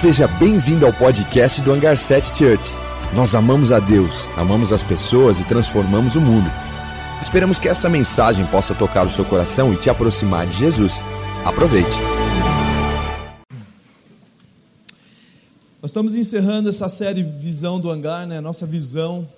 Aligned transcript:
Seja 0.00 0.28
bem-vindo 0.28 0.86
ao 0.86 0.92
podcast 0.92 1.60
do 1.60 1.72
Hangar 1.72 1.98
7 1.98 2.28
Church. 2.28 2.62
Nós 3.16 3.34
amamos 3.34 3.72
a 3.72 3.80
Deus, 3.80 4.12
amamos 4.36 4.72
as 4.72 4.80
pessoas 4.80 5.40
e 5.40 5.44
transformamos 5.44 6.14
o 6.14 6.20
mundo. 6.20 6.48
Esperamos 7.20 7.58
que 7.58 7.68
essa 7.68 7.88
mensagem 7.88 8.46
possa 8.46 8.76
tocar 8.76 9.04
o 9.08 9.10
seu 9.10 9.24
coração 9.24 9.74
e 9.74 9.76
te 9.76 9.90
aproximar 9.90 10.46
de 10.46 10.56
Jesus. 10.56 10.92
Aproveite. 11.44 11.90
Nós 15.82 15.90
estamos 15.90 16.14
encerrando 16.14 16.68
essa 16.68 16.88
série 16.88 17.24
Visão 17.24 17.80
do 17.80 17.90
Hangar, 17.90 18.24
né? 18.24 18.40
Nossa 18.40 18.64
visão. 18.64 19.28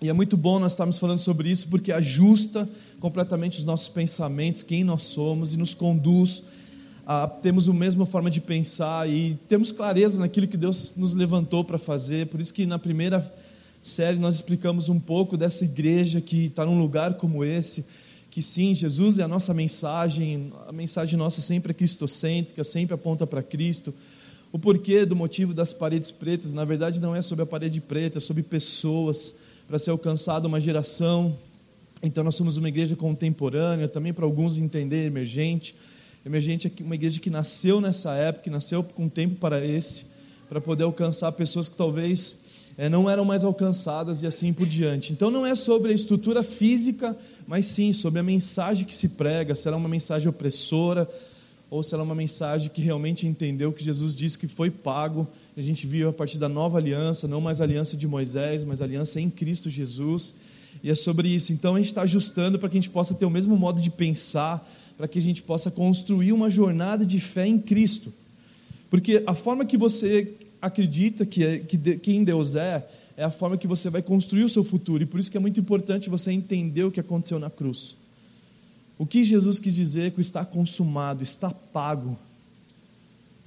E 0.00 0.08
é 0.08 0.14
muito 0.14 0.34
bom 0.34 0.58
nós 0.58 0.72
estarmos 0.72 0.96
falando 0.96 1.18
sobre 1.18 1.50
isso 1.50 1.68
porque 1.68 1.92
ajusta 1.92 2.66
completamente 3.00 3.58
os 3.58 3.66
nossos 3.66 3.90
pensamentos, 3.90 4.62
quem 4.62 4.82
nós 4.82 5.02
somos 5.02 5.52
e 5.52 5.58
nos 5.58 5.74
conduz 5.74 6.42
a 7.12 7.26
termos 7.26 7.68
a 7.68 7.72
mesma 7.72 8.06
forma 8.06 8.30
de 8.30 8.40
pensar 8.40 9.10
e 9.10 9.36
temos 9.48 9.72
clareza 9.72 10.20
naquilo 10.20 10.46
que 10.46 10.56
Deus 10.56 10.92
nos 10.96 11.12
levantou 11.12 11.64
para 11.64 11.76
fazer. 11.76 12.28
Por 12.28 12.40
isso 12.40 12.54
que 12.54 12.64
na 12.64 12.78
primeira 12.78 13.34
série 13.82 14.16
nós 14.16 14.36
explicamos 14.36 14.88
um 14.88 15.00
pouco 15.00 15.36
dessa 15.36 15.64
igreja 15.64 16.20
que 16.20 16.44
está 16.44 16.64
num 16.64 16.78
lugar 16.78 17.14
como 17.14 17.44
esse, 17.44 17.84
que 18.30 18.40
sim, 18.40 18.76
Jesus 18.76 19.18
é 19.18 19.24
a 19.24 19.28
nossa 19.28 19.52
mensagem, 19.52 20.52
a 20.68 20.70
mensagem 20.70 21.18
nossa 21.18 21.40
sempre 21.40 21.72
é 21.72 21.74
cristocêntrica, 21.74 22.62
sempre 22.62 22.94
aponta 22.94 23.26
para 23.26 23.42
Cristo. 23.42 23.92
O 24.52 24.58
porquê 24.60 25.04
do 25.04 25.16
motivo 25.16 25.52
das 25.52 25.72
paredes 25.72 26.12
pretas, 26.12 26.52
na 26.52 26.64
verdade 26.64 27.00
não 27.00 27.16
é 27.16 27.22
sobre 27.22 27.42
a 27.42 27.46
parede 27.46 27.80
preta, 27.80 28.18
é 28.18 28.20
sobre 28.20 28.44
pessoas, 28.44 29.34
para 29.66 29.80
ser 29.80 29.90
alcançada 29.90 30.46
uma 30.46 30.60
geração. 30.60 31.36
Então 32.04 32.22
nós 32.22 32.36
somos 32.36 32.56
uma 32.56 32.68
igreja 32.68 32.94
contemporânea, 32.94 33.88
também 33.88 34.12
para 34.12 34.24
alguns 34.24 34.56
entender, 34.56 35.06
emergente. 35.06 35.74
Emergente 36.24 36.66
é 36.66 36.82
uma 36.82 36.94
igreja 36.94 37.18
que 37.18 37.30
nasceu 37.30 37.80
nessa 37.80 38.14
época, 38.14 38.44
que 38.44 38.50
nasceu 38.50 38.82
com 38.82 39.08
tempo 39.08 39.36
para 39.36 39.64
esse, 39.64 40.04
para 40.48 40.60
poder 40.60 40.84
alcançar 40.84 41.32
pessoas 41.32 41.68
que 41.68 41.76
talvez 41.76 42.36
é, 42.76 42.88
não 42.88 43.08
eram 43.08 43.24
mais 43.24 43.44
alcançadas 43.44 44.22
e 44.22 44.26
assim 44.26 44.52
por 44.52 44.66
diante. 44.66 45.12
Então 45.12 45.30
não 45.30 45.46
é 45.46 45.54
sobre 45.54 45.92
a 45.92 45.94
estrutura 45.94 46.42
física, 46.42 47.16
mas 47.46 47.66
sim 47.66 47.92
sobre 47.92 48.20
a 48.20 48.22
mensagem 48.22 48.86
que 48.86 48.94
se 48.94 49.10
prega, 49.10 49.54
será 49.54 49.76
uma 49.76 49.88
mensagem 49.88 50.28
opressora, 50.28 51.08
ou 51.70 51.82
será 51.82 52.02
uma 52.02 52.14
mensagem 52.14 52.68
que 52.68 52.82
realmente 52.82 53.26
entendeu 53.26 53.72
que 53.72 53.84
Jesus 53.84 54.14
disse 54.14 54.36
que 54.36 54.48
foi 54.48 54.70
pago, 54.70 55.26
a 55.56 55.62
gente 55.62 55.86
viu 55.86 56.08
a 56.08 56.12
partir 56.12 56.36
da 56.36 56.48
nova 56.48 56.78
aliança, 56.78 57.28
não 57.28 57.40
mais 57.40 57.60
aliança 57.60 57.96
de 57.96 58.06
Moisés, 58.08 58.64
mas 58.64 58.82
aliança 58.82 59.20
em 59.20 59.30
Cristo 59.30 59.70
Jesus, 59.70 60.34
e 60.82 60.90
é 60.90 60.94
sobre 60.94 61.28
isso. 61.28 61.52
Então 61.52 61.74
a 61.74 61.78
gente 61.78 61.88
está 61.88 62.02
ajustando 62.02 62.58
para 62.58 62.68
que 62.68 62.76
a 62.76 62.80
gente 62.80 62.90
possa 62.90 63.14
ter 63.14 63.24
o 63.24 63.30
mesmo 63.30 63.56
modo 63.56 63.80
de 63.80 63.90
pensar, 63.90 64.66
para 65.00 65.08
que 65.08 65.18
a 65.18 65.22
gente 65.22 65.42
possa 65.42 65.70
construir 65.70 66.30
uma 66.30 66.50
jornada 66.50 67.06
de 67.06 67.18
fé 67.18 67.46
em 67.46 67.58
Cristo. 67.58 68.12
Porque 68.90 69.24
a 69.26 69.34
forma 69.34 69.64
que 69.64 69.78
você 69.78 70.34
acredita 70.60 71.24
que, 71.24 71.42
é, 71.42 71.58
que 71.58 71.78
de, 71.78 71.96
quem 71.96 72.22
Deus 72.22 72.54
é, 72.54 72.86
é 73.16 73.24
a 73.24 73.30
forma 73.30 73.56
que 73.56 73.66
você 73.66 73.88
vai 73.88 74.02
construir 74.02 74.44
o 74.44 74.48
seu 74.50 74.62
futuro. 74.62 75.02
E 75.02 75.06
por 75.06 75.18
isso 75.18 75.30
que 75.30 75.38
é 75.38 75.40
muito 75.40 75.58
importante 75.58 76.10
você 76.10 76.32
entender 76.32 76.84
o 76.84 76.90
que 76.90 77.00
aconteceu 77.00 77.38
na 77.38 77.48
cruz. 77.48 77.96
O 78.98 79.06
que 79.06 79.24
Jesus 79.24 79.58
quis 79.58 79.74
dizer 79.74 80.12
com 80.12 80.20
está 80.20 80.44
consumado, 80.44 81.22
está 81.22 81.48
pago. 81.48 82.18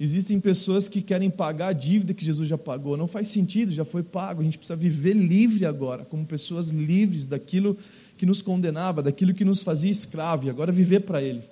Existem 0.00 0.40
pessoas 0.40 0.88
que 0.88 1.00
querem 1.00 1.30
pagar 1.30 1.68
a 1.68 1.72
dívida 1.72 2.12
que 2.12 2.24
Jesus 2.24 2.48
já 2.48 2.58
pagou. 2.58 2.96
Não 2.96 3.06
faz 3.06 3.28
sentido, 3.28 3.72
já 3.72 3.84
foi 3.84 4.02
pago. 4.02 4.40
A 4.40 4.44
gente 4.44 4.58
precisa 4.58 4.74
viver 4.74 5.12
livre 5.12 5.64
agora, 5.64 6.04
como 6.04 6.26
pessoas 6.26 6.70
livres 6.70 7.26
daquilo 7.26 7.78
que 8.16 8.26
nos 8.26 8.42
condenava, 8.42 9.02
daquilo 9.02 9.34
que 9.34 9.44
nos 9.44 9.62
fazia 9.62 9.90
escravo, 9.90 10.46
e 10.46 10.50
agora 10.50 10.72
viver 10.72 11.00
para 11.00 11.22
Ele. 11.22 11.42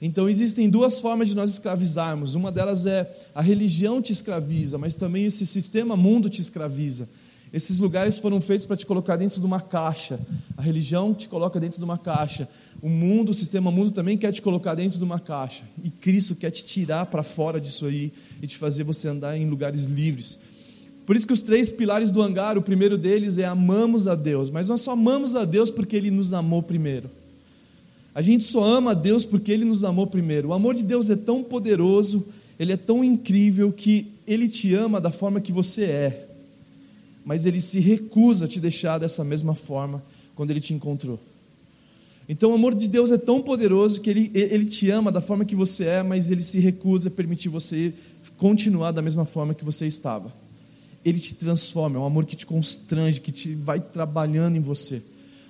Então 0.00 0.28
existem 0.28 0.68
duas 0.68 0.98
formas 0.98 1.28
de 1.28 1.34
nós 1.34 1.50
escravizarmos. 1.50 2.34
Uma 2.34 2.52
delas 2.52 2.84
é 2.84 3.10
a 3.34 3.40
religião 3.40 4.02
te 4.02 4.12
escraviza, 4.12 4.76
mas 4.76 4.94
também 4.94 5.24
esse 5.24 5.46
sistema 5.46 5.96
mundo 5.96 6.28
te 6.28 6.40
escraviza. 6.40 7.08
Esses 7.54 7.78
lugares 7.78 8.18
foram 8.18 8.40
feitos 8.40 8.66
para 8.66 8.76
te 8.76 8.84
colocar 8.84 9.16
dentro 9.16 9.38
de 9.38 9.46
uma 9.46 9.60
caixa. 9.60 10.18
A 10.56 10.60
religião 10.60 11.14
te 11.14 11.28
coloca 11.28 11.60
dentro 11.60 11.78
de 11.78 11.84
uma 11.84 11.96
caixa. 11.96 12.48
O 12.82 12.88
mundo, 12.88 13.28
o 13.28 13.34
sistema 13.34 13.70
mundo 13.70 13.92
também 13.92 14.18
quer 14.18 14.32
te 14.32 14.42
colocar 14.42 14.74
dentro 14.74 14.98
de 14.98 15.04
uma 15.04 15.20
caixa. 15.20 15.62
E 15.82 15.88
Cristo 15.88 16.34
quer 16.34 16.50
te 16.50 16.64
tirar 16.64 17.06
para 17.06 17.22
fora 17.22 17.60
disso 17.60 17.86
aí 17.86 18.12
e 18.42 18.46
te 18.48 18.58
fazer 18.58 18.82
você 18.82 19.06
andar 19.06 19.38
em 19.38 19.48
lugares 19.48 19.84
livres. 19.84 20.36
Por 21.06 21.14
isso 21.14 21.26
que 21.26 21.32
os 21.32 21.40
três 21.40 21.70
pilares 21.70 22.10
do 22.10 22.22
hangar, 22.22 22.56
o 22.56 22.62
primeiro 22.62 22.96
deles 22.96 23.36
é 23.38 23.44
amamos 23.44 24.08
a 24.08 24.14
Deus, 24.14 24.50
mas 24.50 24.68
nós 24.68 24.80
só 24.80 24.92
amamos 24.92 25.36
a 25.36 25.44
Deus 25.44 25.70
porque 25.70 25.96
Ele 25.96 26.10
nos 26.10 26.32
amou 26.32 26.62
primeiro. 26.62 27.10
A 28.14 28.22
gente 28.22 28.44
só 28.44 28.64
ama 28.64 28.92
a 28.92 28.94
Deus 28.94 29.24
porque 29.24 29.52
Ele 29.52 29.64
nos 29.64 29.84
amou 29.84 30.06
primeiro. 30.06 30.48
O 30.48 30.52
amor 30.52 30.74
de 30.74 30.82
Deus 30.82 31.10
é 31.10 31.16
tão 31.16 31.42
poderoso, 31.42 32.24
Ele 32.58 32.72
é 32.72 32.76
tão 32.76 33.04
incrível 33.04 33.72
que 33.72 34.08
Ele 34.26 34.48
te 34.48 34.72
ama 34.74 35.00
da 35.00 35.10
forma 35.10 35.40
que 35.40 35.52
você 35.52 35.84
é 35.84 36.24
mas 37.24 37.46
ele 37.46 37.60
se 37.60 37.80
recusa 37.80 38.44
a 38.44 38.48
te 38.48 38.60
deixar 38.60 38.98
dessa 38.98 39.24
mesma 39.24 39.54
forma 39.54 40.02
quando 40.34 40.50
ele 40.50 40.60
te 40.60 40.74
encontrou. 40.74 41.18
Então 42.28 42.50
o 42.50 42.54
amor 42.54 42.74
de 42.74 42.88
Deus 42.88 43.10
é 43.10 43.18
tão 43.18 43.40
poderoso 43.40 44.00
que 44.00 44.10
ele, 44.10 44.30
ele 44.34 44.66
te 44.66 44.90
ama 44.90 45.10
da 45.10 45.20
forma 45.20 45.44
que 45.44 45.56
você 45.56 45.84
é, 45.86 46.02
mas 46.02 46.30
ele 46.30 46.42
se 46.42 46.58
recusa 46.58 47.08
a 47.08 47.12
permitir 47.12 47.48
você 47.48 47.92
continuar 48.36 48.92
da 48.92 49.02
mesma 49.02 49.24
forma 49.24 49.54
que 49.54 49.64
você 49.64 49.86
estava. 49.86 50.32
Ele 51.04 51.18
te 51.18 51.34
transforma, 51.34 51.96
é 51.96 52.00
um 52.00 52.06
amor 52.06 52.24
que 52.24 52.36
te 52.36 52.46
constrange, 52.46 53.20
que 53.20 53.30
te 53.30 53.54
vai 53.54 53.80
trabalhando 53.80 54.56
em 54.56 54.60
você, 54.60 55.02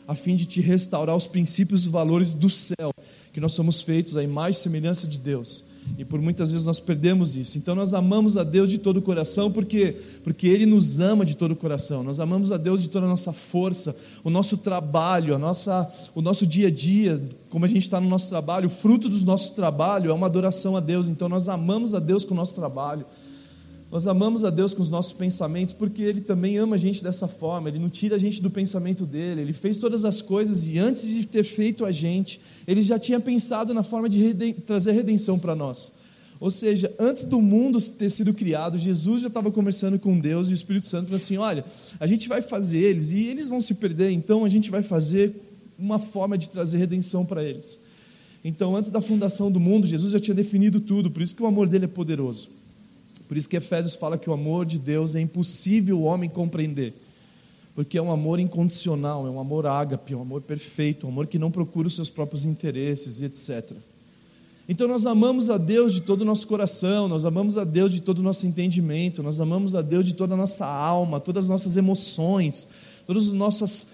a 0.06 0.14
fim 0.14 0.34
de 0.34 0.46
te 0.46 0.60
restaurar 0.60 1.16
os 1.16 1.26
princípios 1.26 1.86
e 1.86 1.88
valores 1.88 2.34
do 2.34 2.50
céu, 2.50 2.92
que 3.32 3.40
nós 3.40 3.52
somos 3.54 3.80
feitos 3.80 4.16
à 4.16 4.22
imagem 4.22 4.52
e 4.52 4.62
semelhança 4.62 5.06
de 5.06 5.18
Deus. 5.18 5.64
E 5.98 6.04
por 6.04 6.20
muitas 6.20 6.50
vezes 6.50 6.66
nós 6.66 6.80
perdemos 6.80 7.36
isso. 7.36 7.56
Então 7.56 7.74
nós 7.74 7.94
amamos 7.94 8.36
a 8.36 8.42
Deus 8.42 8.68
de 8.68 8.78
todo 8.78 8.96
o 8.96 9.02
coração, 9.02 9.50
porque 9.50 9.96
porque 10.24 10.48
ele 10.48 10.66
nos 10.66 10.98
ama 10.98 11.24
de 11.24 11.36
todo 11.36 11.52
o 11.52 11.56
coração. 11.56 12.02
Nós 12.02 12.18
amamos 12.18 12.50
a 12.50 12.56
Deus 12.56 12.82
de 12.82 12.88
toda 12.88 13.06
a 13.06 13.08
nossa 13.08 13.32
força, 13.32 13.94
o 14.24 14.30
nosso 14.30 14.56
trabalho, 14.58 15.34
a 15.34 15.38
nossa 15.38 15.88
o 16.14 16.22
nosso 16.22 16.46
dia 16.46 16.68
a 16.68 16.70
dia, 16.70 17.22
como 17.48 17.64
a 17.64 17.68
gente 17.68 17.82
está 17.82 18.00
no 18.00 18.08
nosso 18.08 18.28
trabalho, 18.28 18.66
o 18.66 18.70
fruto 18.70 19.08
do 19.08 19.24
nosso 19.24 19.54
trabalho 19.54 20.10
é 20.10 20.14
uma 20.14 20.26
adoração 20.26 20.76
a 20.76 20.80
Deus. 20.80 21.08
Então 21.08 21.28
nós 21.28 21.48
amamos 21.48 21.94
a 21.94 22.00
Deus 22.00 22.24
com 22.24 22.34
o 22.34 22.36
nosso 22.36 22.54
trabalho. 22.54 23.04
Nós 23.94 24.08
amamos 24.08 24.44
a 24.44 24.50
Deus 24.50 24.74
com 24.74 24.82
os 24.82 24.90
nossos 24.90 25.12
pensamentos 25.12 25.72
porque 25.72 26.02
Ele 26.02 26.20
também 26.20 26.56
ama 26.56 26.74
a 26.74 26.78
gente 26.78 27.00
dessa 27.00 27.28
forma, 27.28 27.68
Ele 27.68 27.78
não 27.78 27.88
tira 27.88 28.16
a 28.16 28.18
gente 28.18 28.42
do 28.42 28.50
pensamento 28.50 29.06
dele, 29.06 29.42
Ele 29.42 29.52
fez 29.52 29.76
todas 29.76 30.04
as 30.04 30.20
coisas 30.20 30.66
e 30.66 30.80
antes 30.80 31.02
de 31.02 31.24
ter 31.24 31.44
feito 31.44 31.84
a 31.84 31.92
gente, 31.92 32.40
Ele 32.66 32.82
já 32.82 32.98
tinha 32.98 33.20
pensado 33.20 33.72
na 33.72 33.84
forma 33.84 34.08
de 34.08 34.18
reden 34.18 34.52
trazer 34.52 34.90
redenção 34.90 35.38
para 35.38 35.54
nós. 35.54 35.92
Ou 36.40 36.50
seja, 36.50 36.92
antes 36.98 37.22
do 37.22 37.40
mundo 37.40 37.80
ter 37.80 38.10
sido 38.10 38.34
criado, 38.34 38.80
Jesus 38.80 39.22
já 39.22 39.28
estava 39.28 39.48
conversando 39.52 39.96
com 39.96 40.18
Deus 40.18 40.48
e 40.48 40.52
o 40.52 40.54
Espírito 40.54 40.88
Santo 40.88 41.04
falou 41.04 41.18
assim: 41.18 41.36
olha, 41.36 41.64
a 42.00 42.06
gente 42.08 42.28
vai 42.28 42.42
fazer 42.42 42.78
eles 42.78 43.12
e 43.12 43.28
eles 43.28 43.46
vão 43.46 43.62
se 43.62 43.74
perder, 43.74 44.10
então 44.10 44.44
a 44.44 44.48
gente 44.48 44.72
vai 44.72 44.82
fazer 44.82 45.40
uma 45.78 46.00
forma 46.00 46.36
de 46.36 46.50
trazer 46.50 46.78
redenção 46.78 47.24
para 47.24 47.44
eles. 47.44 47.78
Então, 48.44 48.74
antes 48.74 48.90
da 48.90 49.00
fundação 49.00 49.52
do 49.52 49.60
mundo, 49.60 49.86
Jesus 49.86 50.10
já 50.10 50.18
tinha 50.18 50.34
definido 50.34 50.80
tudo, 50.80 51.12
por 51.12 51.22
isso 51.22 51.36
que 51.36 51.44
o 51.44 51.46
amor 51.46 51.68
dele 51.68 51.84
é 51.84 51.88
poderoso. 51.88 52.53
Por 53.34 53.38
isso 53.38 53.48
que 53.48 53.56
Efésios 53.56 53.96
fala 53.96 54.16
que 54.16 54.30
o 54.30 54.32
amor 54.32 54.64
de 54.64 54.78
Deus 54.78 55.16
é 55.16 55.20
impossível 55.20 55.98
o 55.98 56.02
homem 56.04 56.30
compreender. 56.30 56.94
Porque 57.74 57.98
é 57.98 58.00
um 58.00 58.12
amor 58.12 58.38
incondicional, 58.38 59.26
é 59.26 59.30
um 59.30 59.40
amor 59.40 59.66
ágape, 59.66 60.12
é 60.12 60.16
um 60.16 60.20
amor 60.20 60.42
perfeito, 60.42 61.04
um 61.04 61.10
amor 61.10 61.26
que 61.26 61.36
não 61.36 61.50
procura 61.50 61.88
os 61.88 61.96
seus 61.96 62.08
próprios 62.08 62.44
interesses 62.44 63.20
e 63.20 63.24
etc. 63.24 63.72
Então 64.68 64.86
nós 64.86 65.04
amamos 65.04 65.50
a 65.50 65.58
Deus 65.58 65.92
de 65.92 66.02
todo 66.02 66.20
o 66.20 66.24
nosso 66.24 66.46
coração, 66.46 67.08
nós 67.08 67.24
amamos 67.24 67.58
a 67.58 67.64
Deus 67.64 67.90
de 67.90 68.02
todo 68.02 68.20
o 68.20 68.22
nosso 68.22 68.46
entendimento, 68.46 69.20
nós 69.20 69.40
amamos 69.40 69.74
a 69.74 69.82
Deus 69.82 70.06
de 70.06 70.14
toda 70.14 70.34
a 70.34 70.36
nossa 70.36 70.64
alma, 70.64 71.18
todas 71.18 71.46
as 71.46 71.50
nossas 71.50 71.76
emoções, 71.76 72.68
todas 73.04 73.26
as 73.26 73.32
nossas 73.32 73.84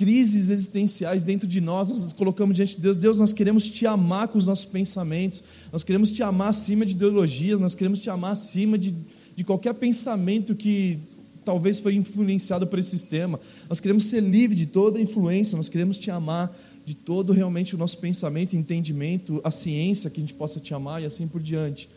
crises 0.00 0.48
existenciais 0.48 1.22
dentro 1.22 1.46
de 1.46 1.60
nós, 1.60 1.90
nós 1.90 2.10
colocamos 2.10 2.56
diante 2.56 2.76
de 2.76 2.80
Deus, 2.80 2.96
Deus, 2.96 3.18
nós 3.18 3.34
queremos 3.34 3.68
te 3.68 3.86
amar 3.86 4.28
com 4.28 4.38
os 4.38 4.46
nossos 4.46 4.64
pensamentos, 4.64 5.44
nós 5.70 5.84
queremos 5.84 6.10
te 6.10 6.22
amar 6.22 6.48
acima 6.48 6.86
de 6.86 6.92
ideologias, 6.92 7.60
nós 7.60 7.74
queremos 7.74 8.00
te 8.00 8.08
amar 8.08 8.32
acima 8.32 8.78
de, 8.78 8.94
de 9.36 9.44
qualquer 9.44 9.74
pensamento 9.74 10.54
que 10.54 10.98
talvez 11.44 11.80
foi 11.80 11.96
influenciado 11.96 12.66
por 12.66 12.78
esse 12.78 12.88
sistema, 12.88 13.38
nós 13.68 13.78
queremos 13.78 14.04
ser 14.04 14.22
livre 14.22 14.56
de 14.56 14.64
toda 14.64 14.98
influência, 14.98 15.54
nós 15.54 15.68
queremos 15.68 15.98
te 15.98 16.10
amar 16.10 16.50
de 16.86 16.94
todo 16.94 17.34
realmente 17.34 17.74
o 17.74 17.78
nosso 17.78 17.98
pensamento, 17.98 18.56
entendimento, 18.56 19.38
a 19.44 19.50
ciência 19.50 20.08
que 20.08 20.18
a 20.18 20.22
gente 20.22 20.32
possa 20.32 20.58
te 20.58 20.72
amar 20.72 21.02
e 21.02 21.04
assim 21.04 21.28
por 21.28 21.42
diante. 21.42 21.90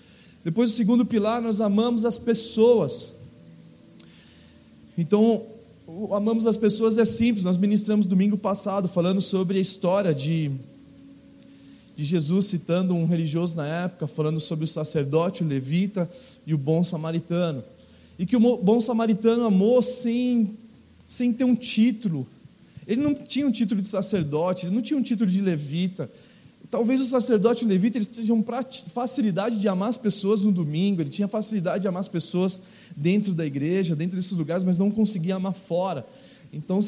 Depois, 0.43 0.73
o 0.73 0.75
segundo 0.75 1.05
pilar, 1.05 1.41
nós 1.41 1.61
amamos 1.61 2.03
as 2.03 2.17
pessoas. 2.17 3.13
Então, 4.97 5.52
o 5.85 6.15
Amamos 6.15 6.47
as 6.47 6.57
Pessoas 6.57 6.97
é 6.97 7.05
simples. 7.05 7.43
Nós 7.43 7.57
ministramos 7.57 8.05
domingo 8.05 8.37
passado 8.37 8.87
falando 8.87 9.21
sobre 9.21 9.57
a 9.57 9.61
história 9.61 10.13
de, 10.13 10.51
de 11.95 12.03
Jesus 12.03 12.45
citando 12.45 12.93
um 12.93 13.05
religioso 13.05 13.55
na 13.57 13.67
época, 13.67 14.07
falando 14.07 14.39
sobre 14.39 14.65
o 14.65 14.67
sacerdote, 14.67 15.43
o 15.43 15.47
levita 15.47 16.09
e 16.47 16.53
o 16.53 16.57
bom 16.57 16.83
samaritano. 16.83 17.63
E 18.17 18.25
que 18.25 18.35
o 18.35 18.39
bom 18.39 18.79
samaritano 18.79 19.45
amou 19.45 19.81
sem, 19.81 20.57
sem 21.07 21.33
ter 21.33 21.43
um 21.43 21.55
título. 21.55 22.27
Ele 22.87 23.01
não 23.01 23.13
tinha 23.13 23.47
um 23.47 23.51
título 23.51 23.81
de 23.81 23.87
sacerdote, 23.87 24.65
ele 24.65 24.75
não 24.75 24.81
tinha 24.81 24.97
um 24.97 25.03
título 25.03 25.29
de 25.29 25.41
levita. 25.41 26.09
Talvez 26.73 26.99
o 27.01 27.05
sacerdote 27.05 27.63
levita 27.63 27.99
eles 27.99 28.07
tenham 28.07 28.43
facilidade 28.91 29.59
de 29.59 29.67
amar 29.67 29.89
as 29.89 29.97
pessoas 29.99 30.41
no 30.41 30.51
domingo, 30.51 31.03
ele 31.03 31.11
tinha 31.11 31.27
facilidade 31.27 31.83
de 31.83 31.87
amar 31.87 31.99
as 31.99 32.07
pessoas 32.07 32.59
dentro 32.97 33.31
da 33.31 33.45
igreja, 33.45 33.95
dentro 33.95 34.15
desses 34.15 34.31
lugares, 34.31 34.63
mas 34.63 34.79
não 34.79 34.89
conseguia 34.89 35.35
amar 35.35 35.53
fora. 35.53 36.03
Então 36.51 36.79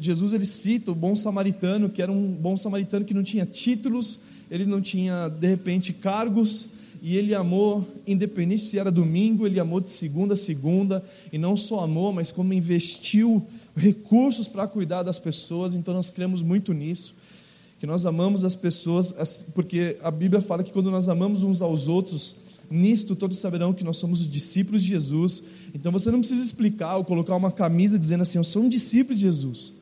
Jesus 0.00 0.32
ele 0.32 0.44
cita 0.44 0.90
o 0.90 0.96
bom 0.96 1.14
samaritano, 1.14 1.88
que 1.88 2.02
era 2.02 2.10
um 2.10 2.26
bom 2.32 2.56
samaritano 2.56 3.04
que 3.04 3.14
não 3.14 3.22
tinha 3.22 3.46
títulos, 3.46 4.18
ele 4.50 4.66
não 4.66 4.80
tinha 4.80 5.28
de 5.28 5.46
repente 5.46 5.92
cargos, 5.92 6.70
e 7.00 7.16
ele 7.16 7.36
amou, 7.36 7.86
independente 8.08 8.64
se 8.64 8.80
era 8.80 8.90
domingo, 8.90 9.46
ele 9.46 9.60
amou 9.60 9.80
de 9.80 9.90
segunda 9.90 10.34
a 10.34 10.36
segunda, 10.36 11.04
e 11.32 11.38
não 11.38 11.56
só 11.56 11.84
amou, 11.84 12.12
mas 12.12 12.32
como 12.32 12.52
investiu 12.52 13.46
recursos 13.76 14.48
para 14.48 14.66
cuidar 14.66 15.04
das 15.04 15.20
pessoas, 15.20 15.76
então 15.76 15.94
nós 15.94 16.10
cremos 16.10 16.42
muito 16.42 16.72
nisso 16.72 17.14
que 17.78 17.86
nós 17.86 18.06
amamos 18.06 18.44
as 18.44 18.54
pessoas, 18.54 19.46
porque 19.54 19.96
a 20.02 20.10
Bíblia 20.10 20.40
fala 20.40 20.62
que 20.62 20.72
quando 20.72 20.90
nós 20.90 21.08
amamos 21.08 21.42
uns 21.42 21.60
aos 21.60 21.88
outros, 21.88 22.36
nisto 22.70 23.14
todos 23.14 23.38
saberão 23.38 23.72
que 23.72 23.84
nós 23.84 23.96
somos 23.96 24.28
discípulos 24.28 24.82
de 24.82 24.88
Jesus. 24.88 25.42
Então 25.74 25.92
você 25.92 26.10
não 26.10 26.20
precisa 26.20 26.42
explicar 26.42 26.96
ou 26.96 27.04
colocar 27.04 27.36
uma 27.36 27.50
camisa 27.50 27.98
dizendo 27.98 28.22
assim, 28.22 28.38
eu 28.38 28.44
sou 28.44 28.62
um 28.62 28.68
discípulo 28.68 29.14
de 29.14 29.22
Jesus. 29.22 29.72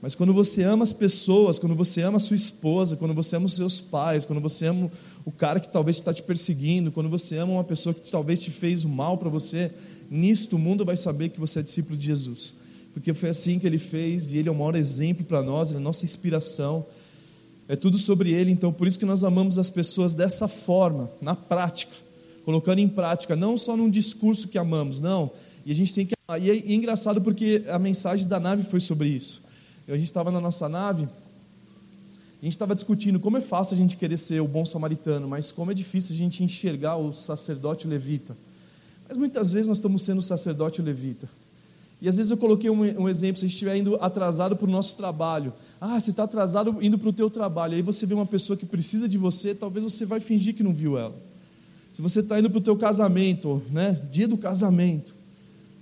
Mas 0.00 0.14
quando 0.14 0.32
você 0.32 0.62
ama 0.62 0.84
as 0.84 0.92
pessoas, 0.92 1.58
quando 1.58 1.74
você 1.74 2.02
ama 2.02 2.18
a 2.18 2.20
sua 2.20 2.36
esposa, 2.36 2.96
quando 2.96 3.14
você 3.14 3.36
ama 3.36 3.46
os 3.46 3.54
seus 3.54 3.80
pais, 3.80 4.24
quando 4.24 4.40
você 4.40 4.66
ama 4.66 4.90
o 5.24 5.32
cara 5.32 5.58
que 5.58 5.68
talvez 5.68 5.96
está 5.96 6.12
te 6.12 6.22
perseguindo, 6.22 6.92
quando 6.92 7.08
você 7.08 7.36
ama 7.38 7.54
uma 7.54 7.64
pessoa 7.64 7.94
que 7.94 8.10
talvez 8.10 8.40
te 8.40 8.50
fez 8.50 8.84
mal 8.84 9.16
para 9.18 9.28
você, 9.28 9.70
nisto 10.10 10.56
o 10.56 10.58
mundo 10.58 10.84
vai 10.84 10.96
saber 10.96 11.30
que 11.30 11.40
você 11.40 11.60
é 11.60 11.62
discípulo 11.62 11.96
de 11.96 12.06
Jesus. 12.06 12.54
Porque 12.92 13.12
foi 13.12 13.30
assim 13.30 13.58
que 13.58 13.66
ele 13.66 13.78
fez 13.78 14.32
e 14.32 14.38
ele 14.38 14.48
é 14.48 14.52
o 14.52 14.54
maior 14.54 14.76
exemplo 14.76 15.24
para 15.24 15.42
nós, 15.42 15.70
ele 15.70 15.78
é 15.78 15.80
a 15.80 15.84
nossa 15.84 16.04
inspiração. 16.04 16.86
É 17.68 17.74
tudo 17.74 17.98
sobre 17.98 18.32
Ele, 18.32 18.50
então 18.50 18.72
por 18.72 18.86
isso 18.86 18.98
que 18.98 19.04
nós 19.04 19.24
amamos 19.24 19.58
as 19.58 19.68
pessoas 19.68 20.14
dessa 20.14 20.46
forma, 20.46 21.10
na 21.20 21.34
prática, 21.34 21.92
colocando 22.44 22.78
em 22.78 22.88
prática, 22.88 23.34
não 23.34 23.56
só 23.56 23.76
num 23.76 23.90
discurso 23.90 24.48
que 24.48 24.56
amamos, 24.56 25.00
não. 25.00 25.30
E 25.64 25.72
a 25.72 25.74
gente 25.74 25.92
tem 25.92 26.06
que 26.06 26.14
amar. 26.28 26.40
E 26.40 26.50
é, 26.50 26.54
é 26.54 26.74
engraçado 26.74 27.20
porque 27.20 27.64
a 27.68 27.78
mensagem 27.78 28.28
da 28.28 28.38
nave 28.38 28.62
foi 28.62 28.80
sobre 28.80 29.08
isso. 29.08 29.42
A 29.88 29.96
gente 29.96 30.04
estava 30.04 30.30
na 30.30 30.40
nossa 30.40 30.68
nave, 30.68 31.08
a 32.40 32.44
gente 32.44 32.52
estava 32.52 32.74
discutindo 32.74 33.18
como 33.18 33.36
é 33.36 33.40
fácil 33.40 33.74
a 33.74 33.78
gente 33.78 33.96
querer 33.96 34.18
ser 34.18 34.40
o 34.40 34.46
bom 34.46 34.64
samaritano, 34.64 35.26
mas 35.26 35.50
como 35.50 35.70
é 35.70 35.74
difícil 35.74 36.14
a 36.14 36.18
gente 36.18 36.44
enxergar 36.44 36.96
o 36.96 37.12
sacerdote 37.12 37.86
levita. 37.88 38.36
Mas 39.08 39.16
muitas 39.16 39.52
vezes 39.52 39.66
nós 39.66 39.78
estamos 39.78 40.02
sendo 40.02 40.18
o 40.18 40.22
sacerdote 40.22 40.82
levita. 40.82 41.28
E 42.00 42.08
às 42.08 42.16
vezes 42.16 42.30
eu 42.30 42.36
coloquei 42.36 42.68
um, 42.68 43.02
um 43.02 43.08
exemplo, 43.08 43.38
se 43.38 43.46
a 43.46 43.48
gente 43.48 43.54
estiver 43.54 43.76
indo 43.76 43.96
atrasado 43.96 44.54
para 44.54 44.66
o 44.66 44.70
nosso 44.70 44.96
trabalho. 44.96 45.52
Ah, 45.80 45.98
você 45.98 46.10
está 46.10 46.24
atrasado 46.24 46.76
indo 46.82 46.98
para 46.98 47.08
o 47.08 47.12
teu 47.12 47.30
trabalho. 47.30 47.74
Aí 47.74 47.82
você 47.82 48.04
vê 48.04 48.14
uma 48.14 48.26
pessoa 48.26 48.56
que 48.56 48.66
precisa 48.66 49.08
de 49.08 49.16
você, 49.16 49.54
talvez 49.54 49.82
você 49.82 50.04
vai 50.04 50.20
fingir 50.20 50.54
que 50.54 50.62
não 50.62 50.74
viu 50.74 50.98
ela. 50.98 51.14
Se 51.92 52.02
você 52.02 52.20
está 52.20 52.38
indo 52.38 52.50
para 52.50 52.58
o 52.58 52.62
teu 52.62 52.76
casamento, 52.76 53.62
né? 53.70 53.98
dia 54.12 54.28
do 54.28 54.36
casamento, 54.36 55.14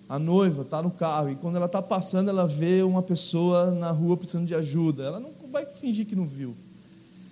a 0.09 0.19
noiva 0.19 0.63
está 0.63 0.81
no 0.81 0.91
carro 0.91 1.31
e 1.31 1.35
quando 1.35 1.57
ela 1.57 1.67
está 1.67 1.83
passando, 1.83 2.29
ela 2.29 2.47
vê 2.47 2.83
uma 2.85 3.03
pessoa 3.03 3.73
na 3.73 3.91
rua 3.91 4.17
precisando 4.17 4.47
de 4.47 4.55
ajuda. 4.55 5.03
Ela 5.03 5.19
não 5.19 5.33
vai 5.51 5.67
fingir 5.67 6.07
que 6.07 6.15
não 6.15 6.27
viu. 6.27 6.55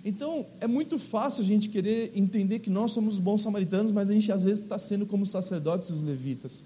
Então, 0.03 0.45
é 0.59 0.67
muito 0.67 0.99
fácil 0.99 1.43
a 1.43 1.45
gente 1.45 1.69
querer 1.69 2.11
entender 2.13 2.59
que 2.59 2.69
nós 2.69 2.91
somos 2.91 3.17
bons 3.19 3.41
samaritanos, 3.41 3.91
mas 3.91 4.09
a 4.09 4.13
gente 4.13 4.29
às 4.31 4.43
vezes 4.43 4.59
está 4.61 4.77
sendo 4.77 5.05
como 5.05 5.25
sacerdotes 5.25 5.87
e 5.87 5.93
os 5.93 6.01
levitas. 6.01 6.63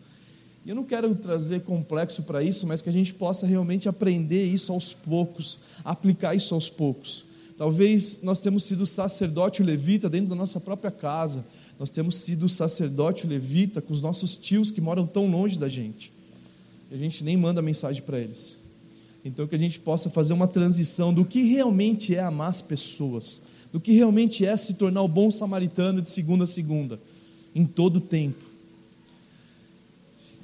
E 0.67 0.69
eu 0.69 0.75
não 0.75 0.83
quero 0.83 1.15
trazer 1.15 1.61
complexo 1.61 2.23
para 2.23 2.43
isso, 2.43 2.67
mas 2.67 2.81
que 2.81 2.89
a 2.89 2.91
gente 2.91 3.13
possa 3.13 3.47
realmente 3.47 3.87
aprender 3.87 4.43
isso 4.43 4.73
aos 4.73 4.91
poucos, 4.91 5.59
aplicar 5.81 6.35
isso 6.35 6.53
aos 6.53 6.69
poucos. 6.69 7.23
Talvez 7.57 8.21
nós 8.21 8.37
temos 8.37 8.63
sido 8.65 8.85
sacerdote 8.85 9.63
levita 9.63 10.09
dentro 10.09 10.27
da 10.27 10.35
nossa 10.35 10.59
própria 10.59 10.91
casa, 10.91 11.45
nós 11.79 11.89
temos 11.89 12.17
sido 12.17 12.49
sacerdote 12.49 13.25
levita 13.25 13.81
com 13.81 13.93
os 13.93 14.01
nossos 14.01 14.35
tios 14.35 14.69
que 14.69 14.81
moram 14.81 15.07
tão 15.07 15.31
longe 15.31 15.57
da 15.57 15.69
gente, 15.69 16.11
e 16.91 16.95
a 16.95 16.97
gente 16.97 17.23
nem 17.23 17.37
manda 17.37 17.61
mensagem 17.61 18.01
para 18.01 18.19
eles. 18.19 18.57
Então, 19.23 19.47
que 19.47 19.55
a 19.55 19.59
gente 19.59 19.79
possa 19.79 20.09
fazer 20.09 20.33
uma 20.33 20.49
transição 20.49 21.13
do 21.13 21.23
que 21.23 21.43
realmente 21.43 22.13
é 22.13 22.19
amar 22.19 22.49
as 22.49 22.61
pessoas, 22.61 23.39
do 23.71 23.79
que 23.79 23.93
realmente 23.93 24.45
é 24.45 24.57
se 24.57 24.73
tornar 24.73 25.01
o 25.01 25.07
bom 25.07 25.31
samaritano 25.31 26.01
de 26.01 26.09
segunda 26.09 26.43
a 26.43 26.47
segunda, 26.47 26.99
em 27.55 27.65
todo 27.65 27.95
o 27.95 28.01
tempo 28.01 28.46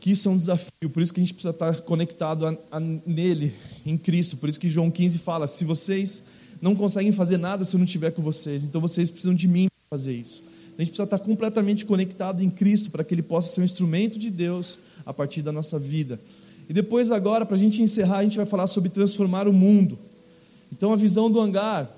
que 0.03 0.11
isso 0.11 0.27
é 0.27 0.31
um 0.31 0.37
desafio, 0.37 0.89
por 0.91 1.01
isso 1.01 1.13
que 1.13 1.21
a 1.21 1.23
gente 1.23 1.33
precisa 1.33 1.51
estar 1.51 1.79
conectado 1.79 2.45
a, 2.45 2.57
a, 2.69 2.77
nele, 2.77 3.53
em 3.85 3.97
Cristo. 3.97 4.35
Por 4.35 4.49
isso 4.49 4.59
que 4.59 4.67
João 4.67 4.91
15 4.91 5.17
fala: 5.19 5.47
se 5.47 5.63
vocês 5.63 6.25
não 6.61 6.75
conseguem 6.75 7.13
fazer 7.13 7.37
nada 7.37 7.63
se 7.63 7.73
eu 7.73 7.77
não 7.77 7.85
estiver 7.85 8.11
com 8.11 8.21
vocês, 8.21 8.65
então 8.65 8.81
vocês 8.81 9.09
precisam 9.09 9.33
de 9.33 9.47
mim 9.47 9.69
para 9.69 9.97
fazer 9.97 10.11
isso. 10.11 10.43
A 10.77 10.81
gente 10.81 10.89
precisa 10.89 11.05
estar 11.05 11.19
completamente 11.19 11.85
conectado 11.85 12.43
em 12.43 12.49
Cristo 12.49 12.91
para 12.91 13.01
que 13.01 13.13
Ele 13.13 13.21
possa 13.21 13.47
ser 13.47 13.61
um 13.61 13.63
instrumento 13.63 14.19
de 14.19 14.29
Deus 14.29 14.77
a 15.05 15.13
partir 15.13 15.41
da 15.41 15.53
nossa 15.53 15.79
vida. 15.79 16.19
E 16.67 16.73
depois, 16.73 17.09
agora, 17.09 17.45
para 17.45 17.55
a 17.55 17.59
gente 17.59 17.81
encerrar, 17.81 18.17
a 18.17 18.23
gente 18.23 18.35
vai 18.35 18.45
falar 18.45 18.67
sobre 18.67 18.89
transformar 18.89 19.47
o 19.47 19.53
mundo. 19.53 19.97
Então, 20.69 20.91
a 20.91 20.97
visão 20.97 21.31
do 21.31 21.39
hangar. 21.39 21.89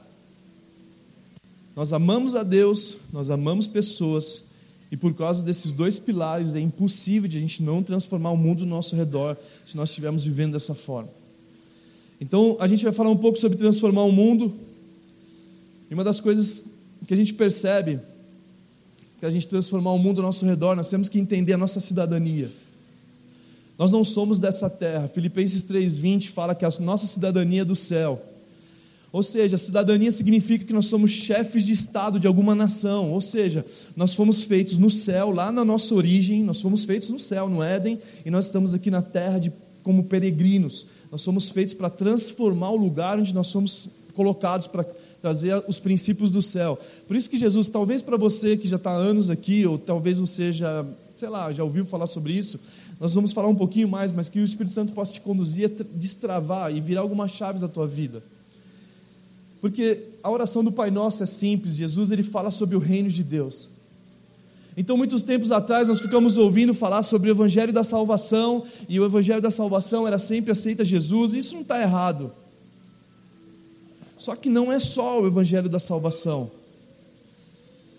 Nós 1.75 1.91
amamos 1.91 2.35
a 2.35 2.43
Deus, 2.43 2.97
nós 3.11 3.31
amamos 3.31 3.65
pessoas, 3.65 4.43
e 4.95 4.97
por 4.97 5.13
causa 5.13 5.43
desses 5.43 5.73
dois 5.73 5.99
pilares, 5.99 6.55
é 6.55 6.59
impossível 6.61 7.27
de 7.27 7.37
a 7.37 7.41
gente 7.41 7.61
não 7.61 7.83
transformar 7.83 8.31
o 8.31 8.37
mundo 8.37 8.63
ao 8.63 8.69
nosso 8.69 8.95
redor 8.95 9.35
se 9.65 9.75
nós 9.75 9.89
estivermos 9.89 10.23
vivendo 10.23 10.53
dessa 10.53 10.73
forma. 10.73 11.09
Então, 12.21 12.55
a 12.61 12.65
gente 12.65 12.81
vai 12.81 12.93
falar 12.93 13.09
um 13.09 13.17
pouco 13.17 13.37
sobre 13.37 13.57
transformar 13.57 14.03
o 14.03 14.11
mundo. 14.13 14.55
E 15.91 15.93
uma 15.93 16.01
das 16.01 16.21
coisas 16.21 16.63
que 17.05 17.13
a 17.13 17.17
gente 17.17 17.33
percebe 17.33 17.99
que 19.19 19.25
a 19.25 19.29
gente 19.29 19.49
transformar 19.49 19.91
o 19.91 19.99
mundo 19.99 20.21
ao 20.21 20.27
nosso 20.27 20.45
redor, 20.45 20.77
nós 20.77 20.89
temos 20.89 21.09
que 21.09 21.19
entender 21.19 21.51
a 21.51 21.57
nossa 21.57 21.81
cidadania. 21.81 22.49
Nós 23.77 23.91
não 23.91 24.05
somos 24.05 24.39
dessa 24.39 24.69
terra. 24.69 25.09
Filipenses 25.09 25.61
3:20 25.63 26.29
fala 26.29 26.55
que 26.55 26.63
a 26.63 26.69
nossa 26.79 27.05
cidadania 27.05 27.63
é 27.63 27.65
do 27.65 27.75
céu. 27.75 28.23
Ou 29.11 29.23
seja, 29.23 29.57
cidadania 29.57 30.11
significa 30.11 30.65
que 30.65 30.73
nós 30.73 30.87
somos 30.87 31.11
chefes 31.11 31.65
de 31.65 31.71
Estado 31.71 32.19
de 32.19 32.27
alguma 32.27 32.53
nação. 32.53 33.11
Ou 33.11 33.21
seja, 33.21 33.65
nós 33.95 34.13
fomos 34.13 34.43
feitos 34.43 34.77
no 34.77 34.89
céu, 34.89 35.31
lá 35.31 35.51
na 35.51 35.63
nossa 35.63 35.95
origem, 35.95 36.43
nós 36.43 36.61
fomos 36.61 36.83
feitos 36.83 37.09
no 37.09 37.17
céu, 37.17 37.47
no 37.47 37.63
Éden, 37.63 37.99
e 38.25 38.29
nós 38.29 38.47
estamos 38.47 38.73
aqui 38.73 38.91
na 38.91 39.01
terra 39.01 39.39
de, 39.39 39.51
como 39.83 40.03
peregrinos. 40.03 40.85
Nós 41.11 41.21
somos 41.21 41.49
feitos 41.49 41.73
para 41.73 41.89
transformar 41.89 42.71
o 42.71 42.75
lugar 42.75 43.17
onde 43.19 43.33
nós 43.33 43.47
somos 43.47 43.89
colocados 44.13 44.67
para 44.67 44.85
trazer 45.21 45.63
os 45.67 45.79
princípios 45.79 46.29
do 46.29 46.41
céu. 46.41 46.79
Por 47.07 47.15
isso 47.15 47.29
que 47.29 47.37
Jesus, 47.37 47.69
talvez 47.69 48.01
para 48.01 48.17
você 48.17 48.57
que 48.57 48.67
já 48.67 48.75
está 48.75 48.91
há 48.91 48.95
anos 48.95 49.29
aqui, 49.29 49.65
ou 49.65 49.77
talvez 49.77 50.19
você 50.19 50.51
já, 50.51 50.85
sei 51.15 51.29
lá, 51.29 51.51
já 51.51 51.63
ouviu 51.63 51.85
falar 51.85 52.07
sobre 52.07 52.33
isso, 52.33 52.59
nós 52.99 53.13
vamos 53.13 53.33
falar 53.33 53.47
um 53.47 53.55
pouquinho 53.55 53.87
mais, 53.87 54.11
mas 54.11 54.29
que 54.29 54.39
o 54.39 54.43
Espírito 54.43 54.73
Santo 54.73 54.93
possa 54.93 55.11
te 55.11 55.21
conduzir 55.21 55.69
destravar 55.93 56.73
e 56.75 56.79
virar 56.79 57.01
algumas 57.01 57.31
chaves 57.31 57.61
da 57.61 57.67
tua 57.67 57.85
vida. 57.85 58.23
Porque 59.61 60.03
a 60.21 60.29
oração 60.29 60.63
do 60.63 60.71
Pai 60.71 60.91
Nosso 60.91 61.23
é 61.23 61.25
simples, 61.25 61.75
Jesus 61.75 62.11
ele 62.11 62.23
fala 62.23 62.51
sobre 62.51 62.75
o 62.75 62.79
reino 62.79 63.09
de 63.09 63.23
Deus. 63.23 63.69
Então, 64.77 64.97
muitos 64.97 65.21
tempos 65.21 65.51
atrás, 65.51 65.87
nós 65.87 66.01
ficamos 66.01 66.37
ouvindo 66.37 66.73
falar 66.73 67.01
sobre 67.01 67.29
o 67.29 67.33
Evangelho 67.33 67.71
da 67.71 67.83
Salvação, 67.83 68.63
e 68.89 68.99
o 68.99 69.05
Evangelho 69.05 69.41
da 69.41 69.51
Salvação 69.51 70.05
era 70.05 70.19
sempre 70.19 70.51
aceita 70.51 70.83
Jesus, 70.83 71.33
e 71.33 71.37
isso 71.37 71.53
não 71.53 71.61
está 71.61 71.81
errado. 71.81 72.31
Só 74.17 74.35
que 74.35 74.49
não 74.49 74.71
é 74.71 74.79
só 74.79 75.21
o 75.21 75.27
Evangelho 75.27 75.69
da 75.69 75.79
Salvação. 75.79 76.51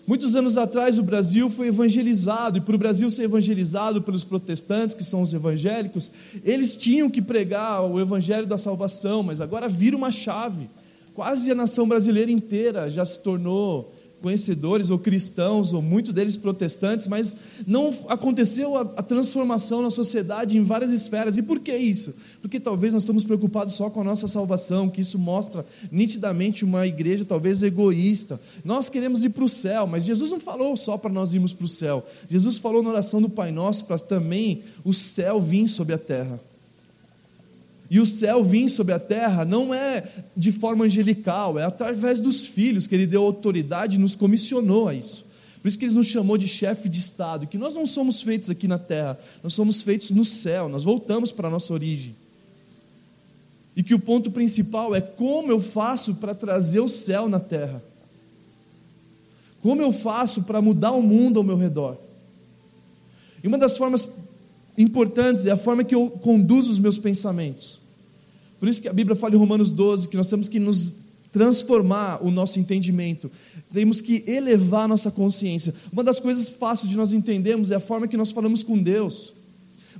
Muitos 0.05 0.35
anos 0.35 0.55
atrás, 0.55 0.97
o 0.99 1.03
Brasil 1.03 1.49
foi 1.49 1.67
evangelizado, 1.67 2.59
e 2.59 2.61
para 2.61 2.75
o 2.75 2.79
Brasil 2.79 3.09
ser 3.09 3.23
evangelizado 3.23 4.01
pelos 4.01 4.23
protestantes, 4.23 4.95
que 4.95 5.03
são 5.03 5.21
os 5.21 5.33
evangélicos, 5.33 6.11
eles 6.45 6.77
tinham 6.77 7.09
que 7.09 7.21
pregar 7.21 7.83
o 7.83 7.99
Evangelho 7.99 8.45
da 8.45 8.57
Salvação, 8.57 9.23
mas 9.23 9.41
agora 9.41 9.67
vira 9.67 9.97
uma 9.97 10.11
chave. 10.11 10.69
Quase 11.17 11.49
a 11.49 11.55
nação 11.55 11.87
brasileira 11.87 12.31
inteira 12.31 12.91
já 12.91 13.03
se 13.03 13.17
tornou 13.17 13.91
conhecedores 14.21 14.91
ou 14.91 14.99
cristãos, 14.99 15.73
ou 15.73 15.81
muitos 15.81 16.13
deles 16.13 16.37
protestantes, 16.37 17.07
mas 17.07 17.35
não 17.65 17.89
aconteceu 18.07 18.77
a, 18.77 18.81
a, 18.81 19.01
transformação 19.01 19.81
na 19.81 19.89
sociedade 19.89 20.55
em 20.55 20.61
várias 20.61 20.91
esferas. 20.91 21.35
E 21.35 21.41
por 21.41 21.59
que 21.59 21.75
isso? 21.75 22.13
Porque 22.39 22.59
talvez 22.59 22.93
nós 22.93 23.01
estamos 23.01 23.23
preocupados 23.23 23.73
só 23.73 23.89
com 23.89 24.01
a 24.01 24.03
nossa 24.03 24.27
salvação, 24.27 24.89
que 24.89 25.01
isso 25.01 25.17
mostra 25.17 25.65
nitidamente 25.91 26.63
uma 26.63 26.85
igreja 26.85 27.25
talvez 27.25 27.63
egoísta. 27.63 28.39
Nós 28.63 28.87
queremos 28.87 29.23
ir 29.23 29.29
para 29.29 29.43
o 29.43 29.49
céu, 29.49 29.87
mas 29.87 30.05
Jesus 30.05 30.29
não 30.29 30.39
falou 30.39 30.77
só 30.77 30.99
para 30.99 31.11
nós 31.11 31.33
irmos 31.33 31.51
para 31.51 31.65
o 31.65 31.67
céu. 31.67 32.05
Jesus 32.29 32.59
falou 32.59 32.83
na 32.83 32.91
oração 32.91 33.19
do 33.19 33.29
Pai 33.29 33.51
Nosso 33.51 33.85
para 33.85 33.97
também 33.97 34.61
o 34.85 34.93
céu 34.93 35.41
vir 35.41 35.67
sobre 35.67 35.95
a 35.95 35.97
terra. 35.97 36.39
E 37.89 37.99
o 37.99 38.05
céu 38.05 38.43
vir 38.43 38.69
sobre 38.69 38.93
a 38.93 38.99
terra 38.99 39.45
não 39.45 39.73
é 39.73 40.03
de 40.35 40.51
forma 40.51 40.85
angelical, 40.85 41.57
é 41.57 41.63
através 41.63 42.19
dos 42.19 42.45
filhos 42.45 42.85
que 42.85 42.93
ele 42.93 43.07
deu 43.07 43.23
autoridade 43.23 43.95
e 43.95 43.99
nos 43.99 44.15
comissionou 44.15 44.89
a 44.89 44.93
isso. 44.93 45.25
Por 45.61 45.67
isso 45.67 45.77
que 45.77 45.85
ele 45.85 45.93
nos 45.93 46.07
chamou 46.07 46.37
de 46.37 46.47
chefe 46.47 46.89
de 46.89 46.99
Estado, 46.99 47.47
que 47.47 47.57
nós 47.57 47.73
não 47.73 47.85
somos 47.85 48.21
feitos 48.21 48.49
aqui 48.49 48.67
na 48.67 48.77
terra, 48.77 49.17
nós 49.41 49.53
somos 49.53 49.81
feitos 49.81 50.11
no 50.11 50.23
céu, 50.23 50.69
nós 50.69 50.83
voltamos 50.83 51.31
para 51.31 51.47
a 51.47 51.51
nossa 51.51 51.73
origem. 51.73 52.15
E 53.75 53.83
que 53.83 53.93
o 53.93 53.99
ponto 53.99 54.31
principal 54.31 54.95
é 54.95 55.01
como 55.01 55.51
eu 55.51 55.61
faço 55.61 56.15
para 56.15 56.33
trazer 56.33 56.79
o 56.79 56.89
céu 56.89 57.29
na 57.29 57.39
terra. 57.39 57.83
Como 59.61 59.81
eu 59.81 59.91
faço 59.91 60.43
para 60.43 60.61
mudar 60.61 60.91
o 60.91 61.01
mundo 61.01 61.39
ao 61.39 61.43
meu 61.43 61.57
redor? 61.57 61.97
E 63.43 63.47
uma 63.47 63.57
das 63.57 63.77
formas 63.77 64.09
importantes 64.77 65.45
é 65.45 65.51
a 65.51 65.57
forma 65.57 65.83
que 65.83 65.95
eu 65.95 66.09
conduzo 66.09 66.69
os 66.69 66.79
meus 66.79 66.97
pensamentos. 66.97 67.79
Por 68.59 68.67
isso 68.67 68.81
que 68.81 68.87
a 68.87 68.93
Bíblia 68.93 69.15
fala 69.15 69.35
em 69.35 69.37
Romanos 69.37 69.71
12 69.71 70.07
que 70.07 70.17
nós 70.17 70.29
temos 70.29 70.47
que 70.47 70.59
nos 70.59 70.95
transformar 71.31 72.23
o 72.23 72.31
nosso 72.31 72.59
entendimento, 72.59 73.29
temos 73.71 74.01
que 74.01 74.23
elevar 74.25 74.85
a 74.85 74.87
nossa 74.87 75.11
consciência. 75.11 75.73
Uma 75.91 76.03
das 76.03 76.19
coisas 76.19 76.49
fáceis 76.49 76.89
de 76.89 76.97
nós 76.97 77.11
entendermos 77.11 77.69
é 77.69 77.75
a 77.75 77.79
forma 77.79 78.07
que 78.07 78.17
nós 78.17 78.31
falamos 78.31 78.63
com 78.63 78.77
Deus. 78.77 79.33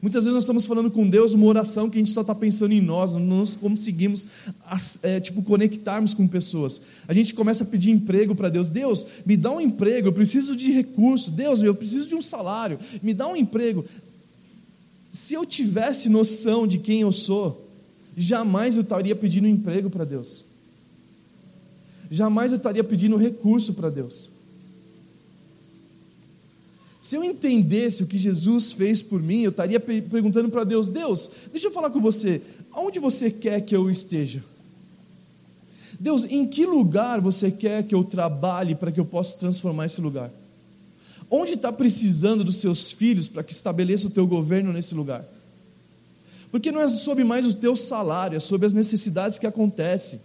Muitas 0.01 0.25
vezes 0.25 0.35
nós 0.35 0.43
estamos 0.43 0.65
falando 0.65 0.91
com 0.91 1.07
Deus 1.09 1.33
uma 1.33 1.45
oração 1.45 1.89
que 1.89 1.97
a 1.97 1.99
gente 1.99 2.11
só 2.11 2.21
está 2.21 2.35
pensando 2.35 2.71
em 2.71 2.81
nós, 2.81 3.13
não 3.13 3.45
conseguimos 3.59 4.27
é, 5.01 5.19
tipo, 5.19 5.41
conectarmos 5.41 6.13
com 6.13 6.27
pessoas. 6.27 6.81
A 7.07 7.13
gente 7.13 7.33
começa 7.33 7.63
a 7.63 7.67
pedir 7.67 7.91
emprego 7.91 8.35
para 8.35 8.49
Deus. 8.49 8.69
Deus, 8.69 9.05
me 9.25 9.35
dá 9.35 9.51
um 9.51 9.59
emprego, 9.59 10.09
eu 10.09 10.13
preciso 10.13 10.55
de 10.55 10.71
recurso. 10.71 11.31
Deus, 11.31 11.61
eu 11.61 11.73
preciso 11.73 12.07
de 12.07 12.15
um 12.15 12.21
salário, 12.21 12.79
me 13.01 13.13
dá 13.13 13.27
um 13.27 13.35
emprego. 13.35 13.85
Se 15.11 15.33
eu 15.33 15.45
tivesse 15.45 16.09
noção 16.09 16.67
de 16.67 16.77
quem 16.77 17.01
eu 17.01 17.11
sou, 17.11 17.67
jamais 18.15 18.75
eu 18.75 18.81
estaria 18.81 19.15
pedindo 19.15 19.47
emprego 19.47 19.89
para 19.89 20.05
Deus. 20.05 20.45
Jamais 22.09 22.51
eu 22.51 22.57
estaria 22.57 22.83
pedindo 22.83 23.17
recurso 23.17 23.73
para 23.73 23.89
Deus. 23.89 24.29
Se 27.01 27.15
eu 27.15 27.23
entendesse 27.23 28.03
o 28.03 28.07
que 28.07 28.17
Jesus 28.17 28.71
fez 28.73 29.01
por 29.01 29.21
mim, 29.21 29.41
eu 29.41 29.51
estaria 29.51 29.79
perguntando 29.79 30.49
para 30.49 30.63
Deus: 30.63 30.89
Deus, 30.89 31.29
deixa 31.51 31.67
eu 31.67 31.71
falar 31.71 31.89
com 31.89 32.01
você, 32.01 32.41
aonde 32.71 32.99
você 32.99 33.31
quer 33.31 33.61
que 33.61 33.75
eu 33.75 33.89
esteja? 33.89 34.43
Deus, 35.99 36.25
em 36.25 36.45
que 36.45 36.65
lugar 36.65 37.21
você 37.21 37.49
quer 37.49 37.83
que 37.83 37.95
eu 37.95 38.03
trabalhe 38.03 38.75
para 38.75 38.91
que 38.91 38.99
eu 38.99 39.05
possa 39.05 39.37
transformar 39.37 39.85
esse 39.85 40.01
lugar? 40.01 40.31
Onde 41.29 41.53
está 41.53 41.71
precisando 41.71 42.43
dos 42.43 42.57
seus 42.57 42.91
filhos 42.91 43.27
para 43.27 43.43
que 43.43 43.51
estabeleça 43.51 44.07
o 44.07 44.11
teu 44.11 44.25
governo 44.25 44.71
nesse 44.71 44.95
lugar? 44.95 45.25
Porque 46.49 46.71
não 46.71 46.79
é 46.79 46.87
sobre 46.87 47.23
mais 47.23 47.45
o 47.45 47.53
teu 47.53 47.75
salário, 47.75 48.37
é 48.37 48.39
sobre 48.39 48.65
as 48.65 48.73
necessidades 48.73 49.37
que 49.37 49.45
acontecem. 49.45 50.21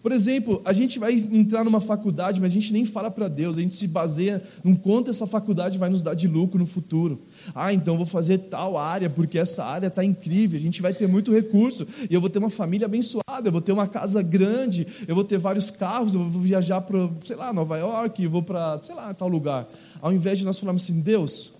Por 0.00 0.12
exemplo, 0.12 0.62
a 0.64 0.72
gente 0.72 0.98
vai 0.98 1.14
entrar 1.14 1.64
numa 1.64 1.80
faculdade, 1.80 2.40
mas 2.40 2.52
a 2.52 2.54
gente 2.54 2.72
nem 2.72 2.84
fala 2.84 3.10
para 3.10 3.26
Deus, 3.26 3.58
a 3.58 3.60
gente 3.60 3.74
se 3.74 3.86
baseia 3.88 4.40
no 4.62 4.78
quanto 4.78 5.10
essa 5.10 5.26
faculdade 5.26 5.76
vai 5.76 5.90
nos 5.90 6.02
dar 6.02 6.14
de 6.14 6.28
lucro 6.28 6.58
no 6.58 6.66
futuro. 6.66 7.20
Ah, 7.52 7.72
então 7.72 7.96
vou 7.96 8.06
fazer 8.06 8.38
tal 8.38 8.78
área, 8.78 9.10
porque 9.10 9.38
essa 9.38 9.64
área 9.64 9.88
está 9.88 10.04
incrível, 10.04 10.56
a 10.56 10.62
gente 10.62 10.80
vai 10.80 10.94
ter 10.94 11.08
muito 11.08 11.32
recurso, 11.32 11.86
e 12.08 12.14
eu 12.14 12.20
vou 12.20 12.30
ter 12.30 12.38
uma 12.38 12.50
família 12.50 12.86
abençoada, 12.86 13.48
eu 13.48 13.52
vou 13.52 13.60
ter 13.60 13.72
uma 13.72 13.88
casa 13.88 14.22
grande, 14.22 14.86
eu 15.08 15.16
vou 15.16 15.24
ter 15.24 15.36
vários 15.36 15.68
carros, 15.68 16.14
eu 16.14 16.28
vou 16.28 16.40
viajar 16.40 16.80
para, 16.80 17.10
sei 17.24 17.34
lá, 17.34 17.52
Nova 17.52 17.76
York, 17.76 18.22
eu 18.22 18.30
vou 18.30 18.42
para, 18.42 18.80
sei 18.80 18.94
lá, 18.94 19.12
tal 19.12 19.28
lugar. 19.28 19.68
Ao 20.00 20.12
invés 20.12 20.38
de 20.38 20.44
nós 20.44 20.58
falarmos 20.60 20.84
assim, 20.84 21.00
Deus, 21.00 21.52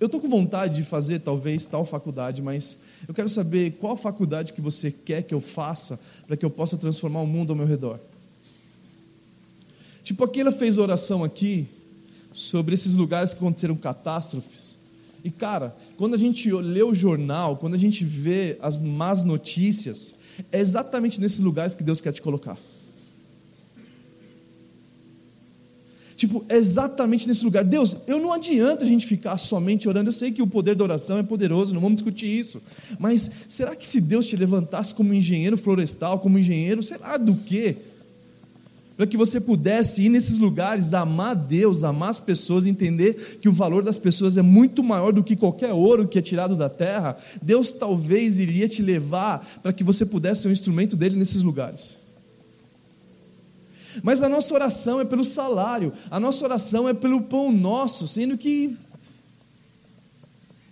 eu 0.00 0.06
estou 0.06 0.18
com 0.18 0.28
vontade 0.30 0.76
de 0.76 0.82
fazer 0.82 1.20
talvez 1.20 1.66
tal 1.66 1.84
faculdade, 1.84 2.40
mas 2.40 2.78
eu 3.06 3.12
quero 3.12 3.28
saber 3.28 3.72
qual 3.72 3.98
faculdade 3.98 4.54
que 4.54 4.60
você 4.60 4.90
quer 4.90 5.22
que 5.22 5.34
eu 5.34 5.42
faça 5.42 6.00
para 6.26 6.38
que 6.38 6.44
eu 6.44 6.50
possa 6.50 6.78
transformar 6.78 7.20
o 7.20 7.26
mundo 7.26 7.50
ao 7.50 7.56
meu 7.56 7.66
redor. 7.66 8.00
Tipo, 10.02 10.24
aquela 10.24 10.50
fez 10.50 10.78
oração 10.78 11.22
aqui 11.22 11.68
sobre 12.32 12.74
esses 12.74 12.94
lugares 12.96 13.34
que 13.34 13.40
aconteceram 13.40 13.76
catástrofes. 13.76 14.74
E 15.22 15.30
cara, 15.30 15.76
quando 15.98 16.14
a 16.14 16.18
gente 16.18 16.50
lê 16.50 16.82
o 16.82 16.94
jornal, 16.94 17.58
quando 17.58 17.74
a 17.74 17.78
gente 17.78 18.02
vê 18.02 18.56
as 18.62 18.78
más 18.78 19.22
notícias, 19.22 20.14
é 20.50 20.58
exatamente 20.58 21.20
nesses 21.20 21.40
lugares 21.40 21.74
que 21.74 21.82
Deus 21.82 22.00
quer 22.00 22.12
te 22.12 22.22
colocar. 22.22 22.56
Tipo, 26.20 26.44
exatamente 26.50 27.26
nesse 27.26 27.42
lugar. 27.42 27.64
Deus, 27.64 27.96
eu 28.06 28.20
não 28.20 28.30
adianta 28.30 28.84
a 28.84 28.86
gente 28.86 29.06
ficar 29.06 29.38
somente 29.38 29.88
orando. 29.88 30.10
Eu 30.10 30.12
sei 30.12 30.30
que 30.30 30.42
o 30.42 30.46
poder 30.46 30.76
da 30.76 30.84
oração 30.84 31.16
é 31.16 31.22
poderoso, 31.22 31.72
não 31.72 31.80
vamos 31.80 31.96
discutir 31.96 32.26
isso. 32.26 32.60
Mas 32.98 33.30
será 33.48 33.74
que 33.74 33.86
se 33.86 34.02
Deus 34.02 34.26
te 34.26 34.36
levantasse 34.36 34.94
como 34.94 35.14
engenheiro 35.14 35.56
florestal, 35.56 36.18
como 36.18 36.38
engenheiro, 36.38 36.82
sei 36.82 36.98
lá 36.98 37.16
do 37.16 37.36
quê? 37.36 37.74
Para 38.98 39.06
que 39.06 39.16
você 39.16 39.40
pudesse 39.40 40.02
ir 40.02 40.10
nesses 40.10 40.36
lugares, 40.36 40.92
amar 40.92 41.34
Deus, 41.34 41.84
amar 41.84 42.10
as 42.10 42.20
pessoas, 42.20 42.66
entender 42.66 43.38
que 43.40 43.48
o 43.48 43.52
valor 43.52 43.82
das 43.82 43.96
pessoas 43.96 44.36
é 44.36 44.42
muito 44.42 44.84
maior 44.84 45.14
do 45.14 45.24
que 45.24 45.34
qualquer 45.34 45.72
ouro 45.72 46.06
que 46.06 46.18
é 46.18 46.22
tirado 46.22 46.54
da 46.54 46.68
terra, 46.68 47.16
Deus 47.40 47.72
talvez 47.72 48.38
iria 48.38 48.68
te 48.68 48.82
levar 48.82 49.58
para 49.62 49.72
que 49.72 49.82
você 49.82 50.04
pudesse 50.04 50.42
ser 50.42 50.48
um 50.48 50.52
instrumento 50.52 50.96
dele 50.96 51.16
nesses 51.16 51.40
lugares. 51.40 51.96
Mas 54.02 54.22
a 54.22 54.28
nossa 54.28 54.52
oração 54.54 55.00
é 55.00 55.04
pelo 55.04 55.24
salário, 55.24 55.92
a 56.10 56.18
nossa 56.18 56.44
oração 56.44 56.88
é 56.88 56.94
pelo 56.94 57.22
pão 57.22 57.52
nosso, 57.52 58.06
sendo 58.06 58.36
que 58.38 58.76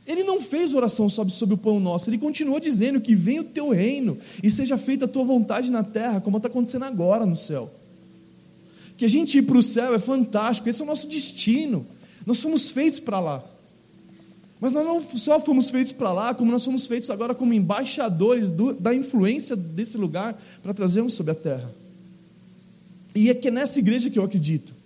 ele 0.09 0.25
não 0.25 0.41
fez 0.41 0.73
oração 0.73 1.07
sobre, 1.11 1.35
sobre 1.35 1.55
o 1.55 1.59
pão 1.59 1.79
nosso, 1.79 2.09
ele 2.09 2.17
continuou 2.17 2.59
dizendo 2.59 2.99
que 2.99 3.15
venha 3.15 3.43
o 3.43 3.45
teu 3.45 3.69
reino 3.69 4.17
e 4.43 4.51
seja 4.51 4.79
feita 4.79 5.05
a 5.05 5.09
tua 5.09 5.23
vontade 5.23 5.71
na 5.71 5.85
terra, 5.85 6.19
como 6.19 6.39
está 6.39 6.49
acontecendo 6.49 6.85
agora 6.85 7.27
no 7.27 7.37
céu. 7.37 7.71
Que 8.97 9.05
a 9.05 9.09
gente 9.09 9.37
ir 9.37 9.43
para 9.43 9.59
o 9.59 9.63
céu 9.63 9.95
é 9.95 9.99
fantástico, 9.99 10.67
esse 10.67 10.81
é 10.81 10.85
o 10.85 10.89
nosso 10.89 11.07
destino, 11.07 11.87
nós 12.25 12.39
somos 12.39 12.71
feitos 12.71 12.99
para 12.99 13.21
lá. 13.21 13.45
Mas 14.59 14.73
nós 14.73 14.85
não 14.85 15.01
só 15.01 15.39
fomos 15.39 15.69
feitos 15.69 15.93
para 15.93 16.11
lá, 16.11 16.35
como 16.35 16.51
nós 16.51 16.63
somos 16.63 16.87
feitos 16.87 17.11
agora 17.11 17.35
como 17.35 17.53
embaixadores 17.53 18.51
do, 18.51 18.75
da 18.75 18.95
influência 18.95 19.55
desse 19.55 19.99
lugar 19.99 20.41
para 20.63 20.73
trazermos 20.73 21.13
sobre 21.13 21.33
a 21.33 21.35
terra. 21.35 21.71
E 23.19 23.29
é 23.31 23.35
que 23.35 23.49
é 23.49 23.51
nessa 23.51 23.81
igreja 23.81 24.09
que 24.09 24.17
eu 24.17 24.23
acredito 24.23 24.78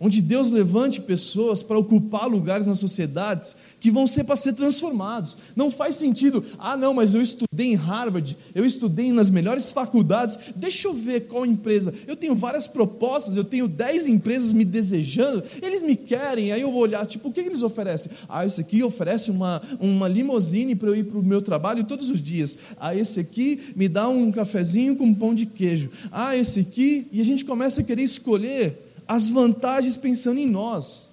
onde 0.00 0.20
Deus 0.20 0.50
levante 0.50 1.00
pessoas 1.00 1.62
para 1.62 1.78
ocupar 1.78 2.28
lugares 2.28 2.66
nas 2.66 2.78
sociedades 2.78 3.56
que 3.80 3.90
vão 3.90 4.06
ser 4.06 4.24
para 4.24 4.36
ser 4.36 4.52
transformados. 4.54 5.36
Não 5.56 5.70
faz 5.70 5.96
sentido, 5.96 6.44
ah, 6.58 6.76
não, 6.76 6.94
mas 6.94 7.14
eu 7.14 7.22
estudei 7.22 7.66
em 7.66 7.74
Harvard, 7.74 8.36
eu 8.54 8.64
estudei 8.64 9.12
nas 9.12 9.30
melhores 9.30 9.72
faculdades, 9.72 10.38
deixa 10.54 10.88
eu 10.88 10.94
ver 10.94 11.26
qual 11.26 11.44
empresa. 11.44 11.92
Eu 12.06 12.16
tenho 12.16 12.34
várias 12.34 12.66
propostas, 12.66 13.36
eu 13.36 13.44
tenho 13.44 13.68
dez 13.68 14.06
empresas 14.06 14.52
me 14.52 14.64
desejando, 14.64 15.42
eles 15.62 15.82
me 15.82 15.96
querem, 15.96 16.52
aí 16.52 16.60
eu 16.60 16.70
vou 16.70 16.82
olhar, 16.82 17.06
tipo, 17.06 17.28
o 17.28 17.32
que 17.32 17.40
eles 17.40 17.62
oferecem? 17.62 18.12
Ah, 18.28 18.46
esse 18.46 18.60
aqui 18.60 18.82
oferece 18.82 19.30
uma, 19.30 19.60
uma 19.80 20.08
limousine 20.08 20.74
para 20.74 20.88
eu 20.88 20.96
ir 20.96 21.04
para 21.04 21.18
o 21.18 21.22
meu 21.22 21.42
trabalho 21.42 21.84
todos 21.84 22.10
os 22.10 22.22
dias. 22.22 22.58
Ah, 22.78 22.94
esse 22.94 23.20
aqui 23.20 23.72
me 23.74 23.88
dá 23.88 24.08
um 24.08 24.30
cafezinho 24.30 24.96
com 24.96 25.12
pão 25.14 25.34
de 25.34 25.46
queijo. 25.46 25.90
Ah, 26.10 26.36
esse 26.36 26.60
aqui, 26.60 27.06
e 27.12 27.20
a 27.20 27.24
gente 27.24 27.44
começa 27.44 27.80
a 27.80 27.84
querer 27.84 28.02
escolher 28.02 28.87
as 29.08 29.28
vantagens 29.28 29.96
pensando 29.96 30.38
em 30.38 30.46
nós. 30.46 31.08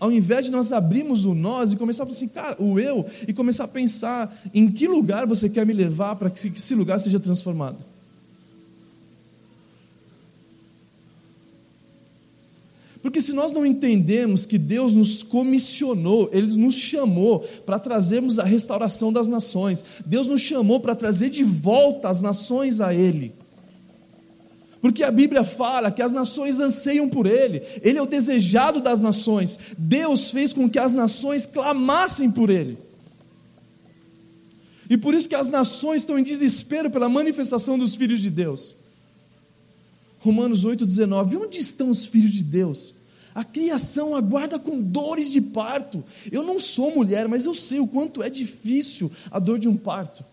Ao 0.00 0.10
invés 0.10 0.46
de 0.46 0.50
nós 0.50 0.72
abrirmos 0.72 1.24
o 1.24 1.34
nós 1.34 1.72
e 1.72 1.76
começar 1.76 2.02
a 2.02 2.06
falar 2.06 2.16
assim, 2.16 2.28
cara, 2.28 2.56
o 2.60 2.80
eu, 2.80 3.06
e 3.28 3.32
começar 3.32 3.64
a 3.64 3.68
pensar 3.68 4.34
em 4.52 4.70
que 4.70 4.88
lugar 4.88 5.26
você 5.26 5.48
quer 5.48 5.64
me 5.64 5.72
levar 5.72 6.16
para 6.16 6.30
que 6.30 6.48
esse 6.48 6.74
lugar 6.74 6.98
seja 6.98 7.20
transformado. 7.20 7.78
Porque 13.02 13.20
se 13.20 13.32
nós 13.32 13.52
não 13.52 13.64
entendemos 13.64 14.44
que 14.44 14.58
Deus 14.58 14.92
nos 14.92 15.22
comissionou, 15.22 16.28
Ele 16.32 16.56
nos 16.56 16.74
chamou 16.74 17.40
para 17.64 17.78
trazermos 17.78 18.38
a 18.38 18.44
restauração 18.44 19.12
das 19.12 19.28
nações, 19.28 19.84
Deus 20.04 20.26
nos 20.26 20.40
chamou 20.40 20.80
para 20.80 20.94
trazer 20.94 21.30
de 21.30 21.42
volta 21.42 22.08
as 22.08 22.20
nações 22.20 22.80
a 22.80 22.94
Ele. 22.94 23.32
Porque 24.80 25.02
a 25.02 25.10
Bíblia 25.10 25.44
fala 25.44 25.90
que 25.90 26.00
as 26.00 26.12
nações 26.12 26.58
anseiam 26.58 27.08
por 27.08 27.26
Ele, 27.26 27.62
Ele 27.82 27.98
é 27.98 28.02
o 28.02 28.06
desejado 28.06 28.80
das 28.80 29.00
nações. 29.00 29.58
Deus 29.76 30.30
fez 30.30 30.52
com 30.52 30.68
que 30.68 30.78
as 30.78 30.94
nações 30.94 31.44
clamassem 31.44 32.30
por 32.30 32.48
Ele. 32.48 32.78
E 34.88 34.96
por 34.96 35.14
isso 35.14 35.28
que 35.28 35.34
as 35.34 35.48
nações 35.48 36.02
estão 36.02 36.18
em 36.18 36.22
desespero 36.22 36.90
pela 36.90 37.08
manifestação 37.08 37.78
dos 37.78 37.94
filhos 37.94 38.20
de 38.20 38.30
Deus. 38.30 38.74
Romanos 40.18 40.64
8,19: 40.64 41.36
Onde 41.40 41.58
estão 41.58 41.90
os 41.90 42.04
filhos 42.04 42.32
de 42.32 42.42
Deus? 42.42 42.94
A 43.34 43.44
criação 43.44 44.16
aguarda 44.16 44.58
com 44.58 44.80
dores 44.80 45.30
de 45.30 45.40
parto. 45.40 46.02
Eu 46.32 46.42
não 46.42 46.58
sou 46.58 46.92
mulher, 46.92 47.28
mas 47.28 47.44
eu 47.44 47.54
sei 47.54 47.78
o 47.78 47.86
quanto 47.86 48.22
é 48.22 48.28
difícil 48.28 49.10
a 49.30 49.38
dor 49.38 49.58
de 49.58 49.68
um 49.68 49.76
parto. 49.76 50.24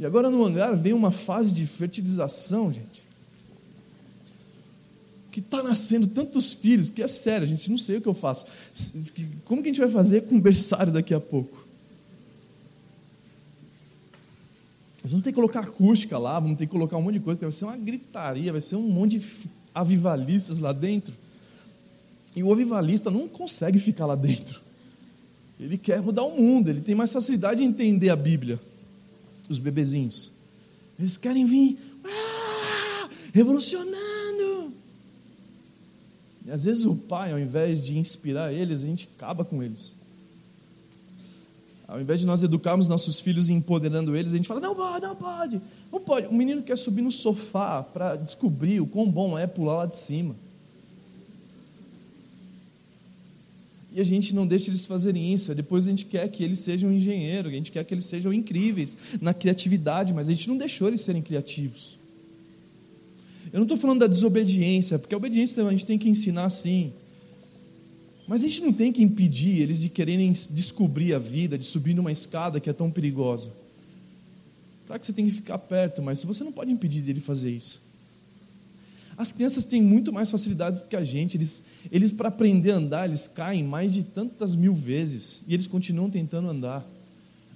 E 0.00 0.06
agora 0.06 0.30
no 0.30 0.42
hangar 0.42 0.74
vem 0.74 0.94
uma 0.94 1.10
fase 1.10 1.52
de 1.52 1.66
fertilização, 1.66 2.72
gente. 2.72 3.02
Que 5.30 5.40
está 5.40 5.62
nascendo 5.62 6.06
tantos 6.06 6.54
filhos, 6.54 6.88
que 6.88 7.02
é 7.02 7.06
sério, 7.06 7.44
a 7.44 7.48
gente 7.48 7.70
não 7.70 7.76
sei 7.76 7.98
o 7.98 8.00
que 8.00 8.08
eu 8.08 8.14
faço. 8.14 8.46
Como 9.44 9.62
que 9.62 9.68
a 9.68 9.72
gente 9.72 9.80
vai 9.80 9.90
fazer 9.90 10.22
com 10.22 10.36
o 10.36 10.40
berçário 10.40 10.90
daqui 10.90 11.12
a 11.12 11.20
pouco? 11.20 11.66
Nós 15.02 15.12
vamos 15.12 15.22
ter 15.22 15.32
que 15.32 15.36
colocar 15.36 15.60
acústica 15.60 16.16
lá, 16.16 16.40
vamos 16.40 16.56
ter 16.56 16.64
que 16.64 16.72
colocar 16.72 16.96
um 16.96 17.02
monte 17.02 17.14
de 17.14 17.20
coisa, 17.20 17.38
vai 17.38 17.52
ser 17.52 17.66
uma 17.66 17.76
gritaria, 17.76 18.52
vai 18.52 18.60
ser 18.62 18.76
um 18.76 18.88
monte 18.88 19.18
de 19.18 19.26
avivalistas 19.74 20.60
lá 20.60 20.72
dentro. 20.72 21.12
E 22.34 22.42
o 22.42 22.50
avivalista 22.50 23.10
não 23.10 23.28
consegue 23.28 23.78
ficar 23.78 24.06
lá 24.06 24.14
dentro. 24.14 24.62
Ele 25.58 25.76
quer 25.76 26.00
mudar 26.00 26.22
o 26.22 26.34
mundo, 26.34 26.70
ele 26.70 26.80
tem 26.80 26.94
mais 26.94 27.12
facilidade 27.12 27.62
em 27.62 27.66
entender 27.66 28.08
a 28.08 28.16
Bíblia 28.16 28.58
os 29.50 29.58
bebezinhos. 29.58 30.30
Eles 30.98 31.16
querem 31.16 31.44
vir 31.44 31.78
ah, 32.04 33.08
revolucionando. 33.32 34.72
E 36.46 36.50
às 36.50 36.64
vezes 36.64 36.84
o 36.84 36.94
pai, 36.94 37.32
ao 37.32 37.38
invés 37.38 37.84
de 37.84 37.98
inspirar 37.98 38.52
eles, 38.52 38.82
a 38.82 38.86
gente 38.86 39.08
acaba 39.16 39.44
com 39.44 39.62
eles. 39.62 39.94
Ao 41.86 42.00
invés 42.00 42.20
de 42.20 42.26
nós 42.26 42.42
educarmos 42.42 42.86
nossos 42.86 43.18
filhos 43.18 43.48
e 43.48 43.52
empoderando 43.52 44.16
eles, 44.16 44.32
a 44.32 44.36
gente 44.36 44.46
fala: 44.46 44.60
não 44.60 44.76
pode, 44.76 45.04
não 45.04 45.16
pode, 45.16 45.60
não 45.92 46.00
pode. 46.00 46.26
O 46.28 46.32
menino 46.32 46.62
quer 46.62 46.78
subir 46.78 47.02
no 47.02 47.10
sofá 47.10 47.82
para 47.82 48.14
descobrir 48.14 48.80
o 48.80 48.86
quão 48.86 49.10
bom 49.10 49.36
é 49.36 49.46
pular 49.46 49.76
lá 49.76 49.86
de 49.86 49.96
cima. 49.96 50.36
E 53.92 54.00
a 54.00 54.04
gente 54.04 54.34
não 54.34 54.46
deixa 54.46 54.70
eles 54.70 54.86
fazerem 54.86 55.32
isso. 55.34 55.54
Depois 55.54 55.86
a 55.86 55.90
gente 55.90 56.04
quer 56.04 56.28
que 56.28 56.44
eles 56.44 56.60
sejam 56.60 56.92
engenheiros, 56.92 57.52
a 57.52 57.54
gente 57.54 57.72
quer 57.72 57.84
que 57.84 57.92
eles 57.92 58.04
sejam 58.04 58.32
incríveis 58.32 58.96
na 59.20 59.34
criatividade, 59.34 60.12
mas 60.12 60.28
a 60.28 60.32
gente 60.32 60.48
não 60.48 60.56
deixou 60.56 60.88
eles 60.88 61.00
serem 61.00 61.22
criativos. 61.22 61.98
Eu 63.52 63.58
não 63.58 63.64
estou 63.64 63.76
falando 63.76 64.00
da 64.00 64.06
desobediência, 64.06 64.98
porque 64.98 65.14
a 65.14 65.18
obediência 65.18 65.66
a 65.66 65.70
gente 65.70 65.84
tem 65.84 65.98
que 65.98 66.08
ensinar 66.08 66.48
sim. 66.50 66.92
Mas 68.28 68.44
a 68.44 68.46
gente 68.46 68.62
não 68.62 68.72
tem 68.72 68.92
que 68.92 69.02
impedir 69.02 69.60
eles 69.60 69.80
de 69.80 69.88
quererem 69.88 70.30
descobrir 70.50 71.14
a 71.14 71.18
vida, 71.18 71.58
de 71.58 71.66
subir 71.66 71.94
numa 71.94 72.12
escada 72.12 72.60
que 72.60 72.70
é 72.70 72.72
tão 72.72 72.88
perigosa. 72.88 73.50
Claro 74.86 75.00
que 75.00 75.06
você 75.06 75.12
tem 75.12 75.24
que 75.24 75.32
ficar 75.32 75.58
perto, 75.58 76.00
mas 76.00 76.22
você 76.22 76.44
não 76.44 76.52
pode 76.52 76.70
impedir 76.70 77.02
dele 77.02 77.20
fazer 77.20 77.50
isso. 77.50 77.89
As 79.20 79.32
crianças 79.32 79.66
têm 79.66 79.82
muito 79.82 80.10
mais 80.14 80.30
facilidades 80.30 80.80
que 80.80 80.96
a 80.96 81.04
gente. 81.04 81.36
Eles, 81.36 81.66
eles 81.92 82.10
para 82.10 82.28
aprender 82.28 82.70
a 82.70 82.76
andar, 82.76 83.06
eles 83.06 83.28
caem 83.28 83.62
mais 83.62 83.92
de 83.92 84.02
tantas 84.02 84.54
mil 84.54 84.72
vezes 84.72 85.42
e 85.46 85.52
eles 85.52 85.66
continuam 85.66 86.08
tentando 86.08 86.48
andar. 86.48 86.88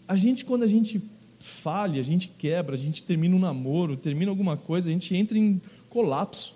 A 0.06 0.14
gente, 0.14 0.44
quando 0.44 0.62
a 0.62 0.66
gente 0.66 1.00
falha, 1.40 1.98
a 2.02 2.04
gente 2.04 2.28
quebra, 2.28 2.74
a 2.74 2.78
gente 2.78 3.02
termina 3.02 3.34
um 3.34 3.38
namoro, 3.38 3.96
termina 3.96 4.30
alguma 4.30 4.58
coisa, 4.58 4.90
a 4.90 4.92
gente 4.92 5.16
entra 5.16 5.38
em 5.38 5.58
colapso. 5.88 6.54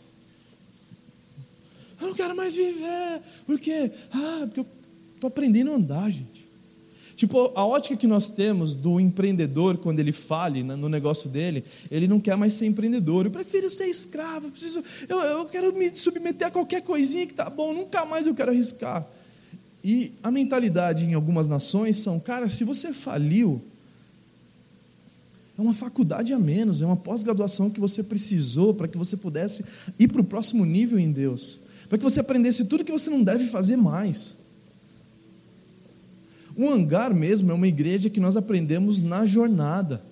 Eu 1.99 2.09
não 2.09 2.15
quero 2.15 2.37
mais 2.37 2.55
viver, 2.55 3.23
porque 3.47 3.91
ah, 4.13 4.43
porque 4.45 4.61
eu 4.61 4.67
estou 5.15 5.29
aprendendo 5.29 5.71
a 5.71 5.77
andar, 5.77 6.11
gente. 6.11 6.45
Tipo, 7.19 7.51
a 7.57 7.67
ótica 7.67 7.97
que 7.97 8.07
nós 8.07 8.31
temos 8.31 8.77
do 8.77 9.01
empreendedor 9.01 9.77
quando 9.77 9.99
ele 9.99 10.13
fale 10.13 10.63
no 10.63 10.89
negócio 10.89 11.29
dele, 11.29 11.65
ele 11.91 12.07
não 12.07 12.21
quer 12.21 12.37
mais 12.37 12.55
ser 12.55 12.67
empreendedor. 12.67 13.27
Eu 13.27 13.33
prefiro 13.33 13.69
ser 13.69 13.87
escravo, 13.87 14.47
eu, 14.47 14.51
preciso, 14.53 14.85
eu, 15.09 15.19
eu 15.19 15.45
quero 15.47 15.77
me 15.77 15.93
submeter 15.97 16.47
a 16.47 16.51
qualquer 16.53 16.81
coisinha 16.81 17.27
que 17.27 17.35
tá 17.35 17.51
bom, 17.51 17.75
nunca 17.75 18.05
mais 18.05 18.29
eu 18.29 18.37
quero 18.37 18.53
arriscar. 18.53 19.05
E 19.83 20.13
a 20.23 20.31
mentalidade 20.31 21.07
em 21.07 21.15
algumas 21.15 21.49
nações 21.49 21.99
são, 21.99 22.21
cara, 22.21 22.49
se 22.49 22.63
você 22.63 22.93
faliu, 22.93 23.61
é 25.59 25.61
uma 25.61 25.75
faculdade 25.75 26.33
a 26.33 26.39
menos, 26.39 26.81
é 26.81 26.87
uma 26.87 26.97
pós-graduação 26.97 27.69
que 27.69 27.81
você 27.81 28.05
precisou 28.05 28.73
para 28.75 28.87
que 28.87 28.97
você 28.97 29.17
pudesse 29.17 29.65
ir 29.99 30.07
para 30.07 30.21
o 30.21 30.25
próximo 30.25 30.65
nível 30.65 30.97
em 31.01 31.11
Deus, 31.11 31.59
para 31.89 31.99
que 31.99 32.05
você 32.05 32.21
aprendesse 32.21 32.67
tudo 32.67 32.85
que 32.85 32.93
você 32.93 33.11
não 33.11 33.25
deve 33.25 33.49
fazer 33.49 33.77
mais. 33.77 34.39
Um 36.59 36.69
hangar 36.69 37.15
mesmo 37.15 37.53
é 37.53 37.55
uma 37.55 37.69
igreja 37.69 38.11
que 38.11 38.19
nós 38.19 38.37
aprendemos 38.37 39.01
na 39.01 39.25
jornada. 39.25 40.03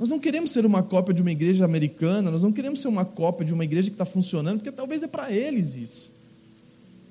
Nós 0.00 0.10
não 0.10 0.18
queremos 0.18 0.50
ser 0.50 0.66
uma 0.66 0.82
cópia 0.82 1.14
de 1.14 1.22
uma 1.22 1.30
igreja 1.30 1.64
americana, 1.64 2.28
nós 2.28 2.42
não 2.42 2.50
queremos 2.50 2.82
ser 2.82 2.88
uma 2.88 3.04
cópia 3.04 3.46
de 3.46 3.54
uma 3.54 3.64
igreja 3.64 3.88
que 3.88 3.94
está 3.94 4.04
funcionando, 4.04 4.58
porque 4.58 4.72
talvez 4.72 5.04
é 5.04 5.06
para 5.06 5.30
eles 5.30 5.76
isso. 5.76 6.10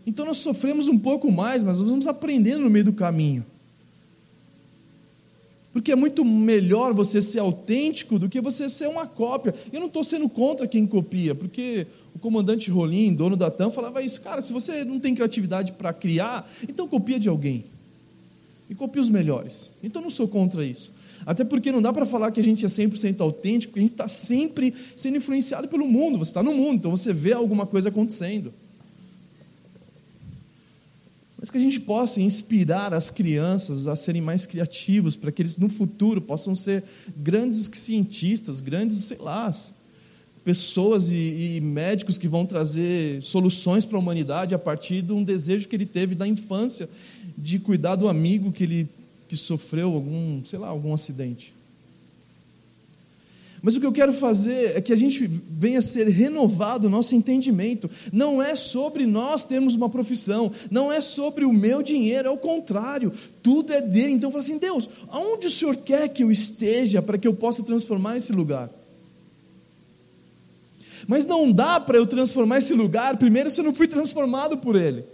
Então 0.05 0.25
nós 0.25 0.37
sofremos 0.37 0.89
um 0.89 0.99
pouco 0.99 1.31
mais, 1.31 1.63
mas 1.63 1.79
nós 1.79 1.89
vamos 1.89 2.05
aprendendo 2.05 2.63
no 2.65 2.69
meio 2.69 2.83
do 2.83 2.93
caminho. 2.93 3.45
Porque 5.71 5.91
é 5.91 5.95
muito 5.95 6.23
melhor 6.23 6.93
você 6.93 7.21
ser 7.21 7.39
autêntico 7.39 8.19
do 8.19 8.29
que 8.29 8.41
você 8.41 8.69
ser 8.69 8.87
uma 8.87 9.07
cópia. 9.07 9.55
Eu 9.71 9.79
não 9.79 9.87
estou 9.87 10.03
sendo 10.03 10.27
contra 10.27 10.67
quem 10.67 10.85
copia, 10.85 11.33
porque 11.33 11.87
o 12.13 12.19
comandante 12.19 12.69
Rolim, 12.69 13.13
dono 13.13 13.37
da 13.37 13.49
TAM, 13.49 13.69
falava 13.69 14.01
isso. 14.01 14.21
Cara, 14.21 14.41
se 14.41 14.53
você 14.53 14.83
não 14.83 14.99
tem 14.99 15.15
criatividade 15.15 15.71
para 15.71 15.91
criar, 15.93 16.49
então 16.67 16.87
copia 16.87 17.19
de 17.19 17.29
alguém 17.29 17.65
e 18.69 18.75
copie 18.75 18.99
os 18.99 19.09
melhores. 19.09 19.69
Então 19.83 20.01
não 20.01 20.09
sou 20.09 20.27
contra 20.27 20.65
isso. 20.65 20.91
Até 21.25 21.43
porque 21.43 21.71
não 21.71 21.81
dá 21.81 21.91
para 21.91 22.05
falar 22.05 22.31
que 22.31 22.39
a 22.39 22.43
gente 22.43 22.65
é 22.65 22.67
100% 22.67 23.19
autêntico, 23.19 23.71
porque 23.71 23.79
a 23.79 23.83
gente 23.83 23.93
está 23.93 24.07
sempre 24.07 24.73
sendo 24.95 25.17
influenciado 25.17 25.67
pelo 25.67 25.87
mundo. 25.87 26.19
Você 26.19 26.31
está 26.31 26.43
no 26.43 26.53
mundo, 26.53 26.75
então 26.75 26.91
você 26.91 27.11
vê 27.11 27.33
alguma 27.33 27.65
coisa 27.65 27.89
acontecendo. 27.89 28.53
Mas 31.37 31.49
que 31.49 31.57
a 31.57 31.61
gente 31.61 31.79
possa 31.79 32.21
inspirar 32.21 32.93
as 32.93 33.09
crianças 33.09 33.87
a 33.87 33.95
serem 33.95 34.21
mais 34.21 34.45
criativos, 34.45 35.15
para 35.15 35.31
que 35.31 35.41
eles 35.41 35.57
no 35.57 35.69
futuro 35.69 36.21
possam 36.21 36.55
ser 36.55 36.83
grandes 37.17 37.69
cientistas, 37.73 38.59
grandes, 38.59 38.97
sei 38.97 39.17
lá, 39.17 39.51
pessoas 40.45 41.09
e, 41.09 41.57
e 41.57 41.61
médicos 41.61 42.19
que 42.19 42.27
vão 42.27 42.45
trazer 42.45 43.21
soluções 43.23 43.83
para 43.83 43.97
a 43.97 43.99
humanidade 43.99 44.53
a 44.53 44.59
partir 44.59 45.01
de 45.01 45.11
um 45.11 45.23
desejo 45.23 45.67
que 45.67 45.75
ele 45.75 45.87
teve 45.87 46.13
da 46.13 46.27
infância 46.27 46.87
de 47.35 47.57
cuidar 47.57 47.95
do 47.95 48.07
amigo 48.07 48.51
que 48.51 48.63
ele 48.63 48.87
que 49.27 49.35
sofreu 49.35 49.91
algum, 49.91 50.45
sei 50.45 50.59
lá, 50.59 50.67
algum 50.67 50.93
acidente. 50.93 51.51
Mas 53.59 53.75
o 53.75 53.79
que 53.79 53.85
eu 53.87 53.91
quero 53.91 54.13
fazer 54.13 54.77
é 54.77 54.81
que 54.81 54.93
a 54.93 54.95
gente 54.95 55.25
venha 55.25 55.81
ser 55.81 56.07
renovado 56.07 56.85
o 56.85 56.89
nosso 56.91 57.15
entendimento. 57.15 57.89
Não 58.13 58.39
é 58.39 58.55
sobre 58.55 59.07
nós 59.07 59.43
termos 59.47 59.73
uma 59.73 59.89
profissão, 59.89 60.51
não 60.69 60.93
é 60.93 61.01
sobre 61.01 61.43
o 61.45 61.51
meu 61.51 61.81
dinheiro, 61.81 62.27
é 62.27 62.31
o 62.31 62.37
contrário. 62.37 63.11
Tudo 63.41 63.73
é 63.73 63.81
dele. 63.81 64.11
Então 64.11 64.27
eu 64.27 64.31
falo 64.31 64.43
assim: 64.43 64.59
Deus, 64.59 64.87
aonde 65.09 65.47
o 65.47 65.49
Senhor 65.49 65.75
quer 65.77 66.07
que 66.09 66.23
eu 66.23 66.31
esteja 66.31 67.01
para 67.01 67.17
que 67.17 67.27
eu 67.27 67.33
possa 67.33 67.63
transformar 67.63 68.17
esse 68.17 68.31
lugar? 68.31 68.69
Mas 71.07 71.25
não 71.25 71.51
dá 71.51 71.79
para 71.79 71.97
eu 71.97 72.05
transformar 72.05 72.57
esse 72.57 72.73
lugar 72.73 73.17
primeiro 73.17 73.49
se 73.49 73.59
eu 73.59 73.65
não 73.65 73.73
fui 73.73 73.87
transformado 73.87 74.57
por 74.57 74.75
ele. 74.75 75.05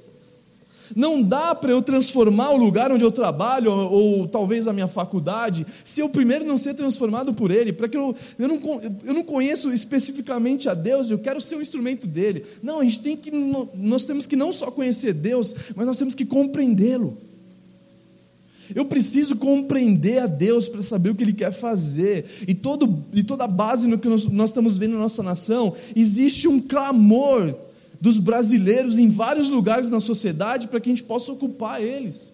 Não 0.95 1.21
dá 1.21 1.53
para 1.55 1.71
eu 1.71 1.81
transformar 1.81 2.51
o 2.51 2.57
lugar 2.57 2.91
onde 2.91 3.03
eu 3.03 3.11
trabalho, 3.11 3.71
ou, 3.71 3.91
ou, 3.91 4.27
talvez 4.27 4.67
a 4.67 4.73
minha 4.73 4.87
faculdade, 4.87 5.65
se 5.83 6.01
eu 6.01 6.09
primeiro 6.09 6.45
não 6.45 6.57
ser 6.57 6.73
transformado 6.73 7.33
por 7.33 7.51
Ele, 7.51 7.71
para 7.71 7.87
que 7.87 7.97
eu, 7.97 8.15
eu, 8.37 8.47
não, 8.47 8.59
eu 9.05 9.13
não 9.13 9.23
conheço 9.23 9.71
especificamente 9.71 10.67
a 10.69 10.73
Deus, 10.73 11.09
eu 11.09 11.19
quero 11.19 11.39
ser 11.39 11.55
um 11.55 11.61
instrumento 11.61 12.07
dele. 12.07 12.45
Não, 12.61 12.79
a 12.79 12.83
gente 12.83 13.01
tem 13.01 13.17
que, 13.17 13.31
nós 13.31 14.05
temos 14.05 14.25
que 14.25 14.35
não 14.35 14.51
só 14.51 14.69
conhecer 14.71 15.13
Deus, 15.13 15.55
mas 15.75 15.85
nós 15.85 15.97
temos 15.97 16.15
que 16.15 16.25
compreendê-lo. 16.25 17.17
Eu 18.75 18.85
preciso 18.85 19.35
compreender 19.35 20.19
a 20.19 20.27
Deus 20.27 20.67
para 20.67 20.81
saber 20.81 21.09
o 21.09 21.15
que 21.15 21.23
Ele 21.23 21.33
quer 21.33 21.51
fazer. 21.51 22.25
E, 22.47 22.53
todo, 22.53 23.03
e 23.13 23.23
toda 23.23 23.47
base 23.47 23.87
no 23.87 23.97
que 23.97 24.07
nós, 24.07 24.25
nós 24.25 24.49
estamos 24.49 24.77
vendo 24.77 24.93
na 24.93 24.99
nossa 24.99 25.23
nação, 25.23 25.73
existe 25.95 26.47
um 26.47 26.59
clamor 26.59 27.55
dos 27.99 28.17
brasileiros 28.17 28.97
em 28.97 29.09
vários 29.09 29.49
lugares 29.49 29.91
na 29.91 29.99
sociedade 29.99 30.67
para 30.67 30.79
que 30.79 30.89
a 30.89 30.93
gente 30.93 31.03
possa 31.03 31.31
ocupar 31.31 31.81
eles. 31.81 32.31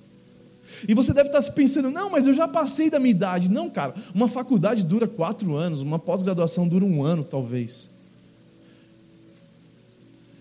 E 0.88 0.94
você 0.94 1.14
deve 1.14 1.30
estar 1.30 1.42
se 1.42 1.52
pensando, 1.52 1.90
não, 1.90 2.10
mas 2.10 2.26
eu 2.26 2.34
já 2.34 2.48
passei 2.48 2.90
da 2.90 3.00
minha 3.00 3.12
idade. 3.12 3.50
Não, 3.50 3.70
cara, 3.70 3.94
uma 4.14 4.28
faculdade 4.28 4.84
dura 4.84 5.08
quatro 5.08 5.56
anos, 5.56 5.82
uma 5.82 5.98
pós-graduação 5.98 6.68
dura 6.68 6.86
um 6.86 7.04
ano, 7.04 7.24
talvez. 7.24 7.90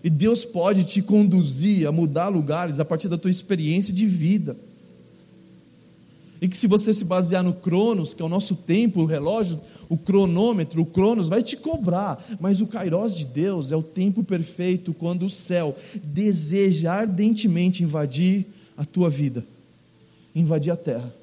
E 0.03 0.09
Deus 0.09 0.45
pode 0.45 0.85
te 0.85 1.01
conduzir 1.01 1.87
a 1.87 1.91
mudar 1.91 2.27
lugares 2.27 2.79
a 2.79 2.85
partir 2.85 3.09
da 3.09 3.17
tua 3.17 3.31
experiência 3.31 3.93
de 3.93 4.05
vida. 4.05 4.55
E 6.41 6.47
que 6.47 6.55
se 6.55 6.67
você 6.67 6.93
se 6.93 7.03
basear 7.03 7.43
no 7.43 7.53
Cronos, 7.53 8.13
que 8.13 8.21
é 8.21 8.25
o 8.25 8.29
nosso 8.29 8.55
tempo, 8.55 9.01
o 9.01 9.05
relógio, 9.05 9.59
o 9.89 9.97
cronômetro, 9.97 10.81
o 10.81 10.85
Cronos 10.85 11.29
vai 11.29 11.41
te 11.41 11.57
cobrar, 11.57 12.23
mas 12.39 12.61
o 12.61 12.67
Kairos 12.67 13.15
de 13.15 13.25
Deus 13.25 13.71
é 13.71 13.75
o 13.75 13.81
tempo 13.81 14.23
perfeito 14.23 14.93
quando 14.93 15.25
o 15.25 15.29
céu 15.29 15.75
deseja 16.03 16.93
ardentemente 16.93 17.83
invadir 17.83 18.45
a 18.77 18.85
tua 18.85 19.09
vida, 19.09 19.43
invadir 20.35 20.71
a 20.71 20.77
terra. 20.77 21.13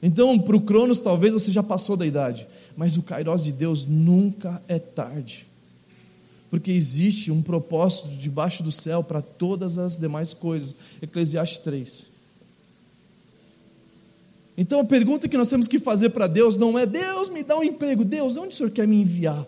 Então, 0.00 0.38
para 0.38 0.56
o 0.56 0.60
Cronos, 0.60 1.00
talvez 1.00 1.32
você 1.32 1.50
já 1.50 1.62
passou 1.62 1.96
da 1.96 2.06
idade, 2.06 2.46
mas 2.76 2.96
o 2.96 3.02
Kairos 3.02 3.42
de 3.42 3.50
Deus 3.50 3.84
nunca 3.86 4.62
é 4.68 4.78
tarde, 4.78 5.46
porque 6.50 6.70
existe 6.70 7.32
um 7.32 7.42
propósito 7.42 8.10
debaixo 8.10 8.62
do 8.62 8.70
céu 8.70 9.02
para 9.02 9.20
todas 9.20 9.76
as 9.76 9.98
demais 9.98 10.32
coisas. 10.32 10.76
Eclesiastes 11.02 11.58
3. 11.58 12.13
Então 14.56 14.80
a 14.80 14.84
pergunta 14.84 15.28
que 15.28 15.36
nós 15.36 15.48
temos 15.48 15.66
que 15.66 15.78
fazer 15.78 16.10
para 16.10 16.26
Deus 16.26 16.56
não 16.56 16.78
é: 16.78 16.86
Deus 16.86 17.28
me 17.28 17.42
dá 17.42 17.58
um 17.58 17.64
emprego, 17.64 18.04
Deus, 18.04 18.36
onde 18.36 18.54
o 18.54 18.56
Senhor 18.56 18.70
quer 18.70 18.86
me 18.86 19.00
enviar? 19.00 19.46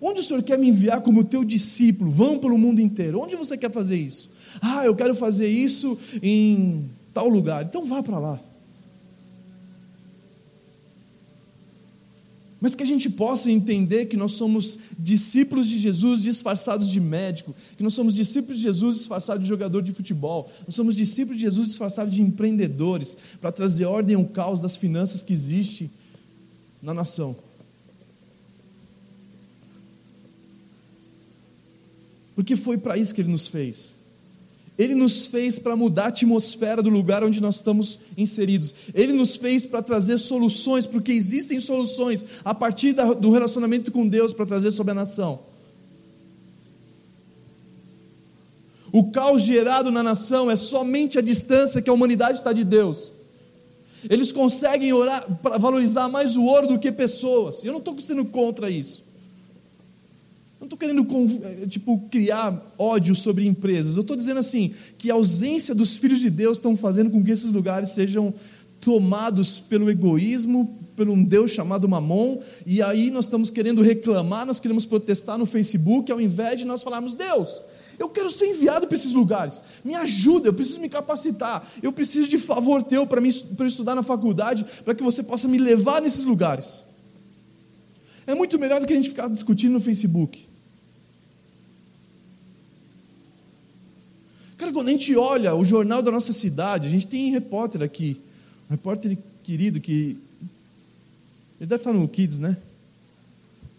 Onde 0.00 0.20
o 0.20 0.22
Senhor 0.22 0.42
quer 0.42 0.58
me 0.58 0.68
enviar 0.68 1.02
como 1.02 1.22
teu 1.22 1.44
discípulo? 1.44 2.10
Vamos 2.10 2.38
pelo 2.38 2.56
mundo 2.56 2.80
inteiro. 2.80 3.20
Onde 3.20 3.36
você 3.36 3.56
quer 3.56 3.70
fazer 3.70 3.96
isso? 3.96 4.30
Ah, 4.60 4.84
eu 4.84 4.94
quero 4.94 5.14
fazer 5.14 5.48
isso 5.48 5.98
em 6.22 6.90
tal 7.12 7.28
lugar. 7.28 7.64
Então 7.64 7.84
vá 7.84 8.02
para 8.02 8.18
lá. 8.18 8.40
Mas 12.60 12.74
que 12.74 12.82
a 12.82 12.86
gente 12.86 13.08
possa 13.08 13.50
entender 13.50 14.06
que 14.06 14.16
nós 14.16 14.32
somos 14.32 14.78
discípulos 14.98 15.66
de 15.66 15.78
Jesus 15.78 16.22
disfarçados 16.22 16.88
de 16.88 17.00
médico, 17.00 17.54
que 17.76 17.82
nós 17.82 17.94
somos 17.94 18.14
discípulos 18.14 18.58
de 18.58 18.64
Jesus 18.64 18.96
disfarçados 18.96 19.42
de 19.42 19.48
jogador 19.48 19.82
de 19.82 19.92
futebol, 19.92 20.52
nós 20.66 20.74
somos 20.74 20.94
discípulos 20.94 21.38
de 21.38 21.46
Jesus 21.46 21.68
disfarçados 21.68 22.14
de 22.14 22.20
empreendedores, 22.20 23.16
para 23.40 23.50
trazer 23.50 23.86
ordem 23.86 24.16
ao 24.16 24.24
caos 24.26 24.60
das 24.60 24.76
finanças 24.76 25.22
que 25.22 25.32
existe 25.32 25.90
na 26.82 26.92
nação. 26.92 27.34
Porque 32.34 32.56
foi 32.56 32.78
para 32.78 32.96
isso 32.96 33.14
que 33.14 33.20
ele 33.20 33.30
nos 33.30 33.46
fez. 33.46 33.92
Ele 34.80 34.94
nos 34.94 35.26
fez 35.26 35.58
para 35.58 35.76
mudar 35.76 36.04
a 36.04 36.08
atmosfera 36.08 36.82
do 36.82 36.88
lugar 36.88 37.22
onde 37.22 37.38
nós 37.38 37.56
estamos 37.56 37.98
inseridos. 38.16 38.72
Ele 38.94 39.12
nos 39.12 39.36
fez 39.36 39.66
para 39.66 39.82
trazer 39.82 40.16
soluções, 40.16 40.86
porque 40.86 41.12
existem 41.12 41.60
soluções 41.60 42.24
a 42.42 42.54
partir 42.54 42.94
do 42.94 43.30
relacionamento 43.30 43.92
com 43.92 44.08
Deus 44.08 44.32
para 44.32 44.46
trazer 44.46 44.70
sobre 44.70 44.92
a 44.92 44.94
nação. 44.94 45.40
O 48.90 49.10
caos 49.10 49.42
gerado 49.42 49.90
na 49.90 50.02
nação 50.02 50.50
é 50.50 50.56
somente 50.56 51.18
a 51.18 51.20
distância 51.22 51.82
que 51.82 51.90
a 51.90 51.92
humanidade 51.92 52.38
está 52.38 52.50
de 52.50 52.64
Deus. 52.64 53.12
Eles 54.08 54.32
conseguem 54.32 54.94
orar 54.94 55.26
para 55.42 55.58
valorizar 55.58 56.08
mais 56.08 56.38
o 56.38 56.44
ouro 56.44 56.68
do 56.68 56.78
que 56.78 56.90
pessoas. 56.90 57.62
Eu 57.62 57.72
não 57.72 57.80
estou 57.80 57.98
sendo 58.00 58.24
contra 58.24 58.70
isso. 58.70 59.09
Não 60.60 60.66
estou 60.66 60.78
querendo 60.78 61.06
eh, 61.42 61.66
tipo, 61.66 61.98
criar 62.10 62.74
ódio 62.76 63.14
sobre 63.14 63.46
empresas. 63.46 63.96
Eu 63.96 64.02
estou 64.02 64.14
dizendo 64.14 64.40
assim 64.40 64.74
que 64.98 65.10
a 65.10 65.14
ausência 65.14 65.74
dos 65.74 65.96
filhos 65.96 66.20
de 66.20 66.28
Deus 66.28 66.58
estão 66.58 66.76
fazendo 66.76 67.10
com 67.10 67.24
que 67.24 67.30
esses 67.30 67.50
lugares 67.50 67.90
sejam 67.90 68.34
tomados 68.78 69.58
pelo 69.58 69.90
egoísmo, 69.90 70.78
por 70.94 71.08
um 71.08 71.24
Deus 71.24 71.50
chamado 71.50 71.88
Mamon, 71.88 72.40
e 72.66 72.82
aí 72.82 73.10
nós 73.10 73.24
estamos 73.24 73.48
querendo 73.48 73.80
reclamar, 73.80 74.44
nós 74.44 74.60
queremos 74.60 74.84
protestar 74.84 75.38
no 75.38 75.46
Facebook, 75.46 76.12
ao 76.12 76.20
invés 76.20 76.58
de 76.58 76.66
nós 76.66 76.82
falarmos, 76.82 77.14
Deus, 77.14 77.62
eu 77.98 78.08
quero 78.10 78.30
ser 78.30 78.46
enviado 78.46 78.86
para 78.86 78.96
esses 78.96 79.14
lugares. 79.14 79.62
Me 79.82 79.94
ajuda, 79.94 80.48
eu 80.48 80.52
preciso 80.52 80.80
me 80.80 80.90
capacitar. 80.90 81.66
Eu 81.82 81.92
preciso 81.92 82.28
de 82.28 82.38
favor 82.38 82.82
teu 82.82 83.06
para 83.06 83.20
eu 83.20 83.66
estudar 83.66 83.94
na 83.94 84.02
faculdade, 84.02 84.64
para 84.84 84.94
que 84.94 85.02
você 85.02 85.22
possa 85.22 85.48
me 85.48 85.58
levar 85.58 86.02
nesses 86.02 86.24
lugares. 86.24 86.82
É 88.26 88.34
muito 88.34 88.58
melhor 88.58 88.80
do 88.80 88.86
que 88.86 88.92
a 88.92 88.96
gente 88.96 89.08
ficar 89.08 89.28
discutindo 89.28 89.72
no 89.72 89.80
Facebook. 89.80 90.49
Cara, 94.70 94.72
quando 94.72 94.88
a 94.88 94.92
gente 94.92 95.16
olha 95.16 95.54
o 95.54 95.64
jornal 95.64 96.00
da 96.00 96.10
nossa 96.10 96.32
cidade, 96.32 96.86
a 96.86 96.90
gente 96.90 97.08
tem 97.08 97.30
repórter 97.30 97.82
aqui, 97.82 98.16
um 98.68 98.72
repórter 98.72 99.18
querido 99.42 99.80
que. 99.80 100.16
Ele 101.58 101.68
deve 101.68 101.80
estar 101.80 101.92
no 101.92 102.06
Kids, 102.08 102.38
né? 102.38 102.56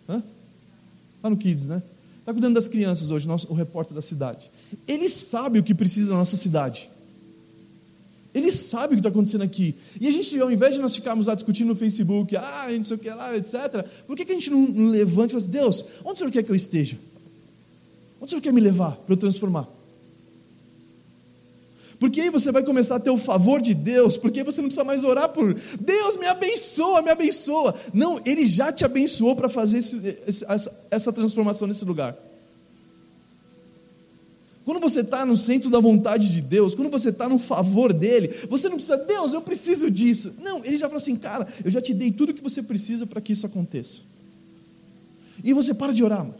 Hã? 0.07 0.21
Está 1.15 1.29
no 1.29 1.37
Kids, 1.37 1.65
né? 1.65 1.81
Está 2.19 2.33
cuidando 2.33 2.55
das 2.55 2.67
crianças 2.67 3.09
hoje, 3.09 3.27
nosso, 3.27 3.49
o 3.49 3.55
repórter 3.55 3.95
da 3.95 4.01
cidade. 4.01 4.51
Ele 4.87 5.07
sabe 5.09 5.59
o 5.59 5.63
que 5.63 5.73
precisa 5.73 6.11
na 6.11 6.17
nossa 6.17 6.35
cidade. 6.35 6.89
Ele 8.33 8.51
sabe 8.51 8.87
o 8.93 8.97
que 8.97 8.99
está 8.99 9.09
acontecendo 9.09 9.43
aqui. 9.43 9.75
E 9.99 10.07
a 10.07 10.11
gente, 10.11 10.39
ao 10.39 10.51
invés 10.51 10.75
de 10.75 10.81
nós 10.81 10.93
ficarmos 10.93 11.27
lá 11.27 11.35
discutindo 11.35 11.69
no 11.69 11.75
Facebook, 11.75 12.35
ah, 12.35 12.67
não 12.69 12.83
sei 12.83 12.97
o 12.97 12.99
que 12.99 13.09
lá, 13.09 13.35
etc., 13.35 13.85
por 14.05 14.15
que, 14.15 14.25
que 14.25 14.31
a 14.31 14.35
gente 14.35 14.49
não, 14.49 14.67
não 14.67 14.91
levanta 14.91 15.27
e 15.27 15.29
fala 15.31 15.41
assim, 15.41 15.51
Deus, 15.51 15.85
onde 16.03 16.15
o 16.15 16.17
Senhor 16.17 16.31
quer 16.31 16.43
que 16.43 16.51
eu 16.51 16.55
esteja? 16.55 16.97
Onde 18.19 18.27
o 18.27 18.29
Senhor 18.29 18.41
quer 18.41 18.53
me 18.53 18.61
levar 18.61 18.97
para 18.97 19.13
eu 19.13 19.17
transformar? 19.17 19.80
Porque 22.01 22.19
aí 22.19 22.31
você 22.31 22.51
vai 22.51 22.63
começar 22.63 22.95
a 22.95 22.99
ter 22.99 23.11
o 23.11 23.17
favor 23.19 23.61
de 23.61 23.75
Deus, 23.75 24.17
porque 24.17 24.43
você 24.43 24.59
não 24.59 24.69
precisa 24.69 24.83
mais 24.83 25.03
orar 25.03 25.29
por 25.29 25.53
Deus 25.79 26.17
me 26.17 26.25
abençoa, 26.25 26.99
me 26.99 27.11
abençoa. 27.11 27.75
Não, 27.93 28.19
Ele 28.25 28.43
já 28.43 28.71
te 28.71 28.83
abençoou 28.83 29.35
para 29.35 29.47
fazer 29.47 29.77
esse, 29.77 30.17
essa, 30.25 30.87
essa 30.89 31.13
transformação 31.13 31.67
nesse 31.67 31.85
lugar. 31.85 32.17
Quando 34.65 34.79
você 34.79 35.01
está 35.01 35.23
no 35.27 35.37
centro 35.37 35.69
da 35.69 35.79
vontade 35.79 36.33
de 36.33 36.41
Deus, 36.41 36.73
quando 36.73 36.89
você 36.89 37.09
está 37.09 37.29
no 37.29 37.37
favor 37.37 37.93
dele, 37.93 38.29
você 38.49 38.67
não 38.67 38.77
precisa, 38.77 38.97
Deus, 38.97 39.33
eu 39.33 39.41
preciso 39.41 39.91
disso. 39.91 40.33
Não, 40.41 40.65
ele 40.65 40.77
já 40.77 40.87
fala 40.87 40.97
assim, 40.97 41.15
cara, 41.15 41.47
eu 41.63 41.69
já 41.69 41.79
te 41.79 41.93
dei 41.93 42.11
tudo 42.11 42.31
o 42.31 42.33
que 42.33 42.41
você 42.41 42.63
precisa 42.63 43.05
para 43.05 43.21
que 43.21 43.33
isso 43.33 43.45
aconteça. 43.45 43.99
E 45.43 45.53
você 45.53 45.71
para 45.71 45.93
de 45.93 46.03
orar, 46.03 46.23
mano. 46.25 46.33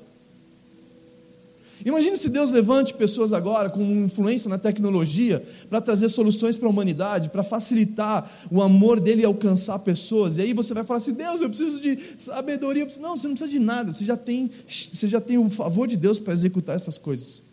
Imagine 1.85 2.17
se 2.17 2.29
Deus 2.29 2.51
levante 2.51 2.93
pessoas 2.93 3.33
agora 3.33 3.69
com 3.69 3.81
influência 3.81 4.49
na 4.49 4.57
tecnologia 4.57 5.43
para 5.69 5.81
trazer 5.81 6.09
soluções 6.09 6.57
para 6.57 6.67
a 6.67 6.71
humanidade, 6.71 7.29
para 7.29 7.43
facilitar 7.43 8.29
o 8.51 8.61
amor 8.61 8.99
dele 8.99 9.23
alcançar 9.25 9.79
pessoas. 9.79 10.37
E 10.37 10.41
aí 10.41 10.53
você 10.53 10.73
vai 10.73 10.83
falar 10.83 10.97
assim: 10.97 11.13
Deus, 11.13 11.41
eu 11.41 11.49
preciso 11.49 11.81
de 11.81 11.97
sabedoria. 12.17 12.87
Não, 12.99 13.17
você 13.17 13.27
não 13.27 13.35
precisa 13.35 13.49
de 13.49 13.59
nada. 13.59 13.91
Você 13.91 14.05
já 14.05 14.17
tem, 14.17 14.49
você 14.67 15.07
já 15.07 15.21
tem 15.21 15.37
o 15.37 15.49
favor 15.49 15.87
de 15.87 15.97
Deus 15.97 16.19
para 16.19 16.33
executar 16.33 16.75
essas 16.75 16.97
coisas. 16.97 17.50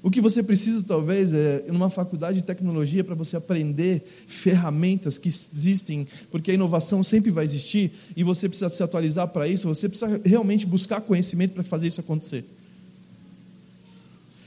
O 0.00 0.10
que 0.10 0.20
você 0.20 0.42
precisa, 0.42 0.82
talvez, 0.86 1.34
é 1.34 1.64
numa 1.68 1.90
faculdade 1.90 2.38
de 2.38 2.44
tecnologia 2.44 3.02
para 3.02 3.16
você 3.16 3.36
aprender 3.36 4.04
ferramentas 4.26 5.18
que 5.18 5.28
existem, 5.28 6.06
porque 6.30 6.52
a 6.52 6.54
inovação 6.54 7.02
sempre 7.02 7.30
vai 7.30 7.44
existir 7.44 7.90
e 8.16 8.22
você 8.22 8.48
precisa 8.48 8.70
se 8.70 8.82
atualizar 8.82 9.26
para 9.28 9.48
isso, 9.48 9.66
você 9.66 9.88
precisa 9.88 10.20
realmente 10.24 10.64
buscar 10.64 11.00
conhecimento 11.00 11.52
para 11.52 11.64
fazer 11.64 11.88
isso 11.88 12.00
acontecer. 12.00 12.44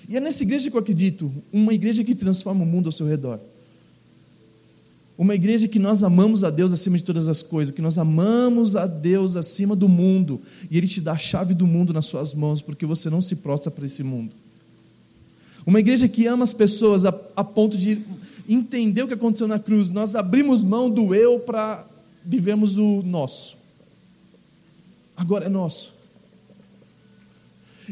E 0.08 0.16
é 0.16 0.20
nessa 0.20 0.44
igreja 0.44 0.70
que 0.70 0.76
eu 0.76 0.80
acredito, 0.80 1.32
uma 1.52 1.74
igreja 1.74 2.04
que 2.04 2.16
transforma 2.16 2.64
o 2.64 2.68
mundo 2.68 2.88
ao 2.88 2.92
seu 2.92 3.06
redor. 3.06 3.40
Uma 5.18 5.36
igreja 5.36 5.68
que 5.68 5.80
nós 5.80 6.04
amamos 6.04 6.44
a 6.44 6.50
Deus 6.50 6.72
acima 6.72 6.98
de 6.98 7.04
todas 7.04 7.28
as 7.28 7.42
coisas, 7.42 7.76
que 7.76 7.82
nós 7.82 7.98
amamos 7.98 8.76
a 8.76 8.88
Deus 8.88 9.36
acima 9.36 9.76
do 9.76 9.88
mundo, 9.88 10.42
e 10.70 10.78
Ele 10.78 10.88
te 10.88 11.02
dá 11.02 11.12
a 11.12 11.18
chave 11.18 11.54
do 11.54 11.68
mundo 11.68 11.94
nas 11.94 12.06
suas 12.06 12.34
mãos, 12.34 12.62
porque 12.62 12.86
você 12.86 13.10
não 13.10 13.22
se 13.22 13.36
prostra 13.36 13.70
para 13.70 13.86
esse 13.86 14.02
mundo. 14.02 14.32
Uma 15.65 15.80
igreja 15.80 16.08
que 16.08 16.26
ama 16.26 16.43
as 16.43 16.54
pessoas 16.54 17.06
a, 17.06 17.13
a 17.36 17.43
ponto 17.43 17.78
de 17.78 18.02
entender 18.47 19.04
o 19.04 19.08
que 19.08 19.13
aconteceu 19.13 19.47
na 19.47 19.60
cruz. 19.60 19.91
Nós 19.91 20.15
abrimos 20.15 20.62
mão 20.62 20.89
do 20.89 21.13
eu 21.13 21.39
para 21.39 21.86
vivermos 22.24 22.78
o 22.78 23.04
nosso. 23.04 23.58
Agora 25.15 25.45
é 25.45 25.50
nosso. 25.50 25.93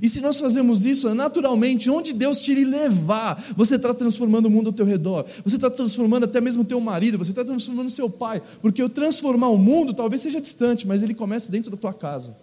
E 0.02 0.08
se 0.08 0.22
nós 0.22 0.40
fazemos 0.40 0.86
isso, 0.86 1.14
naturalmente, 1.14 1.90
onde 1.90 2.14
Deus 2.14 2.40
te 2.40 2.54
levar, 2.64 3.44
você 3.56 3.76
está 3.76 3.94
transformando 3.94 4.46
o 4.46 4.50
mundo 4.50 4.68
ao 4.68 4.74
teu 4.74 4.86
redor, 4.86 5.26
você 5.44 5.58
está 5.58 5.70
transformando 5.70 6.24
até 6.24 6.40
mesmo 6.40 6.62
o 6.62 6.66
teu 6.66 6.80
marido, 6.80 7.18
você 7.18 7.32
está 7.32 7.44
transformando 7.44 7.88
o 7.88 7.92
seu 7.92 8.10
pai, 8.10 8.42
porque 8.62 8.82
o 8.82 8.88
transformar 8.88 9.50
o 9.50 9.58
mundo 9.58 9.94
talvez 9.94 10.22
seja 10.22 10.40
distante, 10.40 10.88
mas 10.88 11.04
ele 11.04 11.14
começa 11.14 11.52
dentro 11.52 11.70
da 11.70 11.78
tua 11.78 11.94
casa. 11.94 12.36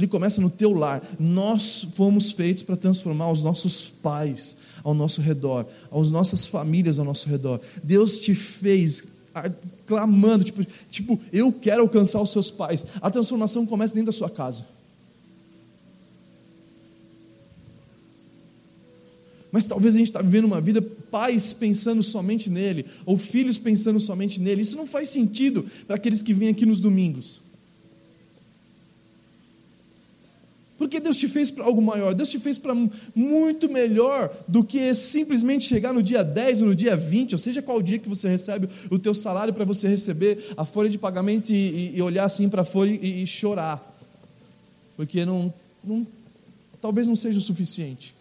Ele 0.00 0.08
começa 0.08 0.40
no 0.40 0.48
teu 0.48 0.72
lar. 0.72 1.02
Nós 1.18 1.86
fomos 1.94 2.32
feitos 2.32 2.62
para 2.62 2.74
transformar 2.74 3.30
os 3.30 3.42
nossos 3.42 3.86
pais 3.86 4.56
ao 4.82 4.94
nosso 4.94 5.20
redor, 5.20 5.66
as 5.92 6.10
nossas 6.10 6.46
famílias 6.46 6.98
ao 6.98 7.04
nosso 7.04 7.28
redor. 7.28 7.60
Deus 7.84 8.18
te 8.18 8.34
fez 8.34 9.04
clamando, 9.86 10.42
tipo, 10.42 10.64
tipo, 10.90 11.20
eu 11.30 11.52
quero 11.52 11.82
alcançar 11.82 12.20
os 12.20 12.30
seus 12.30 12.50
pais. 12.50 12.86
A 13.00 13.10
transformação 13.10 13.66
começa 13.66 13.94
dentro 13.94 14.06
da 14.06 14.12
sua 14.12 14.30
casa. 14.30 14.64
Mas 19.52 19.66
talvez 19.66 19.94
a 19.94 19.98
gente 19.98 20.06
está 20.06 20.22
vivendo 20.22 20.46
uma 20.46 20.62
vida, 20.62 20.80
pais 20.80 21.52
pensando 21.52 22.02
somente 22.02 22.48
nele, 22.48 22.86
ou 23.04 23.18
filhos 23.18 23.58
pensando 23.58 24.00
somente 24.00 24.40
nele. 24.40 24.62
Isso 24.62 24.76
não 24.76 24.86
faz 24.86 25.10
sentido 25.10 25.66
para 25.86 25.96
aqueles 25.96 26.22
que 26.22 26.32
vêm 26.32 26.48
aqui 26.48 26.64
nos 26.64 26.80
domingos. 26.80 27.49
Porque 30.80 30.98
Deus 30.98 31.18
te 31.18 31.28
fez 31.28 31.50
para 31.50 31.62
algo 31.62 31.82
maior, 31.82 32.14
Deus 32.14 32.30
te 32.30 32.38
fez 32.38 32.56
para 32.56 32.74
muito 33.14 33.68
melhor 33.68 34.34
do 34.48 34.64
que 34.64 34.94
simplesmente 34.94 35.66
chegar 35.66 35.92
no 35.92 36.02
dia 36.02 36.24
10 36.24 36.62
ou 36.62 36.68
no 36.68 36.74
dia 36.74 36.96
20, 36.96 37.34
ou 37.34 37.38
seja, 37.38 37.60
qual 37.60 37.82
dia 37.82 37.98
que 37.98 38.08
você 38.08 38.30
recebe 38.30 38.66
o 38.90 38.98
teu 38.98 39.14
salário 39.14 39.52
para 39.52 39.66
você 39.66 39.86
receber 39.86 40.42
a 40.56 40.64
folha 40.64 40.88
de 40.88 40.96
pagamento 40.96 41.52
e, 41.52 41.94
e 41.94 42.00
olhar 42.00 42.24
assim 42.24 42.48
para 42.48 42.62
a 42.62 42.64
folha 42.64 42.92
e, 42.92 43.22
e, 43.22 43.26
chorar. 43.26 43.94
Porque 44.96 45.22
não, 45.22 45.52
não, 45.84 46.06
talvez 46.80 47.06
não 47.06 47.14
seja 47.14 47.38
o 47.38 47.42
suficiente. 47.42 48.14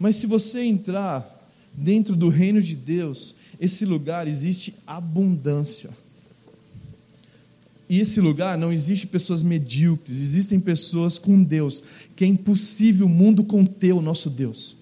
Mas 0.00 0.16
se 0.16 0.26
você 0.26 0.60
entrar 0.62 1.48
dentro 1.72 2.16
do 2.16 2.28
reino 2.28 2.60
de 2.60 2.74
Deus, 2.74 3.36
esse 3.60 3.84
lugar 3.84 4.26
existe 4.26 4.74
abundância. 4.84 5.90
E 7.88 8.00
esse 8.00 8.20
lugar 8.20 8.58
não 8.58 8.72
existe 8.72 9.06
pessoas 9.06 9.42
medíocres, 9.42 10.20
existem 10.20 10.58
pessoas 10.58 11.18
com 11.18 11.40
Deus, 11.42 11.82
que 12.16 12.24
é 12.24 12.26
impossível 12.26 13.06
o 13.06 13.08
mundo 13.08 13.44
conter 13.44 13.92
o 13.92 14.02
nosso 14.02 14.28
Deus. 14.28 14.76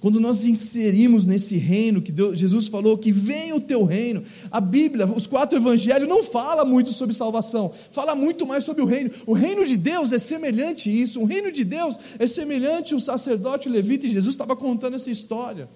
Quando 0.00 0.20
nós 0.20 0.44
inserimos 0.44 1.26
nesse 1.26 1.56
reino 1.56 2.00
que 2.00 2.12
Deus, 2.12 2.38
Jesus 2.38 2.68
falou 2.68 2.96
que 2.96 3.10
venha 3.10 3.56
o 3.56 3.60
teu 3.60 3.82
reino, 3.84 4.22
a 4.50 4.60
Bíblia, 4.60 5.06
os 5.06 5.26
quatro 5.26 5.58
evangelhos 5.58 6.08
não 6.08 6.22
fala 6.22 6.64
muito 6.64 6.92
sobre 6.92 7.14
salvação, 7.14 7.72
fala 7.90 8.14
muito 8.14 8.46
mais 8.46 8.62
sobre 8.62 8.82
o 8.82 8.86
reino. 8.86 9.10
O 9.26 9.32
reino 9.32 9.66
de 9.66 9.76
Deus 9.76 10.12
é 10.12 10.18
semelhante 10.18 10.88
a 10.88 10.92
isso. 10.92 11.20
O 11.20 11.24
reino 11.24 11.50
de 11.50 11.64
Deus 11.64 11.98
é 12.18 12.26
semelhante 12.26 12.94
ao 12.94 13.00
sacerdote 13.00 13.68
levita 13.68 14.06
e 14.06 14.10
Jesus 14.10 14.34
estava 14.34 14.54
contando 14.54 14.94
essa 14.94 15.10
história. 15.10 15.68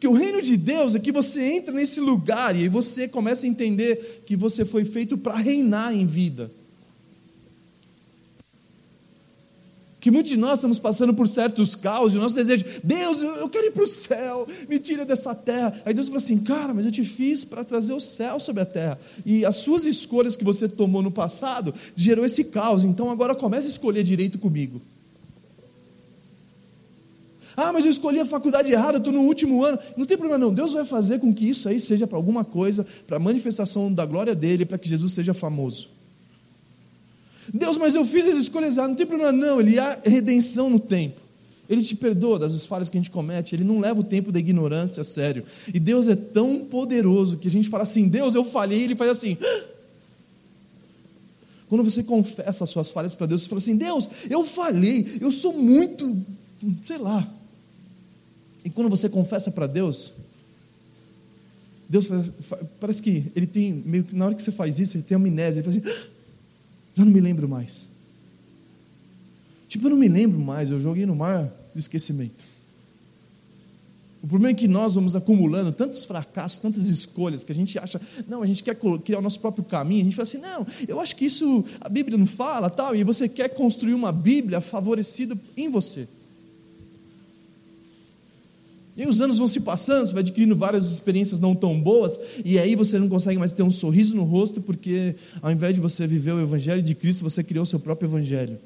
Que 0.00 0.08
o 0.08 0.14
reino 0.14 0.40
de 0.40 0.56
Deus 0.56 0.94
é 0.94 0.98
que 0.98 1.12
você 1.12 1.42
entra 1.42 1.74
nesse 1.74 2.00
lugar 2.00 2.56
e 2.56 2.60
aí 2.60 2.68
você 2.68 3.06
começa 3.06 3.44
a 3.44 3.48
entender 3.48 4.22
que 4.24 4.34
você 4.34 4.64
foi 4.64 4.86
feito 4.86 5.18
para 5.18 5.36
reinar 5.36 5.94
em 5.94 6.06
vida. 6.06 6.50
Que 10.00 10.10
muitos 10.10 10.30
de 10.30 10.38
nós 10.38 10.60
estamos 10.60 10.78
passando 10.78 11.12
por 11.12 11.28
certos 11.28 11.74
caos, 11.74 12.14
e 12.14 12.16
o 12.16 12.20
nosso 12.22 12.34
desejo, 12.34 12.64
Deus, 12.82 13.20
eu 13.20 13.46
quero 13.50 13.66
ir 13.66 13.72
para 13.72 13.84
o 13.84 13.86
céu, 13.86 14.48
me 14.66 14.78
tira 14.78 15.04
dessa 15.04 15.34
terra. 15.34 15.78
Aí 15.84 15.92
Deus 15.92 16.06
fala 16.06 16.16
assim, 16.16 16.38
cara, 16.38 16.72
mas 16.72 16.86
eu 16.86 16.92
te 16.92 17.04
fiz 17.04 17.44
para 17.44 17.62
trazer 17.62 17.92
o 17.92 18.00
céu 18.00 18.40
sobre 18.40 18.62
a 18.62 18.66
terra. 18.66 18.98
E 19.26 19.44
as 19.44 19.56
suas 19.56 19.84
escolhas 19.84 20.34
que 20.34 20.42
você 20.42 20.66
tomou 20.66 21.02
no 21.02 21.10
passado 21.10 21.74
gerou 21.94 22.24
esse 22.24 22.44
caos, 22.44 22.82
então 22.82 23.10
agora 23.10 23.34
comece 23.34 23.66
a 23.66 23.70
escolher 23.70 24.02
direito 24.02 24.38
comigo. 24.38 24.80
Ah, 27.56 27.72
mas 27.72 27.84
eu 27.84 27.90
escolhi 27.90 28.20
a 28.20 28.26
faculdade 28.26 28.72
errada, 28.72 28.98
estou 28.98 29.12
no 29.12 29.20
último 29.20 29.64
ano. 29.64 29.78
Não 29.96 30.06
tem 30.06 30.16
problema 30.16 30.44
não, 30.44 30.52
Deus 30.52 30.72
vai 30.72 30.84
fazer 30.84 31.18
com 31.18 31.32
que 31.32 31.48
isso 31.48 31.68
aí 31.68 31.80
seja 31.80 32.06
para 32.06 32.16
alguma 32.16 32.44
coisa, 32.44 32.86
para 33.06 33.16
a 33.16 33.20
manifestação 33.20 33.92
da 33.92 34.06
glória 34.06 34.34
dele, 34.34 34.64
para 34.64 34.78
que 34.78 34.88
Jesus 34.88 35.12
seja 35.12 35.34
famoso. 35.34 35.88
Deus, 37.52 37.76
mas 37.76 37.94
eu 37.94 38.04
fiz 38.04 38.26
as 38.26 38.36
escolhas 38.36 38.76
erradas, 38.76 38.90
não 38.90 38.96
tem 38.96 39.06
problema 39.06 39.32
não, 39.32 39.60
ele 39.60 39.78
há 39.78 39.98
redenção 40.04 40.70
no 40.70 40.78
tempo. 40.78 41.20
Ele 41.68 41.84
te 41.84 41.94
perdoa 41.94 42.36
das 42.36 42.64
falhas 42.64 42.88
que 42.90 42.96
a 42.96 43.00
gente 43.00 43.12
comete, 43.12 43.54
ele 43.54 43.62
não 43.62 43.78
leva 43.78 44.00
o 44.00 44.04
tempo 44.04 44.32
da 44.32 44.40
ignorância 44.40 45.02
a 45.02 45.04
sério. 45.04 45.44
E 45.72 45.78
Deus 45.78 46.08
é 46.08 46.16
tão 46.16 46.64
poderoso 46.64 47.36
que 47.36 47.46
a 47.46 47.50
gente 47.50 47.68
fala 47.68 47.84
assim: 47.84 48.08
Deus, 48.08 48.34
eu 48.34 48.44
falhei, 48.44 48.82
ele 48.82 48.96
faz 48.96 49.12
assim. 49.12 49.36
Quando 51.68 51.84
você 51.84 52.02
confessa 52.02 52.64
as 52.64 52.70
suas 52.70 52.90
falhas 52.90 53.14
para 53.14 53.28
Deus, 53.28 53.42
você 53.42 53.48
fala 53.48 53.60
assim: 53.60 53.76
Deus, 53.76 54.10
eu 54.28 54.44
falhei, 54.44 55.18
eu 55.20 55.30
sou 55.30 55.52
muito, 55.52 56.12
sei 56.82 56.98
lá. 56.98 57.32
E 58.64 58.70
quando 58.70 58.90
você 58.90 59.08
confessa 59.08 59.50
para 59.50 59.66
Deus, 59.66 60.12
Deus 61.88 62.06
faz, 62.06 62.32
parece 62.78 63.02
que 63.02 63.24
ele 63.34 63.46
tem, 63.46 63.72
meio 63.72 64.04
que 64.04 64.14
na 64.14 64.26
hora 64.26 64.34
que 64.34 64.42
você 64.42 64.52
faz 64.52 64.78
isso, 64.78 64.96
ele 64.96 65.04
tem 65.04 65.16
amnésia, 65.16 65.60
ele 65.60 65.72
fala 65.72 65.76
assim: 65.76 66.04
eu 66.96 67.04
não 67.04 67.12
me 67.12 67.20
lembro 67.20 67.48
mais. 67.48 67.88
Tipo, 69.68 69.86
eu 69.86 69.90
não 69.90 69.96
me 69.96 70.08
lembro 70.08 70.38
mais, 70.38 70.70
eu 70.70 70.80
joguei 70.80 71.06
no 71.06 71.14
mar 71.14 71.52
do 71.74 71.78
esquecimento. 71.78 72.44
O 74.22 74.26
problema 74.26 74.50
é 74.50 74.54
que 74.54 74.68
nós 74.68 74.94
vamos 74.94 75.16
acumulando 75.16 75.72
tantos 75.72 76.04
fracassos, 76.04 76.58
tantas 76.58 76.84
escolhas, 76.88 77.42
que 77.42 77.52
a 77.52 77.54
gente 77.54 77.78
acha, 77.78 78.00
não, 78.28 78.42
a 78.42 78.46
gente 78.46 78.62
quer 78.62 78.76
criar 79.02 79.18
o 79.18 79.22
nosso 79.22 79.40
próprio 79.40 79.64
caminho, 79.64 80.02
a 80.02 80.04
gente 80.04 80.16
fala 80.16 80.28
assim, 80.28 80.38
não, 80.38 80.66
eu 80.86 81.00
acho 81.00 81.16
que 81.16 81.24
isso 81.24 81.64
a 81.80 81.88
Bíblia 81.88 82.18
não 82.18 82.26
fala, 82.26 82.68
tal, 82.68 82.94
e 82.94 83.02
você 83.02 83.28
quer 83.28 83.48
construir 83.48 83.94
uma 83.94 84.12
Bíblia 84.12 84.60
favorecida 84.60 85.34
em 85.56 85.70
você. 85.70 86.06
E 88.96 89.06
os 89.06 89.20
anos 89.20 89.38
vão 89.38 89.48
se 89.48 89.60
passando, 89.60 90.06
você 90.06 90.12
vai 90.12 90.22
adquirindo 90.22 90.56
várias 90.56 90.90
experiências 90.90 91.40
não 91.40 91.54
tão 91.54 91.80
boas, 91.80 92.18
e 92.44 92.58
aí 92.58 92.74
você 92.74 92.98
não 92.98 93.08
consegue 93.08 93.38
mais 93.38 93.52
ter 93.52 93.62
um 93.62 93.70
sorriso 93.70 94.14
no 94.14 94.24
rosto, 94.24 94.60
porque 94.60 95.14
ao 95.40 95.50
invés 95.50 95.74
de 95.74 95.80
você 95.80 96.06
viver 96.06 96.32
o 96.32 96.40
Evangelho 96.40 96.82
de 96.82 96.94
Cristo, 96.94 97.22
você 97.22 97.42
criou 97.42 97.62
o 97.62 97.66
seu 97.66 97.78
próprio 97.78 98.08
Evangelho. 98.08 98.58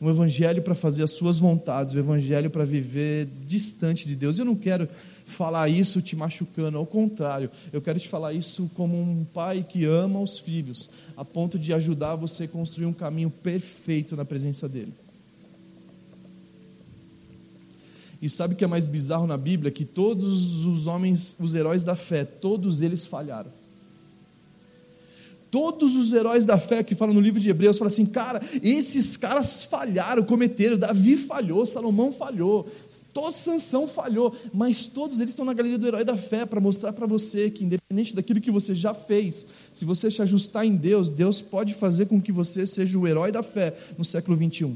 Um 0.00 0.10
Evangelho 0.10 0.60
para 0.62 0.74
fazer 0.74 1.02
as 1.02 1.12
suas 1.12 1.38
vontades, 1.38 1.94
um 1.94 1.98
Evangelho 1.98 2.50
para 2.50 2.64
viver 2.64 3.28
distante 3.46 4.08
de 4.08 4.16
Deus. 4.16 4.38
Eu 4.38 4.44
não 4.44 4.56
quero 4.56 4.88
falar 5.24 5.68
isso 5.68 6.02
te 6.02 6.16
machucando, 6.16 6.76
ao 6.76 6.86
contrário, 6.86 7.50
eu 7.72 7.80
quero 7.80 7.98
te 7.98 8.08
falar 8.08 8.32
isso 8.32 8.70
como 8.74 9.00
um 9.00 9.24
pai 9.24 9.64
que 9.66 9.84
ama 9.84 10.20
os 10.20 10.38
filhos, 10.38 10.90
a 11.16 11.24
ponto 11.24 11.58
de 11.58 11.72
ajudar 11.72 12.14
você 12.16 12.44
a 12.44 12.48
construir 12.48 12.86
um 12.86 12.92
caminho 12.92 13.30
perfeito 13.30 14.16
na 14.16 14.24
presença 14.24 14.68
dEle. 14.68 14.92
E 18.20 18.28
sabe 18.28 18.54
o 18.54 18.56
que 18.56 18.64
é 18.64 18.66
mais 18.66 18.86
bizarro 18.86 19.26
na 19.26 19.36
Bíblia? 19.36 19.70
Que 19.70 19.84
todos 19.84 20.64
os 20.64 20.86
homens, 20.86 21.36
os 21.38 21.54
heróis 21.54 21.84
da 21.84 21.96
fé, 21.96 22.24
todos 22.24 22.82
eles 22.82 23.04
falharam. 23.04 23.50
Todos 25.54 25.96
os 25.96 26.12
heróis 26.12 26.44
da 26.44 26.58
fé 26.58 26.82
que 26.82 26.96
falam 26.96 27.14
no 27.14 27.20
livro 27.20 27.38
de 27.38 27.48
Hebreus 27.48 27.78
falam 27.78 27.86
assim, 27.86 28.04
cara, 28.04 28.42
esses 28.60 29.16
caras 29.16 29.62
falharam, 29.62 30.24
cometeram. 30.24 30.76
Davi 30.76 31.16
falhou, 31.16 31.64
Salomão 31.64 32.10
falhou, 32.10 32.68
todo 33.12 33.32
Sansão 33.32 33.86
falhou, 33.86 34.34
mas 34.52 34.86
todos 34.86 35.20
eles 35.20 35.30
estão 35.30 35.44
na 35.44 35.52
galeria 35.52 35.78
do 35.78 35.86
herói 35.86 36.02
da 36.02 36.16
fé 36.16 36.44
para 36.44 36.60
mostrar 36.60 36.92
para 36.92 37.06
você 37.06 37.50
que, 37.50 37.62
independente 37.62 38.16
daquilo 38.16 38.40
que 38.40 38.50
você 38.50 38.74
já 38.74 38.92
fez, 38.92 39.46
se 39.72 39.84
você 39.84 40.10
se 40.10 40.20
ajustar 40.20 40.66
em 40.66 40.74
Deus, 40.74 41.08
Deus 41.08 41.40
pode 41.40 41.72
fazer 41.72 42.06
com 42.06 42.20
que 42.20 42.32
você 42.32 42.66
seja 42.66 42.98
o 42.98 43.06
herói 43.06 43.30
da 43.30 43.44
fé 43.44 43.76
no 43.96 44.04
século 44.04 44.36
21. 44.36 44.74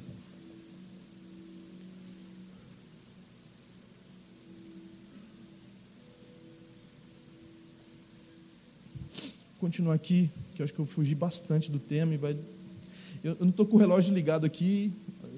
Continuar 9.68 9.92
aqui, 9.92 10.30
que 10.54 10.62
eu 10.62 10.64
acho 10.64 10.72
que 10.72 10.78
eu 10.78 10.86
fugi 10.86 11.14
bastante 11.14 11.70
do 11.70 11.78
tema 11.78 12.14
e 12.14 12.16
vai. 12.16 12.32
Eu, 13.22 13.32
eu 13.32 13.36
não 13.40 13.50
estou 13.50 13.66
com 13.66 13.76
o 13.76 13.78
relógio 13.78 14.14
ligado 14.14 14.46
aqui, 14.46 14.90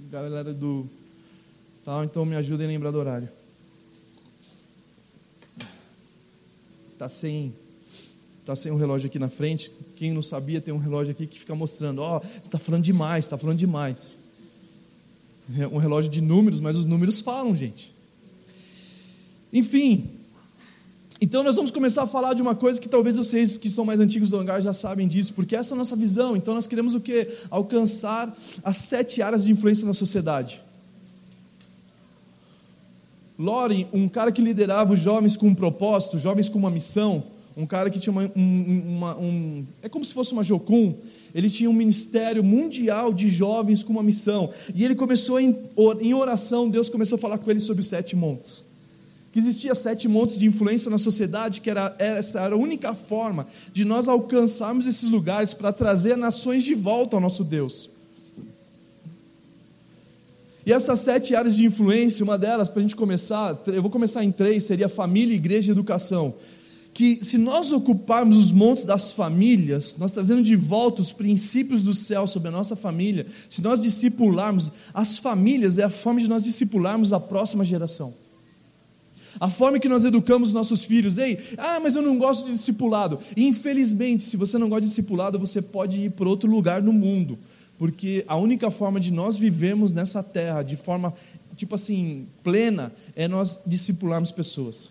galera 0.08 0.54
do. 0.54 0.88
Tal, 1.84 2.04
então 2.04 2.24
me 2.24 2.36
ajudem 2.36 2.68
a 2.68 2.70
lembrar 2.70 2.92
do 2.92 2.98
horário. 2.98 3.28
Tá 6.96 7.08
sem. 7.08 7.52
Tá 8.46 8.54
sem 8.54 8.70
um 8.70 8.76
relógio 8.76 9.08
aqui 9.08 9.18
na 9.18 9.28
frente. 9.28 9.72
Quem 9.96 10.12
não 10.12 10.22
sabia 10.22 10.60
tem 10.60 10.72
um 10.72 10.78
relógio 10.78 11.10
aqui 11.10 11.26
que 11.26 11.40
fica 11.40 11.56
mostrando, 11.56 12.00
ó, 12.00 12.18
oh, 12.18 12.20
você 12.20 12.38
está 12.42 12.58
falando 12.58 12.84
demais, 12.84 13.24
está 13.24 13.36
falando 13.36 13.58
demais. 13.58 14.16
É 15.58 15.66
um 15.66 15.78
relógio 15.78 16.08
de 16.08 16.20
números, 16.20 16.60
mas 16.60 16.76
os 16.76 16.84
números 16.84 17.20
falam, 17.20 17.56
gente. 17.56 17.92
Enfim, 19.52 20.08
então 21.20 21.42
nós 21.42 21.54
vamos 21.56 21.70
começar 21.70 22.04
a 22.04 22.06
falar 22.06 22.32
de 22.32 22.40
uma 22.40 22.54
coisa 22.54 22.80
que 22.80 22.88
talvez 22.88 23.18
vocês 23.18 23.58
que 23.58 23.70
são 23.70 23.84
mais 23.84 24.00
antigos 24.00 24.30
do 24.30 24.38
hangar 24.38 24.62
já 24.62 24.72
sabem 24.72 25.06
disso, 25.06 25.34
porque 25.34 25.54
essa 25.54 25.74
é 25.74 25.76
a 25.76 25.78
nossa 25.78 25.94
visão. 25.94 26.34
Então 26.34 26.54
nós 26.54 26.66
queremos 26.66 26.94
o 26.94 27.00
que? 27.00 27.28
Alcançar 27.50 28.34
as 28.64 28.76
sete 28.76 29.20
áreas 29.20 29.44
de 29.44 29.52
influência 29.52 29.86
na 29.86 29.92
sociedade. 29.92 30.62
Loren, 33.38 33.86
um 33.92 34.08
cara 34.08 34.32
que 34.32 34.40
liderava 34.40 34.94
os 34.94 35.00
jovens 35.00 35.36
com 35.36 35.48
um 35.48 35.54
propósito, 35.54 36.18
jovens 36.18 36.48
com 36.48 36.58
uma 36.58 36.70
missão, 36.70 37.22
um 37.54 37.66
cara 37.66 37.90
que 37.90 37.98
tinha 37.98 38.12
uma, 38.12 38.30
um, 38.34 38.82
uma 38.86 39.18
um, 39.18 39.66
é 39.82 39.90
como 39.90 40.04
se 40.04 40.14
fosse 40.14 40.32
uma 40.32 40.42
Jocum, 40.42 40.94
ele 41.34 41.50
tinha 41.50 41.68
um 41.68 41.74
ministério 41.74 42.42
mundial 42.42 43.12
de 43.12 43.28
jovens 43.28 43.82
com 43.82 43.92
uma 43.92 44.02
missão, 44.02 44.50
e 44.74 44.84
ele 44.84 44.94
começou 44.94 45.38
em, 45.38 45.56
em 46.00 46.14
oração, 46.14 46.68
Deus 46.68 46.88
começou 46.88 47.16
a 47.16 47.18
falar 47.18 47.38
com 47.38 47.50
ele 47.50 47.60
sobre 47.60 47.82
sete 47.82 48.14
montes 48.16 48.69
que 49.32 49.38
existia 49.38 49.74
sete 49.74 50.08
montes 50.08 50.36
de 50.36 50.46
influência 50.46 50.90
na 50.90 50.98
sociedade, 50.98 51.60
que 51.60 51.70
era, 51.70 51.94
essa 51.98 52.40
era 52.40 52.54
a 52.54 52.58
única 52.58 52.94
forma 52.94 53.46
de 53.72 53.84
nós 53.84 54.08
alcançarmos 54.08 54.86
esses 54.86 55.08
lugares 55.08 55.54
para 55.54 55.72
trazer 55.72 56.16
nações 56.16 56.64
de 56.64 56.74
volta 56.74 57.16
ao 57.16 57.20
nosso 57.20 57.44
Deus. 57.44 57.88
E 60.66 60.72
essas 60.72 61.00
sete 61.00 61.34
áreas 61.34 61.56
de 61.56 61.64
influência, 61.64 62.24
uma 62.24 62.36
delas, 62.36 62.68
para 62.68 62.80
a 62.80 62.82
gente 62.82 62.96
começar, 62.96 63.58
eu 63.68 63.80
vou 63.80 63.90
começar 63.90 64.24
em 64.24 64.32
três, 64.32 64.64
seria 64.64 64.88
família, 64.88 65.34
igreja 65.34 65.70
e 65.70 65.72
educação. 65.72 66.34
Que 66.92 67.24
se 67.24 67.38
nós 67.38 67.72
ocuparmos 67.72 68.36
os 68.36 68.52
montes 68.52 68.84
das 68.84 69.12
famílias, 69.12 69.96
nós 69.96 70.12
trazendo 70.12 70.42
de 70.42 70.56
volta 70.56 71.00
os 71.00 71.12
princípios 71.12 71.82
do 71.82 71.94
céu 71.94 72.26
sobre 72.26 72.48
a 72.48 72.52
nossa 72.52 72.74
família, 72.74 73.26
se 73.48 73.62
nós 73.62 73.80
discipularmos 73.80 74.72
as 74.92 75.18
famílias, 75.18 75.78
é 75.78 75.84
a 75.84 75.90
forma 75.90 76.20
de 76.20 76.28
nós 76.28 76.42
discipularmos 76.42 77.12
a 77.12 77.20
próxima 77.20 77.64
geração. 77.64 78.12
A 79.40 79.48
forma 79.48 79.78
que 79.80 79.88
nós 79.88 80.04
educamos 80.04 80.52
nossos 80.52 80.84
filhos, 80.84 81.16
ei, 81.16 81.38
ah, 81.56 81.80
mas 81.80 81.96
eu 81.96 82.02
não 82.02 82.18
gosto 82.18 82.44
de 82.44 82.52
discipulado. 82.52 83.18
Infelizmente, 83.34 84.22
se 84.22 84.36
você 84.36 84.58
não 84.58 84.68
gosta 84.68 84.82
de 84.82 84.88
discipulado, 84.88 85.38
você 85.38 85.62
pode 85.62 85.98
ir 85.98 86.10
para 86.10 86.28
outro 86.28 86.50
lugar 86.50 86.82
no 86.82 86.92
mundo, 86.92 87.38
porque 87.78 88.22
a 88.28 88.36
única 88.36 88.70
forma 88.70 89.00
de 89.00 89.10
nós 89.10 89.38
vivermos 89.38 89.94
nessa 89.94 90.22
terra 90.22 90.62
de 90.62 90.76
forma, 90.76 91.14
tipo 91.56 91.74
assim, 91.74 92.26
plena, 92.44 92.92
é 93.16 93.26
nós 93.26 93.58
discipularmos 93.66 94.30
pessoas. 94.30 94.90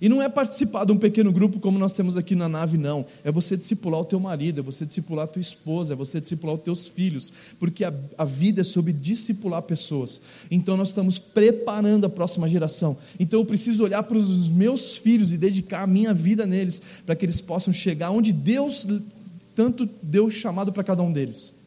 E 0.00 0.08
não 0.08 0.20
é 0.20 0.28
participar 0.28 0.84
de 0.84 0.92
um 0.92 0.96
pequeno 0.96 1.32
grupo 1.32 1.58
como 1.58 1.78
nós 1.78 1.92
temos 1.92 2.16
aqui 2.16 2.34
na 2.34 2.48
nave, 2.48 2.76
não. 2.76 3.06
É 3.24 3.32
você 3.32 3.56
discipular 3.56 4.00
o 4.00 4.04
teu 4.04 4.20
marido, 4.20 4.60
é 4.60 4.62
você 4.62 4.84
discipular 4.84 5.24
a 5.24 5.28
tua 5.28 5.40
esposa, 5.40 5.94
é 5.94 5.96
você 5.96 6.20
discipular 6.20 6.56
os 6.56 6.62
teus 6.62 6.88
filhos, 6.88 7.32
porque 7.58 7.84
a, 7.84 7.92
a 8.18 8.24
vida 8.24 8.60
é 8.60 8.64
sobre 8.64 8.92
discipular 8.92 9.62
pessoas. 9.62 10.20
Então 10.50 10.76
nós 10.76 10.88
estamos 10.88 11.18
preparando 11.18 12.04
a 12.06 12.10
próxima 12.10 12.48
geração. 12.48 12.96
Então 13.18 13.40
eu 13.40 13.46
preciso 13.46 13.84
olhar 13.84 14.02
para 14.02 14.18
os 14.18 14.48
meus 14.48 14.96
filhos 14.96 15.32
e 15.32 15.38
dedicar 15.38 15.82
a 15.82 15.86
minha 15.86 16.12
vida 16.12 16.46
neles, 16.46 16.82
para 17.06 17.16
que 17.16 17.24
eles 17.24 17.40
possam 17.40 17.72
chegar 17.72 18.10
onde 18.10 18.32
Deus 18.32 18.86
tanto 19.54 19.88
deu 20.02 20.30
chamado 20.30 20.72
para 20.72 20.84
cada 20.84 21.02
um 21.02 21.12
deles. 21.12 21.59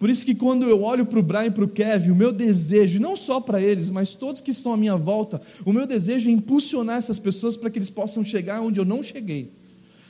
Por 0.00 0.08
isso 0.08 0.24
que 0.24 0.34
quando 0.34 0.64
eu 0.64 0.82
olho 0.82 1.04
para 1.04 1.18
o 1.18 1.22
Brian 1.22 1.44
e 1.44 1.50
para 1.50 1.62
o 1.62 1.68
Kevin, 1.68 2.12
o 2.12 2.16
meu 2.16 2.32
desejo, 2.32 2.98
não 2.98 3.14
só 3.14 3.38
para 3.38 3.60
eles, 3.60 3.90
mas 3.90 4.14
todos 4.14 4.40
que 4.40 4.50
estão 4.50 4.72
à 4.72 4.76
minha 4.76 4.96
volta, 4.96 5.42
o 5.62 5.74
meu 5.74 5.86
desejo 5.86 6.30
é 6.30 6.32
impulsionar 6.32 6.96
essas 6.96 7.18
pessoas 7.18 7.54
para 7.54 7.68
que 7.68 7.76
eles 7.76 7.90
possam 7.90 8.24
chegar 8.24 8.62
onde 8.62 8.80
eu 8.80 8.84
não 8.86 9.02
cheguei. 9.02 9.52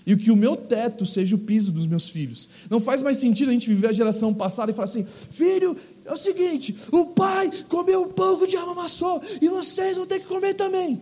E 0.07 0.14
que 0.16 0.31
o 0.31 0.37
meu 0.37 0.55
teto 0.55 1.05
seja 1.05 1.35
o 1.35 1.40
piso 1.40 1.72
dos 1.72 1.88
meus 1.88 2.09
filhos. 2.09 2.48
Não 2.70 2.79
faz 2.79 3.03
mais 3.03 3.16
sentido 3.16 3.48
a 3.48 3.53
gente 3.53 3.66
viver 3.66 3.88
a 3.88 3.92
geração 3.92 4.33
passada 4.33 4.70
e 4.70 4.74
falar 4.74 4.85
assim: 4.85 5.05
filho, 5.05 5.76
é 6.05 6.12
o 6.12 6.16
seguinte, 6.16 6.72
o 6.92 7.07
pai 7.07 7.50
comeu 7.68 8.03
um 8.03 8.12
pão 8.12 8.38
que 8.38 8.44
o 8.44 8.46
diabo 8.46 8.70
amassou, 8.70 9.20
e 9.42 9.48
vocês 9.48 9.96
vão 9.96 10.07
ter 10.07 10.20
que 10.20 10.26
comer 10.26 10.55
também. 10.55 11.00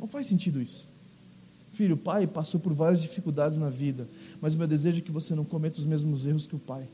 Não 0.00 0.06
faz 0.06 0.26
sentido 0.26 0.62
isso. 0.62 0.86
Filho, 1.72 1.94
o 1.94 1.98
pai 1.98 2.26
passou 2.26 2.58
por 2.58 2.72
várias 2.72 3.02
dificuldades 3.02 3.58
na 3.58 3.68
vida, 3.68 4.08
mas 4.40 4.54
o 4.54 4.58
meu 4.58 4.66
desejo 4.66 4.96
é 4.96 5.02
que 5.02 5.12
você 5.12 5.34
não 5.34 5.44
cometa 5.44 5.78
os 5.78 5.84
mesmos 5.84 6.24
erros 6.24 6.46
que 6.46 6.56
o 6.56 6.58
pai. 6.58 6.88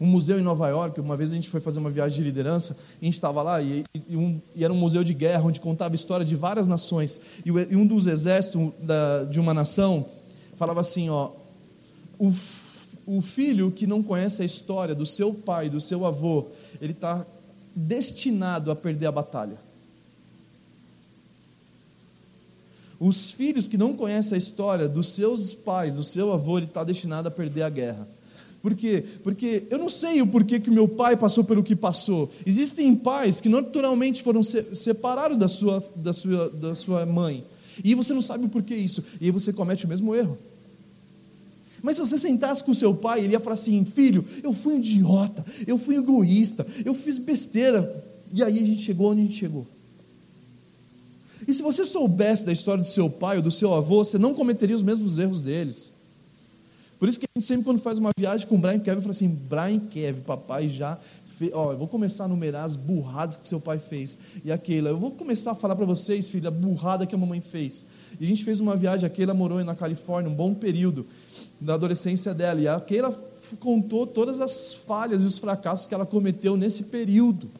Um 0.00 0.06
museu 0.06 0.38
em 0.40 0.42
Nova 0.42 0.68
York. 0.68 0.98
Uma 0.98 1.16
vez 1.16 1.30
a 1.30 1.34
gente 1.34 1.48
foi 1.48 1.60
fazer 1.60 1.78
uma 1.78 1.90
viagem 1.90 2.18
de 2.18 2.24
liderança, 2.24 2.76
a 3.00 3.04
gente 3.04 3.14
estava 3.14 3.42
lá, 3.42 3.60
e, 3.60 3.84
e, 4.08 4.16
um, 4.16 4.40
e, 4.56 4.64
era 4.64 4.72
um 4.72 4.76
museu 4.76 5.04
de 5.04 5.12
guerra, 5.12 5.44
onde 5.44 5.60
contava 5.60 5.94
a 5.94 5.96
história 5.96 6.24
de 6.24 6.34
várias 6.34 6.66
nações. 6.66 7.20
E, 7.44 7.50
e 7.50 7.76
um 7.76 7.86
dos 7.86 8.06
exércitos 8.06 8.72
da, 8.80 9.24
de 9.24 9.38
uma 9.38 9.52
nação 9.52 10.06
falava 10.56 10.80
assim: 10.80 11.10
ó, 11.10 11.30
o, 12.18 12.32
o 13.06 13.20
filho 13.20 13.70
que 13.70 13.86
não 13.86 14.02
conhece 14.02 14.42
a 14.42 14.44
história 14.44 14.94
do 14.94 15.04
seu 15.04 15.34
pai, 15.34 15.68
do 15.68 15.80
seu 15.80 16.06
avô, 16.06 16.46
ele 16.80 16.92
está 16.92 17.26
destinado 17.76 18.70
a 18.70 18.76
perder 18.76 19.06
a 19.06 19.12
batalha. 19.12 19.58
Os 22.98 23.32
filhos 23.32 23.66
que 23.66 23.78
não 23.78 23.94
conhecem 23.94 24.34
a 24.34 24.38
história 24.38 24.86
dos 24.86 25.08
seus 25.12 25.54
pais, 25.54 25.94
do 25.94 26.04
seu 26.04 26.34
avô, 26.34 26.58
ele 26.58 26.66
está 26.66 26.84
destinado 26.84 27.28
a 27.28 27.30
perder 27.30 27.62
a 27.62 27.70
guerra. 27.70 28.06
Por 28.62 28.74
quê? 28.74 29.02
Porque 29.22 29.64
eu 29.70 29.78
não 29.78 29.88
sei 29.88 30.20
o 30.20 30.26
porquê 30.26 30.60
que 30.60 30.70
meu 30.70 30.86
pai 30.86 31.16
passou 31.16 31.42
pelo 31.42 31.62
que 31.62 31.74
passou. 31.74 32.30
Existem 32.44 32.94
pais 32.94 33.40
que 33.40 33.48
naturalmente 33.48 34.22
foram 34.22 34.42
separados 34.42 35.38
da 35.38 35.48
sua, 35.48 35.82
da 35.96 36.12
sua, 36.12 36.50
da 36.50 36.74
sua 36.74 37.06
mãe. 37.06 37.44
E 37.82 37.94
você 37.94 38.12
não 38.12 38.20
sabe 38.20 38.44
o 38.44 38.48
porquê 38.48 38.74
isso. 38.74 39.02
E 39.20 39.26
aí 39.26 39.30
você 39.30 39.52
comete 39.52 39.86
o 39.86 39.88
mesmo 39.88 40.14
erro. 40.14 40.36
Mas 41.82 41.96
se 41.96 42.00
você 42.00 42.18
sentasse 42.18 42.62
com 42.62 42.74
seu 42.74 42.94
pai, 42.94 43.24
ele 43.24 43.32
ia 43.32 43.40
falar 43.40 43.54
assim: 43.54 43.82
Filho, 43.86 44.22
eu 44.42 44.52
fui 44.52 44.74
um 44.74 44.78
idiota, 44.78 45.44
eu 45.66 45.78
fui 45.78 45.96
egoísta, 45.96 46.66
eu 46.84 46.92
fiz 46.92 47.16
besteira. 47.16 48.04
E 48.32 48.44
aí 48.44 48.58
a 48.58 48.66
gente 48.66 48.82
chegou 48.82 49.10
onde 49.10 49.22
a 49.22 49.24
gente 49.24 49.38
chegou. 49.38 49.66
E 51.48 51.54
se 51.54 51.62
você 51.62 51.86
soubesse 51.86 52.44
da 52.44 52.52
história 52.52 52.82
do 52.82 52.88
seu 52.88 53.08
pai 53.08 53.38
ou 53.38 53.42
do 53.42 53.50
seu 53.50 53.72
avô, 53.72 54.04
você 54.04 54.18
não 54.18 54.34
cometeria 54.34 54.76
os 54.76 54.82
mesmos 54.82 55.18
erros 55.18 55.40
deles. 55.40 55.92
Por 57.00 57.08
isso 57.08 57.18
que 57.18 57.24
a 57.24 57.38
gente 57.38 57.46
sempre, 57.46 57.64
quando 57.64 57.80
faz 57.80 57.98
uma 57.98 58.10
viagem 58.16 58.46
com 58.46 58.56
o 58.56 58.58
Brian 58.58 58.78
Kevin, 58.78 59.00
fala 59.00 59.10
assim: 59.10 59.28
Brian 59.28 59.80
Kevin, 59.80 60.20
papai 60.20 60.68
já. 60.68 60.98
Fez, 61.38 61.50
ó, 61.54 61.72
eu 61.72 61.78
vou 61.78 61.88
começar 61.88 62.24
a 62.24 62.28
numerar 62.28 62.66
as 62.66 62.76
burradas 62.76 63.38
que 63.38 63.48
seu 63.48 63.58
pai 63.58 63.78
fez. 63.78 64.18
E 64.44 64.52
aquela, 64.52 64.90
eu 64.90 64.98
vou 64.98 65.10
começar 65.10 65.52
a 65.52 65.54
falar 65.54 65.74
para 65.74 65.86
vocês, 65.86 66.28
filha, 66.28 66.48
a 66.48 66.50
burrada 66.50 67.06
que 67.06 67.14
a 67.14 67.18
mamãe 67.18 67.40
fez. 67.40 67.86
E 68.20 68.24
a 68.26 68.28
gente 68.28 68.44
fez 68.44 68.60
uma 68.60 68.76
viagem, 68.76 69.06
aquela 69.06 69.32
morou 69.32 69.64
na 69.64 69.74
Califórnia 69.74 70.30
um 70.30 70.34
bom 70.34 70.52
período 70.52 71.06
da 71.58 71.72
adolescência 71.72 72.34
dela. 72.34 72.60
E 72.60 72.68
aquela 72.68 73.10
contou 73.58 74.06
todas 74.06 74.38
as 74.38 74.74
falhas 74.74 75.22
e 75.22 75.26
os 75.26 75.38
fracassos 75.38 75.86
que 75.86 75.94
ela 75.94 76.04
cometeu 76.04 76.54
nesse 76.54 76.84
período. 76.84 77.50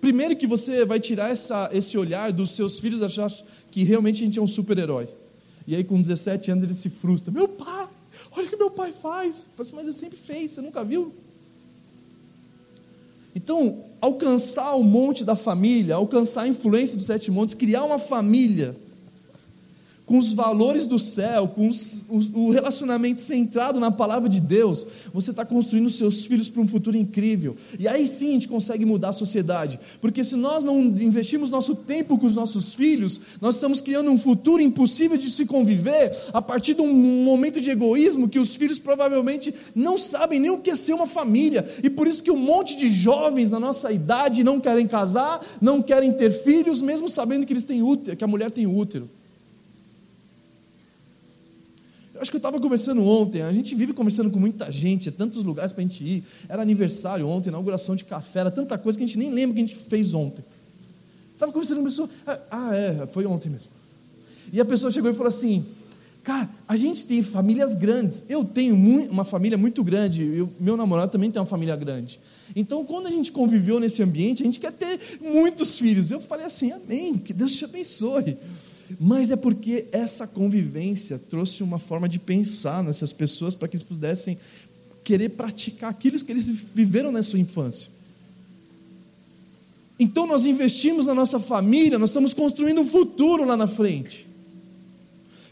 Primeiro 0.00 0.36
que 0.36 0.46
você 0.46 0.84
vai 0.84 1.00
tirar 1.00 1.30
essa, 1.30 1.68
esse 1.72 1.98
olhar 1.98 2.30
dos 2.30 2.52
seus 2.52 2.78
filhos 2.78 3.02
achar 3.02 3.32
que 3.72 3.82
realmente 3.82 4.22
a 4.22 4.24
gente 4.26 4.38
é 4.38 4.42
um 4.42 4.46
super-herói. 4.46 5.08
E 5.66 5.74
aí 5.74 5.82
com 5.82 6.00
17 6.00 6.50
anos 6.50 6.62
ele 6.62 6.74
se 6.74 6.90
frustra. 6.90 7.32
Meu 7.32 7.48
pai, 7.48 7.83
olha 8.36 8.46
o 8.46 8.50
que 8.50 8.56
meu 8.56 8.70
pai 8.70 8.92
faz. 8.92 9.48
Assim, 9.58 9.74
mas 9.74 9.86
eu 9.86 9.92
sempre 9.92 10.16
fez, 10.16 10.52
você 10.52 10.60
nunca 10.60 10.84
viu? 10.84 11.12
Então, 13.34 13.84
alcançar 14.00 14.74
o 14.74 14.84
monte 14.84 15.24
da 15.24 15.34
família, 15.34 15.96
alcançar 15.96 16.42
a 16.42 16.48
influência 16.48 16.96
dos 16.96 17.06
sete 17.06 17.30
montes, 17.30 17.54
criar 17.54 17.84
uma 17.84 17.98
família 17.98 18.76
com 20.06 20.18
os 20.18 20.32
valores 20.32 20.86
do 20.86 20.98
céu, 20.98 21.48
com 21.48 21.66
os, 21.66 22.04
o, 22.08 22.46
o, 22.46 22.50
relacionamento 22.50 23.20
centrado 23.20 23.80
na 23.80 23.90
palavra 23.90 24.28
de 24.28 24.38
Deus, 24.38 24.86
você 25.12 25.30
está 25.30 25.46
construindo 25.46 25.88
seus 25.88 26.26
filhos 26.26 26.48
para 26.48 26.60
um 26.60 26.68
futuro 26.68 26.96
incrível. 26.96 27.56
E 27.78 27.88
aí 27.88 28.06
sim 28.06 28.28
a 28.28 28.32
gente 28.32 28.48
consegue 28.48 28.84
mudar 28.84 29.10
a 29.10 29.12
sociedade. 29.14 29.78
Porque 30.00 30.22
se 30.22 30.36
nós 30.36 30.62
não 30.62 30.78
investimos 30.78 31.50
nosso 31.50 31.74
tempo 31.74 32.18
com 32.18 32.26
os 32.26 32.36
nossos 32.36 32.74
filhos, 32.74 33.20
nós 33.40 33.54
estamos 33.54 33.80
criando 33.80 34.10
um 34.10 34.18
futuro 34.18 34.60
impossível 34.60 35.16
de 35.16 35.30
se 35.30 35.46
conviver 35.46 36.14
a 36.32 36.42
partir 36.42 36.74
de 36.74 36.82
um 36.82 36.92
momento 36.92 37.60
de 37.60 37.70
egoísmo 37.70 38.28
que 38.28 38.38
os 38.38 38.54
filhos 38.54 38.78
provavelmente 38.78 39.54
não 39.74 39.96
sabem 39.96 40.38
nem 40.38 40.50
o 40.50 40.58
que 40.58 40.70
é 40.70 40.76
ser 40.76 40.92
uma 40.92 41.06
família. 41.06 41.66
E 41.82 41.88
por 41.88 42.06
isso 42.06 42.22
que 42.22 42.30
um 42.30 42.38
monte 42.38 42.76
de 42.76 42.90
jovens 42.90 43.50
na 43.50 43.58
nossa 43.58 43.90
idade 43.90 44.44
não 44.44 44.60
querem 44.60 44.86
casar, 44.86 45.44
não 45.62 45.80
querem 45.80 46.12
ter 46.12 46.30
filhos, 46.30 46.82
mesmo 46.82 47.08
sabendo 47.08 47.46
que 47.46 47.52
eles 47.54 47.64
têm 47.64 47.82
útero, 47.82 48.16
que 48.16 48.24
a 48.24 48.28
mulher 48.28 48.50
tem 48.50 48.66
útero. 48.66 49.08
Eu 52.13 52.13
acho 52.24 52.30
que 52.30 52.36
eu 52.36 52.38
estava 52.38 52.58
conversando 52.58 53.06
ontem, 53.06 53.42
a 53.42 53.52
gente 53.52 53.74
vive 53.74 53.92
conversando 53.92 54.30
com 54.30 54.40
muita 54.40 54.72
gente, 54.72 55.10
é 55.10 55.12
tantos 55.12 55.44
lugares 55.44 55.72
para 55.72 55.82
a 55.82 55.86
gente 55.86 56.02
ir. 56.02 56.24
Era 56.48 56.62
aniversário 56.62 57.28
ontem, 57.28 57.50
inauguração 57.50 57.94
de 57.94 58.02
café, 58.04 58.40
era 58.40 58.50
tanta 58.50 58.76
coisa 58.78 58.98
que 58.98 59.04
a 59.04 59.06
gente 59.06 59.18
nem 59.18 59.30
lembra 59.30 59.54
que 59.54 59.62
a 59.62 59.66
gente 59.66 59.76
fez 59.76 60.14
ontem. 60.14 60.42
Estava 61.34 61.52
conversando 61.52 61.76
com 61.76 61.82
uma 61.82 61.90
pessoa, 61.90 62.08
ah, 62.26 62.38
ah, 62.50 62.74
é, 62.74 63.06
foi 63.08 63.26
ontem 63.26 63.50
mesmo. 63.50 63.70
E 64.52 64.60
a 64.60 64.64
pessoa 64.64 64.90
chegou 64.90 65.10
e 65.10 65.14
falou 65.14 65.28
assim: 65.28 65.66
Cara, 66.22 66.48
a 66.66 66.76
gente 66.76 67.04
tem 67.04 67.22
famílias 67.22 67.74
grandes. 67.74 68.24
Eu 68.28 68.44
tenho 68.44 68.74
uma 69.10 69.24
família 69.24 69.58
muito 69.58 69.84
grande, 69.84 70.22
e 70.22 70.48
meu 70.58 70.76
namorado 70.76 71.12
também 71.12 71.30
tem 71.30 71.40
uma 71.40 71.46
família 71.46 71.76
grande. 71.76 72.18
Então, 72.56 72.84
quando 72.84 73.08
a 73.08 73.10
gente 73.10 73.32
conviveu 73.32 73.78
nesse 73.78 74.02
ambiente, 74.02 74.42
a 74.42 74.46
gente 74.46 74.58
quer 74.58 74.72
ter 74.72 74.98
muitos 75.20 75.76
filhos. 75.76 76.10
Eu 76.10 76.20
falei 76.20 76.46
assim: 76.46 76.72
Amém, 76.72 77.18
que 77.18 77.34
Deus 77.34 77.52
te 77.52 77.64
abençoe 77.64 78.38
mas 78.98 79.30
é 79.30 79.36
porque 79.36 79.86
essa 79.92 80.26
convivência 80.26 81.18
trouxe 81.18 81.62
uma 81.62 81.78
forma 81.78 82.08
de 82.08 82.18
pensar 82.18 82.82
nessas 82.82 83.12
pessoas 83.12 83.54
para 83.54 83.68
que 83.68 83.76
eles 83.76 83.82
pudessem 83.82 84.38
querer 85.02 85.30
praticar 85.30 85.90
aquilo 85.90 86.18
que 86.18 86.32
eles 86.32 86.48
viveram 86.48 87.12
na 87.12 87.22
sua 87.22 87.38
infância. 87.38 87.90
Então 89.98 90.26
nós 90.26 90.44
investimos 90.44 91.06
na 91.06 91.14
nossa 91.14 91.38
família, 91.38 91.98
nós 91.98 92.10
estamos 92.10 92.34
construindo 92.34 92.80
um 92.80 92.86
futuro 92.86 93.44
lá 93.44 93.56
na 93.56 93.66
frente. 93.66 94.26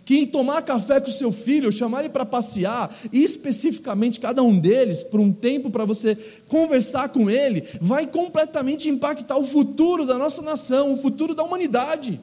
Que 0.04 0.16
em 0.16 0.26
tomar 0.26 0.62
café 0.62 1.00
com 1.00 1.08
o 1.08 1.12
seu 1.12 1.30
filho, 1.30 1.70
chamar 1.70 2.00
ele 2.00 2.08
para 2.08 2.26
passear, 2.26 2.92
e 3.12 3.22
especificamente 3.22 4.18
cada 4.18 4.42
um 4.42 4.58
deles, 4.58 5.00
por 5.02 5.20
um 5.20 5.32
tempo 5.32 5.70
para 5.70 5.84
você 5.84 6.16
conversar 6.48 7.10
com 7.10 7.30
ele, 7.30 7.62
vai 7.80 8.04
completamente 8.04 8.88
impactar 8.88 9.36
o 9.36 9.46
futuro 9.46 10.04
da 10.04 10.18
nossa 10.18 10.42
nação, 10.42 10.92
o 10.92 10.96
futuro 10.96 11.36
da 11.36 11.44
humanidade. 11.44 12.20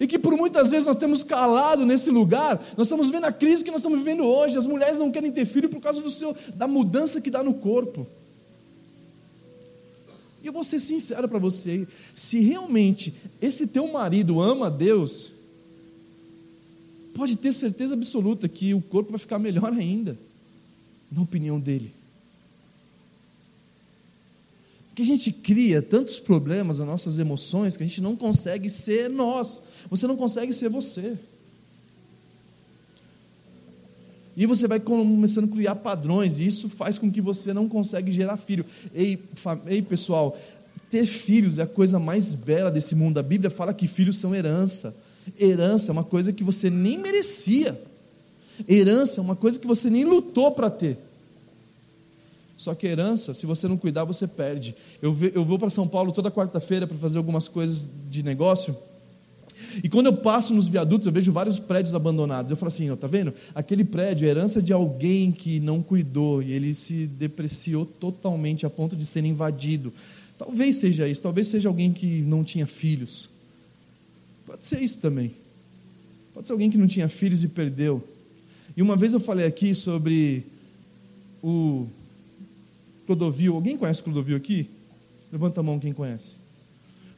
E 0.00 0.06
que 0.06 0.18
por 0.18 0.34
muitas 0.34 0.70
vezes 0.70 0.86
nós 0.86 0.96
temos 0.96 1.22
calado 1.22 1.84
nesse 1.84 2.10
lugar, 2.10 2.56
nós 2.74 2.86
estamos 2.86 3.10
vendo 3.10 3.26
a 3.26 3.32
crise 3.32 3.62
que 3.62 3.70
nós 3.70 3.80
estamos 3.80 3.98
vivendo 3.98 4.24
hoje. 4.24 4.56
As 4.56 4.64
mulheres 4.64 4.98
não 4.98 5.10
querem 5.10 5.30
ter 5.30 5.44
filho 5.44 5.68
por 5.68 5.78
causa 5.78 6.00
do 6.00 6.08
seu, 6.08 6.34
da 6.54 6.66
mudança 6.66 7.20
que 7.20 7.30
dá 7.30 7.44
no 7.44 7.52
corpo. 7.52 8.06
E 10.42 10.46
eu 10.46 10.54
vou 10.54 10.64
ser 10.64 10.80
sincero 10.80 11.28
para 11.28 11.38
você: 11.38 11.86
se 12.14 12.40
realmente 12.40 13.12
esse 13.42 13.66
teu 13.66 13.86
marido 13.92 14.40
ama 14.40 14.68
a 14.68 14.70
Deus, 14.70 15.32
pode 17.14 17.36
ter 17.36 17.52
certeza 17.52 17.92
absoluta 17.92 18.48
que 18.48 18.72
o 18.72 18.80
corpo 18.80 19.10
vai 19.10 19.18
ficar 19.18 19.38
melhor 19.38 19.70
ainda, 19.70 20.18
na 21.12 21.20
opinião 21.20 21.60
dele. 21.60 21.92
Que 25.00 25.02
a 25.02 25.06
gente 25.06 25.32
cria 25.32 25.80
tantos 25.80 26.18
problemas 26.18 26.78
nas 26.78 26.86
nossas 26.86 27.18
emoções 27.18 27.74
que 27.74 27.82
a 27.82 27.86
gente 27.86 28.02
não 28.02 28.14
consegue 28.14 28.68
ser 28.68 29.08
nós. 29.08 29.62
Você 29.88 30.06
não 30.06 30.14
consegue 30.14 30.52
ser 30.52 30.68
você. 30.68 31.16
E 34.36 34.44
você 34.44 34.68
vai 34.68 34.78
começando 34.78 35.44
a 35.44 35.54
criar 35.54 35.76
padrões, 35.76 36.38
e 36.38 36.46
isso 36.46 36.68
faz 36.68 36.98
com 36.98 37.10
que 37.10 37.20
você 37.20 37.54
não 37.54 37.66
consegue 37.66 38.12
gerar 38.12 38.36
filho. 38.36 38.64
Ei, 38.94 39.18
ei, 39.66 39.80
pessoal, 39.80 40.38
ter 40.90 41.06
filhos 41.06 41.56
é 41.56 41.62
a 41.62 41.66
coisa 41.66 41.98
mais 41.98 42.34
bela 42.34 42.70
desse 42.70 42.94
mundo. 42.94 43.18
A 43.18 43.22
Bíblia 43.22 43.50
fala 43.50 43.72
que 43.72 43.88
filhos 43.88 44.18
são 44.18 44.34
herança. 44.34 44.94
Herança 45.38 45.90
é 45.90 45.92
uma 45.92 46.04
coisa 46.04 46.30
que 46.30 46.44
você 46.44 46.68
nem 46.68 46.98
merecia. 46.98 47.80
Herança 48.68 49.20
é 49.20 49.24
uma 49.24 49.36
coisa 49.36 49.58
que 49.58 49.66
você 49.66 49.88
nem 49.88 50.04
lutou 50.04 50.50
para 50.52 50.68
ter. 50.68 50.98
Só 52.60 52.74
que 52.74 52.86
herança, 52.86 53.32
se 53.32 53.46
você 53.46 53.66
não 53.66 53.78
cuidar, 53.78 54.04
você 54.04 54.28
perde. 54.28 54.76
Eu, 55.00 55.16
eu 55.32 55.42
vou 55.42 55.58
para 55.58 55.70
São 55.70 55.88
Paulo 55.88 56.12
toda 56.12 56.30
quarta-feira 56.30 56.86
para 56.86 56.98
fazer 56.98 57.16
algumas 57.16 57.48
coisas 57.48 57.88
de 58.10 58.22
negócio. 58.22 58.76
E 59.82 59.88
quando 59.88 60.08
eu 60.08 60.12
passo 60.18 60.52
nos 60.52 60.68
viadutos, 60.68 61.06
eu 61.06 61.12
vejo 61.12 61.32
vários 61.32 61.58
prédios 61.58 61.94
abandonados. 61.94 62.50
Eu 62.50 62.58
falo 62.58 62.68
assim, 62.68 62.90
ó, 62.90 62.96
tá 62.96 63.06
vendo? 63.06 63.32
Aquele 63.54 63.82
prédio 63.82 64.26
é 64.26 64.28
herança 64.28 64.60
de 64.60 64.74
alguém 64.74 65.32
que 65.32 65.58
não 65.58 65.82
cuidou 65.82 66.42
e 66.42 66.52
ele 66.52 66.74
se 66.74 67.06
depreciou 67.06 67.86
totalmente 67.86 68.66
a 68.66 68.68
ponto 68.68 68.94
de 68.94 69.06
ser 69.06 69.24
invadido. 69.24 69.90
Talvez 70.36 70.76
seja 70.76 71.08
isso, 71.08 71.22
talvez 71.22 71.48
seja 71.48 71.66
alguém 71.66 71.94
que 71.94 72.20
não 72.20 72.44
tinha 72.44 72.66
filhos. 72.66 73.30
Pode 74.44 74.66
ser 74.66 74.82
isso 74.82 74.98
também. 74.98 75.34
Pode 76.34 76.46
ser 76.46 76.52
alguém 76.52 76.70
que 76.70 76.76
não 76.76 76.86
tinha 76.86 77.08
filhos 77.08 77.42
e 77.42 77.48
perdeu. 77.48 78.06
E 78.76 78.82
uma 78.82 78.96
vez 78.96 79.14
eu 79.14 79.20
falei 79.20 79.46
aqui 79.46 79.74
sobre 79.74 80.44
o 81.42 81.88
Clodovil, 83.10 83.56
alguém 83.56 83.76
conhece 83.76 84.00
Clodovil 84.00 84.36
aqui? 84.36 84.70
Levanta 85.32 85.58
a 85.58 85.62
mão 85.64 85.80
quem 85.80 85.92
conhece. 85.92 86.32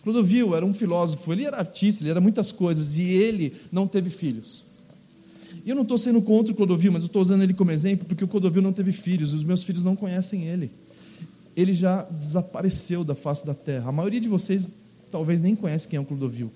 Clodovil 0.02 0.54
era 0.56 0.64
um 0.64 0.72
filósofo, 0.72 1.30
ele 1.30 1.44
era 1.44 1.58
artista, 1.58 2.02
ele 2.02 2.10
era 2.10 2.20
muitas 2.20 2.50
coisas 2.50 2.96
e 2.96 3.02
ele 3.02 3.54
não 3.70 3.86
teve 3.86 4.08
filhos. 4.08 4.64
E 5.66 5.68
eu 5.68 5.76
não 5.76 5.82
estou 5.82 5.98
sendo 5.98 6.22
contra 6.22 6.50
o 6.50 6.56
Clodovil, 6.56 6.92
mas 6.92 7.02
eu 7.02 7.08
estou 7.08 7.20
usando 7.20 7.42
ele 7.42 7.52
como 7.52 7.70
exemplo 7.70 8.06
porque 8.06 8.24
o 8.24 8.28
Clodovil 8.28 8.62
não 8.62 8.72
teve 8.72 8.90
filhos, 8.90 9.32
e 9.32 9.36
os 9.36 9.44
meus 9.44 9.64
filhos 9.64 9.84
não 9.84 9.94
conhecem 9.94 10.46
ele. 10.46 10.70
Ele 11.54 11.74
já 11.74 12.04
desapareceu 12.04 13.04
da 13.04 13.14
face 13.14 13.44
da 13.44 13.54
terra. 13.54 13.90
A 13.90 13.92
maioria 13.92 14.20
de 14.20 14.28
vocês 14.28 14.72
talvez 15.10 15.42
nem 15.42 15.54
conhece 15.54 15.86
quem 15.86 15.98
é 15.98 16.00
o 16.00 16.06
Clodovil. 16.06 16.50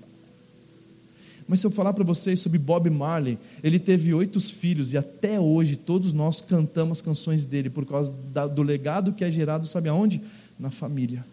Mas 1.49 1.61
se 1.61 1.67
eu 1.67 1.71
falar 1.71 1.93
para 1.93 2.03
vocês 2.03 2.41
sobre 2.41 2.59
Bob 2.59 2.91
Marley, 2.91 3.39
ele 3.63 3.79
teve 3.79 4.13
oito 4.13 4.41
filhos 4.41 4.93
e 4.93 4.99
até 4.99 5.39
hoje 5.39 5.77
todos 5.77 6.13
nós 6.13 6.41
cantamos 6.41 7.01
canções 7.01 7.45
dele 7.45 7.71
por 7.71 7.87
causa 7.87 8.13
do 8.55 8.63
legado 8.63 9.13
que 9.13 9.25
é 9.25 9.31
gerado, 9.31 9.67
sabe 9.67 9.89
aonde? 9.89 10.21
Na 10.59 10.71
família. 10.71 11.25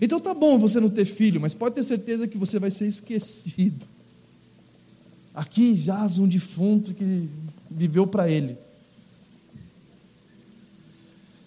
Então 0.00 0.20
tá 0.20 0.32
bom 0.32 0.58
você 0.58 0.78
não 0.78 0.88
ter 0.88 1.04
filho, 1.04 1.40
mas 1.40 1.54
pode 1.54 1.74
ter 1.74 1.82
certeza 1.82 2.28
que 2.28 2.38
você 2.38 2.58
vai 2.58 2.70
ser 2.70 2.86
esquecido. 2.86 3.86
Aqui 5.34 5.76
jaz 5.76 6.18
um 6.18 6.28
defunto 6.28 6.94
que 6.94 7.28
viveu 7.68 8.06
para 8.06 8.30
ele. 8.30 8.56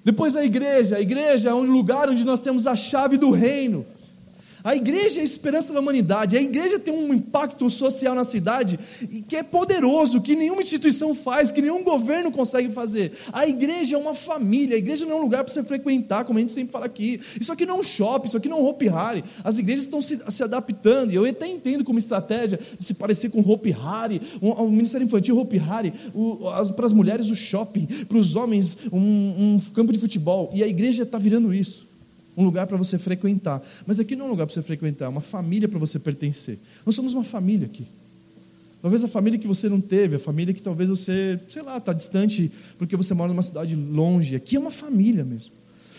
Depois 0.03 0.35
a 0.35 0.43
igreja, 0.43 0.97
a 0.97 1.01
igreja 1.01 1.49
é 1.49 1.53
um 1.53 1.63
lugar 1.63 2.09
onde 2.09 2.23
nós 2.23 2.41
temos 2.41 2.67
a 2.67 2.75
chave 2.75 3.17
do 3.17 3.31
reino. 3.31 3.85
A 4.63 4.75
igreja 4.75 5.19
é 5.19 5.21
a 5.21 5.25
esperança 5.25 5.73
da 5.73 5.79
humanidade. 5.79 6.37
A 6.37 6.41
igreja 6.41 6.79
tem 6.79 6.93
um 6.93 7.13
impacto 7.13 7.69
social 7.69 8.15
na 8.15 8.23
cidade 8.23 8.79
que 9.27 9.35
é 9.35 9.43
poderoso, 9.43 10.21
que 10.21 10.35
nenhuma 10.35 10.61
instituição 10.61 11.13
faz, 11.13 11.51
que 11.51 11.61
nenhum 11.61 11.83
governo 11.83 12.31
consegue 12.31 12.69
fazer. 12.71 13.11
A 13.31 13.47
igreja 13.47 13.95
é 13.95 13.99
uma 13.99 14.15
família. 14.15 14.75
A 14.75 14.79
igreja 14.79 15.05
não 15.05 15.13
é 15.13 15.19
um 15.19 15.21
lugar 15.21 15.43
para 15.43 15.53
você 15.53 15.63
frequentar, 15.63 16.25
como 16.25 16.39
a 16.39 16.41
gente 16.41 16.51
sempre 16.51 16.71
fala 16.71 16.85
aqui. 16.85 17.19
Isso 17.39 17.51
aqui 17.51 17.65
não 17.65 17.77
é 17.77 17.79
um 17.79 17.83
shopping, 17.83 18.27
isso 18.27 18.37
aqui 18.37 18.49
não 18.49 18.57
é 18.57 18.61
um 18.61 18.65
Hope 18.65 18.87
Harry. 18.87 19.23
As 19.43 19.57
igrejas 19.57 19.85
estão 19.85 20.01
se, 20.01 20.19
se 20.29 20.43
adaptando. 20.43 21.11
E 21.11 21.15
eu 21.15 21.25
até 21.25 21.47
entendo 21.47 21.83
como 21.83 21.99
estratégia 21.99 22.59
de 22.77 22.83
se 22.83 22.93
parecer 22.93 23.29
com 23.29 23.39
Hope 23.39 23.71
Harry, 23.71 24.21
o 24.41 24.63
um, 24.63 24.71
Ministério 24.71 25.05
Infantil 25.05 25.37
Hope 25.37 25.57
Harry, 25.57 25.93
para 26.75 26.85
as 26.85 26.93
mulheres 26.93 27.29
o 27.29 27.35
shopping, 27.35 27.85
para 28.07 28.17
os 28.17 28.35
homens 28.35 28.77
um, 28.91 28.99
um 28.99 29.59
campo 29.73 29.93
de 29.93 29.99
futebol. 29.99 30.49
E 30.53 30.63
a 30.63 30.67
igreja 30.67 31.03
está 31.03 31.17
virando 31.17 31.53
isso 31.53 31.86
um 32.37 32.43
lugar 32.43 32.67
para 32.67 32.77
você 32.77 32.99
frequentar. 32.99 33.61
Mas 33.85 33.99
aqui 33.99 34.15
não 34.15 34.25
é 34.25 34.27
um 34.27 34.31
lugar 34.31 34.45
para 34.45 34.53
você 34.53 34.61
frequentar, 34.61 35.05
é 35.05 35.09
uma 35.09 35.21
família 35.21 35.67
para 35.67 35.79
você 35.79 35.97
pertencer. 35.97 36.59
Nós 36.85 36.95
somos 36.95 37.13
uma 37.13 37.23
família 37.23 37.65
aqui. 37.65 37.87
Talvez 38.79 39.03
a 39.03 39.07
família 39.07 39.39
que 39.39 39.47
você 39.47 39.67
não 39.67 39.81
teve, 39.81 40.17
a 40.17 40.19
família 40.19 40.53
que 40.53 40.61
talvez 40.61 40.87
você, 40.87 41.39
sei 41.49 41.63
lá, 41.63 41.77
está 41.77 41.91
distante 41.91 42.51
porque 42.77 42.95
você 42.95 43.13
mora 43.15 43.29
numa 43.29 43.41
cidade 43.41 43.75
longe. 43.75 44.35
Aqui 44.35 44.55
é 44.55 44.59
uma 44.59 44.69
família 44.69 45.25
mesmo. 45.25 45.51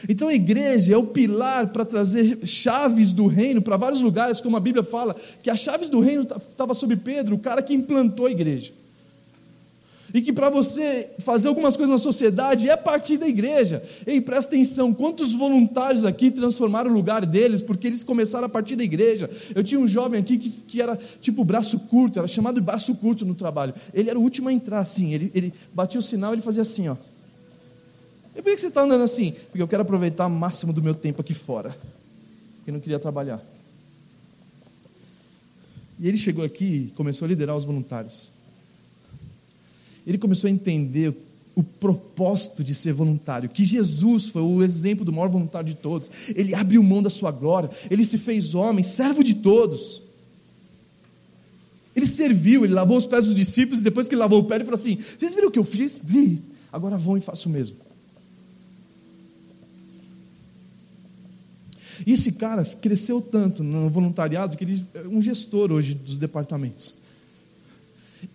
Então 0.09 0.29
a 0.29 0.35
igreja 0.35 0.95
é 0.95 0.97
o 0.97 1.05
pilar 1.05 1.69
para 1.69 1.85
trazer 1.85 2.39
chaves 2.47 3.13
do 3.13 3.27
reino 3.27 3.61
para 3.61 3.77
vários 3.77 4.01
lugares, 4.01 4.41
como 4.41 4.57
a 4.57 4.61
Bíblia 4.61 4.85
fala, 4.85 5.17
que 5.43 5.51
as 5.51 5.59
chaves 5.59 5.89
do 5.89 5.99
reino 5.99 6.23
estavam 6.23 6.75
sobre 6.75 6.97
Pedro, 6.97 7.35
o 7.35 7.39
cara 7.39 7.61
que 7.63 7.75
implantou 7.75 8.27
a 8.27 8.31
igreja. 8.31 8.73
E 10.13 10.23
que 10.23 10.33
para 10.33 10.49
você 10.49 11.11
fazer 11.19 11.49
algumas 11.49 11.77
coisas 11.77 11.93
na 11.93 11.99
sociedade 11.99 12.69
é 12.69 12.77
partir 12.77 13.19
da 13.19 13.29
igreja. 13.29 13.83
Ei, 14.07 14.21
presta 14.21 14.55
atenção, 14.55 14.95
quantos 14.95 15.35
voluntários 15.35 16.05
aqui 16.05 16.31
transformaram 16.31 16.91
o 16.91 16.95
lugar 16.95 17.27
deles, 17.27 17.61
porque 17.61 17.87
eles 17.87 18.03
começaram 18.03 18.47
a 18.47 18.49
partir 18.49 18.77
da 18.77 18.83
igreja. 18.83 19.31
Eu 19.55 19.63
tinha 19.63 19.79
um 19.79 19.87
jovem 19.87 20.19
aqui 20.19 20.39
que, 20.39 20.51
que 20.51 20.81
era 20.81 20.97
tipo 21.21 21.45
braço 21.45 21.79
curto, 21.81 22.19
era 22.19 22.27
chamado 22.27 22.55
de 22.55 22.63
braço 22.63 22.95
curto 22.95 23.27
no 23.27 23.35
trabalho. 23.35 23.75
Ele 23.93 24.09
era 24.09 24.19
o 24.19 24.23
último 24.23 24.49
a 24.49 24.53
entrar 24.53 24.79
assim, 24.79 25.13
ele, 25.13 25.31
ele 25.35 25.53
batia 25.75 26.01
o 26.01 26.03
sinal 26.03 26.35
e 26.35 26.41
fazia 26.41 26.63
assim, 26.63 26.89
ó. 26.89 26.97
E 28.35 28.41
por 28.41 28.53
que 28.53 28.59
você 28.59 28.69
está 28.69 28.83
andando 28.83 29.03
assim? 29.03 29.33
Porque 29.51 29.61
eu 29.61 29.69
quero 29.69 29.83
aproveitar 29.83 30.27
o 30.27 30.31
máximo 30.31 30.73
do 30.73 30.83
meu 30.83 30.95
tempo 30.95 31.21
aqui 31.21 31.35
fora. 31.35 31.77
Eu 32.67 32.73
não 32.73 32.81
queria 32.81 32.99
trabalhar. 32.99 33.43
E 35.99 36.07
ele 36.07 36.17
chegou 36.17 36.45
aqui 36.45 36.89
e 36.89 36.93
começou 36.95 37.27
a 37.27 37.29
liderar 37.29 37.57
os 37.57 37.65
voluntários 37.65 38.38
ele 40.09 40.17
começou 40.17 40.49
a 40.49 40.51
entender 40.51 41.15
o 41.55 41.63
propósito 41.63 42.65
de 42.65 42.75
ser 42.75 42.95
voluntário, 42.95 43.49
que 43.49 43.63
Jesus 43.63 44.31
foi 44.31 44.41
o 44.41 44.63
exemplo 44.63 45.05
do 45.05 45.13
maior 45.13 45.29
voluntário 45.29 45.69
de 45.69 45.75
todos. 45.75 46.11
Ele 46.35 46.55
abriu 46.55 46.83
mão 46.83 47.03
da 47.03 47.11
sua 47.11 47.31
glória, 47.31 47.69
ele 47.91 48.03
se 48.05 48.17
fez 48.17 48.55
homem, 48.55 48.83
servo 48.83 49.23
de 49.23 49.35
todos. 49.35 50.01
Ele 51.95 52.07
serviu, 52.07 52.65
ele 52.65 52.73
lavou 52.73 52.97
os 52.97 53.07
pés 53.07 53.27
dos 53.27 53.35
discípulos, 53.35 53.81
e 53.83 53.85
depois 53.85 54.09
que 54.09 54.15
ele 54.15 54.21
lavou 54.21 54.39
o 54.39 54.45
pé, 54.45 54.55
ele 54.55 54.65
falou 54.65 54.77
assim: 54.77 54.97
Vocês 54.97 55.35
viram 55.35 55.49
o 55.49 55.51
que 55.51 55.59
eu 55.59 55.65
fiz? 55.65 56.01
Vi, 56.03 56.41
agora 56.73 56.97
vão 56.97 57.19
e 57.19 57.21
façam 57.21 57.51
o 57.51 57.55
mesmo. 57.55 57.77
E 62.07 62.13
esse 62.13 62.33
cara 62.33 62.65
cresceu 62.65 63.21
tanto 63.21 63.63
no 63.63 63.91
voluntariado 63.91 64.57
que 64.57 64.65
ele 64.65 64.87
é 64.95 65.07
um 65.09 65.21
gestor 65.21 65.71
hoje 65.71 65.93
dos 65.93 66.17
departamentos. 66.17 66.95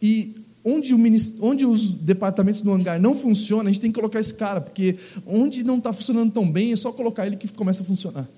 E 0.01 0.42
Onde, 0.65 0.93
o, 0.93 0.99
onde 1.41 1.65
os 1.65 1.91
departamentos 1.91 2.61
do 2.61 2.71
hangar 2.71 2.99
não 2.99 3.15
funcionam, 3.15 3.65
a 3.65 3.69
gente 3.69 3.81
tem 3.81 3.91
que 3.91 3.99
colocar 3.99 4.19
esse 4.19 4.33
cara, 4.33 4.61
porque 4.61 4.95
onde 5.25 5.63
não 5.63 5.77
está 5.77 5.91
funcionando 5.91 6.31
tão 6.31 6.49
bem, 6.49 6.71
é 6.71 6.75
só 6.75 6.91
colocar 6.91 7.27
ele 7.27 7.35
que 7.35 7.51
começa 7.51 7.83
a 7.83 7.85
funcionar. 7.85 8.29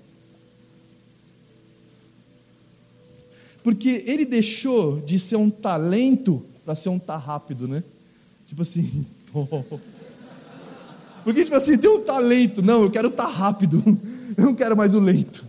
Porque 3.62 4.04
ele 4.06 4.24
deixou 4.24 5.00
de 5.00 5.18
ser 5.18 5.36
um 5.36 5.50
talento 5.50 6.44
para 6.64 6.74
ser 6.74 6.88
um 6.88 6.98
tá 6.98 7.16
rápido, 7.16 7.66
né? 7.66 7.82
Tipo 8.46 8.62
assim. 8.62 9.04
Porque, 11.24 11.42
tipo 11.42 11.56
assim, 11.56 11.76
tem 11.76 11.90
um 11.90 12.00
talento. 12.00 12.62
Não, 12.62 12.82
eu 12.82 12.90
quero 12.90 13.10
tá 13.10 13.26
rápido. 13.26 13.82
Eu 14.38 14.44
não 14.44 14.54
quero 14.54 14.76
mais 14.76 14.94
o 14.94 15.00
lento. 15.00 15.44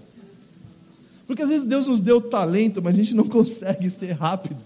Porque 1.27 1.43
às 1.43 1.49
vezes 1.49 1.67
Deus 1.67 1.85
nos 1.85 1.99
deu 1.99 2.21
talento, 2.21 2.81
mas 2.81 2.95
a 2.95 2.97
gente 2.97 3.13
não 3.13 3.25
consegue 3.29 3.89
ser 3.89 4.13
rápido. 4.13 4.63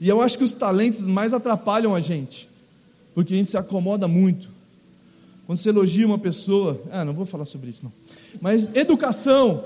E 0.00 0.08
eu 0.08 0.20
acho 0.20 0.36
que 0.36 0.44
os 0.44 0.52
talentos 0.52 1.02
mais 1.02 1.32
atrapalham 1.32 1.94
a 1.94 2.00
gente, 2.00 2.48
porque 3.14 3.34
a 3.34 3.36
gente 3.36 3.50
se 3.50 3.56
acomoda 3.56 4.08
muito. 4.08 4.48
Quando 5.46 5.58
você 5.58 5.68
elogia 5.68 6.06
uma 6.06 6.18
pessoa, 6.18 6.80
ah, 6.90 7.04
não 7.04 7.12
vou 7.12 7.26
falar 7.26 7.44
sobre 7.44 7.70
isso 7.70 7.84
não. 7.84 7.92
Mas 8.40 8.74
educação, 8.74 9.64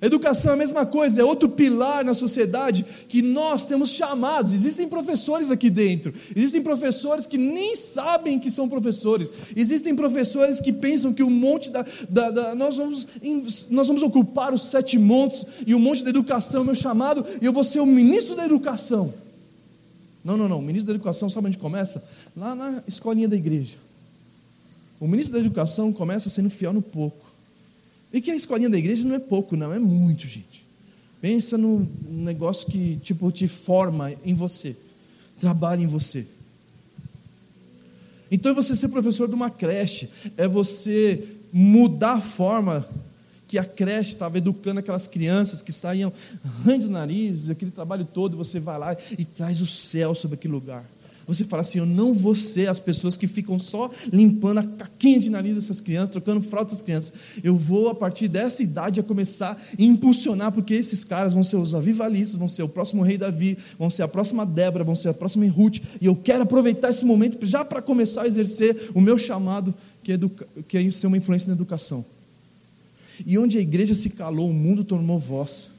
Educação 0.00 0.50
é 0.50 0.54
a 0.54 0.58
mesma 0.58 0.84
coisa, 0.84 1.22
é 1.22 1.24
outro 1.24 1.48
pilar 1.48 2.04
na 2.04 2.12
sociedade 2.12 2.84
que 3.08 3.22
nós 3.22 3.64
temos 3.64 3.90
chamados. 3.90 4.52
Existem 4.52 4.86
professores 4.86 5.50
aqui 5.50 5.70
dentro, 5.70 6.12
existem 6.34 6.62
professores 6.62 7.26
que 7.26 7.38
nem 7.38 7.74
sabem 7.74 8.38
que 8.38 8.50
são 8.50 8.68
professores, 8.68 9.32
existem 9.56 9.96
professores 9.96 10.60
que 10.60 10.72
pensam 10.72 11.14
que 11.14 11.22
o 11.22 11.30
monte 11.30 11.70
da. 11.70 11.84
da, 12.10 12.30
da 12.30 12.54
nós, 12.54 12.76
vamos, 12.76 13.06
nós 13.70 13.88
vamos 13.88 14.02
ocupar 14.02 14.52
os 14.52 14.68
sete 14.68 14.98
montes 14.98 15.46
e 15.66 15.74
o 15.74 15.80
monte 15.80 16.04
da 16.04 16.10
educação 16.10 16.60
é 16.60 16.64
meu 16.64 16.74
chamado 16.74 17.24
e 17.40 17.46
eu 17.46 17.52
vou 17.52 17.64
ser 17.64 17.80
o 17.80 17.86
ministro 17.86 18.36
da 18.36 18.44
educação. 18.44 19.14
Não, 20.26 20.36
não, 20.36 20.48
não. 20.48 20.58
O 20.58 20.62
ministro 20.62 20.88
da 20.88 20.94
Educação, 20.96 21.30
sabe 21.30 21.46
onde 21.46 21.56
começa? 21.56 22.02
Lá 22.36 22.52
na 22.52 22.82
escolinha 22.84 23.28
da 23.28 23.36
igreja. 23.36 23.76
O 24.98 25.06
ministro 25.06 25.34
da 25.34 25.38
Educação 25.38 25.92
começa 25.92 26.28
sendo 26.28 26.50
fiel 26.50 26.72
no 26.72 26.82
pouco. 26.82 27.24
E 28.12 28.20
que 28.20 28.32
a 28.32 28.34
escolinha 28.34 28.68
da 28.68 28.76
igreja 28.76 29.04
não 29.04 29.14
é 29.14 29.20
pouco, 29.20 29.56
não, 29.56 29.72
é 29.72 29.78
muito, 29.78 30.26
gente. 30.26 30.66
Pensa 31.20 31.56
no 31.56 31.88
negócio 32.08 32.66
que, 32.66 32.96
tipo, 33.04 33.30
te 33.30 33.46
forma 33.46 34.14
em 34.24 34.34
você, 34.34 34.76
trabalha 35.38 35.84
em 35.84 35.86
você. 35.86 36.26
Então 38.28 38.50
é 38.50 38.54
você 38.54 38.74
ser 38.74 38.88
professor 38.88 39.28
de 39.28 39.34
uma 39.34 39.48
creche, 39.48 40.08
é 40.36 40.48
você 40.48 41.22
mudar 41.52 42.14
a 42.14 42.20
forma 42.20 42.84
que 43.56 43.58
a 43.58 43.64
creche 43.64 44.10
estava 44.10 44.36
educando 44.36 44.80
aquelas 44.80 45.06
crianças 45.06 45.62
que 45.62 45.72
saíam 45.72 46.12
arranhando 46.44 46.88
o 46.88 46.90
nariz, 46.90 47.48
aquele 47.48 47.70
trabalho 47.70 48.04
todo, 48.04 48.36
você 48.36 48.60
vai 48.60 48.78
lá 48.78 48.94
e 49.16 49.24
traz 49.24 49.62
o 49.62 49.66
céu 49.66 50.14
sobre 50.14 50.34
aquele 50.34 50.52
lugar. 50.52 50.84
Você 51.26 51.42
fala 51.42 51.62
assim: 51.62 51.78
Eu 51.78 51.86
não 51.86 52.12
vou 52.12 52.34
ser 52.34 52.68
as 52.68 52.78
pessoas 52.78 53.16
que 53.16 53.26
ficam 53.26 53.58
só 53.58 53.90
limpando 54.12 54.58
a 54.58 54.62
caquinha 54.62 55.18
de 55.18 55.30
nariz 55.30 55.54
dessas 55.54 55.80
crianças, 55.80 56.10
trocando 56.10 56.42
fralda 56.42 56.66
dessas 56.66 56.82
crianças. 56.82 57.12
Eu 57.42 57.56
vou, 57.56 57.88
a 57.88 57.94
partir 57.94 58.28
dessa 58.28 58.62
idade, 58.62 59.00
a 59.00 59.02
começar 59.02 59.52
a 59.52 59.82
impulsionar, 59.82 60.52
porque 60.52 60.74
esses 60.74 61.02
caras 61.02 61.32
vão 61.32 61.42
ser 61.42 61.56
os 61.56 61.74
avivalistas, 61.74 62.36
vão 62.36 62.46
ser 62.46 62.62
o 62.62 62.68
próximo 62.68 63.02
rei 63.02 63.16
Davi, 63.16 63.56
vão 63.78 63.88
ser 63.88 64.02
a 64.02 64.08
próxima 64.08 64.44
Débora, 64.44 64.84
vão 64.84 64.94
ser 64.94 65.08
a 65.08 65.14
próxima 65.14 65.50
Ruth. 65.50 65.78
E 65.98 66.04
eu 66.04 66.14
quero 66.14 66.42
aproveitar 66.42 66.90
esse 66.90 67.06
momento 67.06 67.38
já 67.44 67.64
para 67.64 67.80
começar 67.80 68.22
a 68.22 68.28
exercer 68.28 68.90
o 68.94 69.00
meu 69.00 69.16
chamado, 69.16 69.74
que 70.02 70.12
é, 70.12 70.14
educa... 70.14 70.46
que 70.68 70.76
é 70.76 70.90
ser 70.90 71.06
uma 71.06 71.16
influência 71.16 71.48
na 71.48 71.54
educação. 71.54 72.04
E 73.24 73.38
onde 73.38 73.58
a 73.58 73.60
igreja 73.60 73.94
se 73.94 74.10
calou, 74.10 74.50
o 74.50 74.54
mundo 74.54 74.84
tomou 74.84 75.18
voz. 75.18 75.70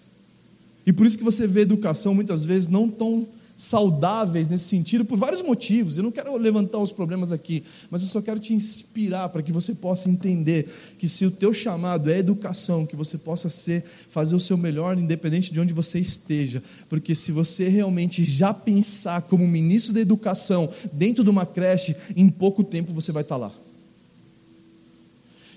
E 0.85 0.93
por 0.93 1.05
isso 1.05 1.17
que 1.17 1.23
você 1.23 1.45
vê 1.45 1.61
educação 1.61 2.15
muitas 2.15 2.45
vezes 2.45 2.69
não 2.69 2.89
tão 2.89 3.27
saudáveis 3.57 4.47
nesse 4.47 4.65
sentido, 4.65 5.03
por 5.03 5.17
vários 5.17 5.41
motivos. 5.41 5.97
Eu 5.97 6.03
não 6.03 6.11
quero 6.11 6.37
levantar 6.37 6.77
os 6.77 6.91
problemas 6.91 7.31
aqui, 7.31 7.63
mas 7.89 8.03
eu 8.03 8.07
só 8.07 8.21
quero 8.21 8.39
te 8.39 8.53
inspirar 8.53 9.29
para 9.29 9.41
que 9.41 9.51
você 9.51 9.73
possa 9.73 10.09
entender 10.09 10.69
que 10.99 11.09
se 11.09 11.25
o 11.25 11.31
teu 11.31 11.51
chamado 11.51 12.11
é 12.11 12.19
educação, 12.19 12.85
que 12.85 12.95
você 12.95 13.17
possa 13.17 13.49
ser, 13.49 13.83
fazer 14.09 14.35
o 14.35 14.39
seu 14.39 14.55
melhor, 14.57 14.97
independente 14.97 15.51
de 15.51 15.59
onde 15.59 15.73
você 15.73 15.99
esteja. 15.99 16.61
Porque 16.87 17.15
se 17.15 17.31
você 17.31 17.67
realmente 17.67 18.23
já 18.23 18.53
pensar 18.53 19.23
como 19.23 19.47
ministro 19.47 19.91
da 19.91 19.99
educação 19.99 20.69
dentro 20.93 21.23
de 21.23 21.29
uma 21.29 21.45
creche, 21.45 21.95
em 22.15 22.29
pouco 22.29 22.63
tempo 22.63 22.93
você 22.93 23.11
vai 23.11 23.23
estar 23.23 23.37
lá. 23.37 23.51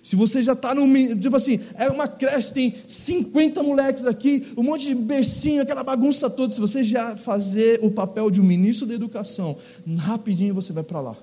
Se 0.03 0.16
você 0.16 0.42
já 0.42 0.55
está 0.55 0.74
no. 0.74 0.86
Tipo 1.16 1.36
assim, 1.36 1.61
é 1.74 1.88
uma 1.88 2.09
creche, 2.09 2.55
tem 2.55 2.74
50 2.88 3.62
moleques 3.62 4.07
aqui, 4.07 4.53
um 4.57 4.62
monte 4.62 4.86
de 4.86 4.94
bercinho, 4.94 5.62
aquela 5.62 5.84
bagunça 5.84 6.30
toda. 6.30 6.53
Se 6.53 6.61
você 6.61 6.82
já 6.82 7.16
fazer 7.16 7.80
o 7.82 7.90
papel 7.90 8.30
de 8.30 8.40
um 8.40 8.44
ministro 8.44 8.86
da 8.86 8.94
educação, 8.94 9.57
rapidinho 9.98 10.55
você 10.55 10.72
vai 10.72 10.82
para 10.82 11.01
lá. 11.01 11.16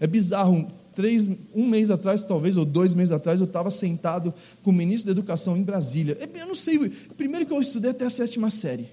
É 0.00 0.06
bizarro 0.06 0.70
três, 0.94 1.28
um 1.54 1.66
mês 1.66 1.90
atrás, 1.90 2.22
talvez, 2.22 2.56
ou 2.56 2.64
dois 2.64 2.94
meses 2.94 3.12
atrás, 3.12 3.40
eu 3.40 3.46
estava 3.46 3.70
sentado 3.70 4.32
com 4.62 4.70
o 4.70 4.72
ministro 4.72 5.06
da 5.06 5.12
Educação 5.12 5.56
em 5.56 5.62
Brasília. 5.62 6.16
Eu 6.34 6.46
não 6.46 6.54
sei, 6.54 6.78
primeiro 7.16 7.46
que 7.46 7.52
eu 7.52 7.60
estudei 7.60 7.90
até 7.90 8.04
a 8.04 8.10
sétima 8.10 8.50
série. 8.50 8.88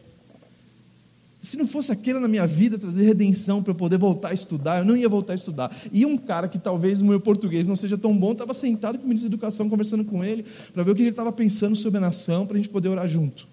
Se 1.41 1.55
não 1.55 1.65
fosse 1.65 1.91
aquilo 1.91 2.19
na 2.19 2.27
minha 2.27 2.45
vida 2.45 2.77
trazer 2.77 3.03
redenção 3.03 3.63
para 3.63 3.71
eu 3.71 3.75
poder 3.75 3.97
voltar 3.97 4.29
a 4.29 4.33
estudar, 4.33 4.79
eu 4.79 4.85
não 4.85 4.97
ia 4.97 5.07
voltar 5.07 5.33
a 5.33 5.35
estudar. 5.35 5.73
E 5.91 6.05
um 6.05 6.17
cara 6.17 6.49
que 6.49 6.59
talvez 6.59 6.99
o 6.99 7.05
meu 7.05 7.19
português 7.19 7.65
não 7.65 7.77
seja 7.77 7.97
tão 7.97 8.15
bom, 8.15 8.33
estava 8.33 8.53
sentado 8.53 8.97
com 8.97 9.05
o 9.05 9.07
ministro 9.07 9.29
da 9.29 9.35
Educação, 9.35 9.69
conversando 9.69 10.03
com 10.03 10.23
ele, 10.23 10.45
para 10.73 10.83
ver 10.83 10.91
o 10.91 10.95
que 10.95 11.01
ele 11.01 11.11
estava 11.11 11.31
pensando 11.31 11.77
sobre 11.77 11.97
a 11.97 12.01
nação, 12.01 12.45
para 12.45 12.55
a 12.55 12.57
gente 12.57 12.67
poder 12.67 12.89
orar 12.89 13.07
junto. 13.07 13.47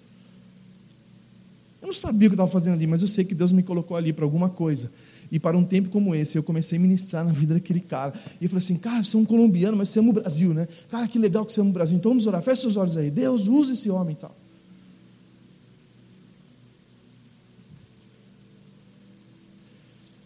Eu 1.80 1.86
não 1.86 1.94
sabia 1.94 2.26
o 2.26 2.30
que 2.30 2.34
estava 2.34 2.50
fazendo 2.50 2.74
ali, 2.74 2.88
mas 2.88 3.02
eu 3.02 3.08
sei 3.08 3.24
que 3.24 3.36
Deus 3.36 3.52
me 3.52 3.62
colocou 3.62 3.96
ali 3.96 4.12
para 4.12 4.24
alguma 4.24 4.48
coisa. 4.48 4.90
E 5.30 5.38
para 5.38 5.56
um 5.56 5.64
tempo 5.64 5.88
como 5.88 6.12
esse, 6.12 6.36
eu 6.36 6.42
comecei 6.42 6.78
a 6.78 6.80
ministrar 6.80 7.24
na 7.24 7.32
vida 7.32 7.54
daquele 7.54 7.78
cara. 7.78 8.12
E 8.40 8.44
eu 8.44 8.48
falei 8.48 8.64
assim, 8.64 8.74
cara, 8.74 9.04
você 9.04 9.16
é 9.16 9.20
um 9.20 9.24
colombiano, 9.24 9.76
mas 9.76 9.90
você 9.90 10.00
ama 10.00 10.10
o 10.10 10.12
Brasil, 10.12 10.52
né? 10.52 10.66
Cara, 10.90 11.06
que 11.06 11.20
legal 11.20 11.46
que 11.46 11.52
você 11.52 11.60
ama 11.60 11.70
o 11.70 11.72
Brasil. 11.72 11.96
Então 11.96 12.10
vamos 12.10 12.26
orar, 12.26 12.42
fecha 12.42 12.62
seus 12.62 12.76
olhos 12.76 12.96
aí. 12.96 13.10
Deus, 13.10 13.46
usa 13.46 13.74
esse 13.74 13.88
homem 13.88 14.14
e 14.14 14.18
tal. 14.20 14.34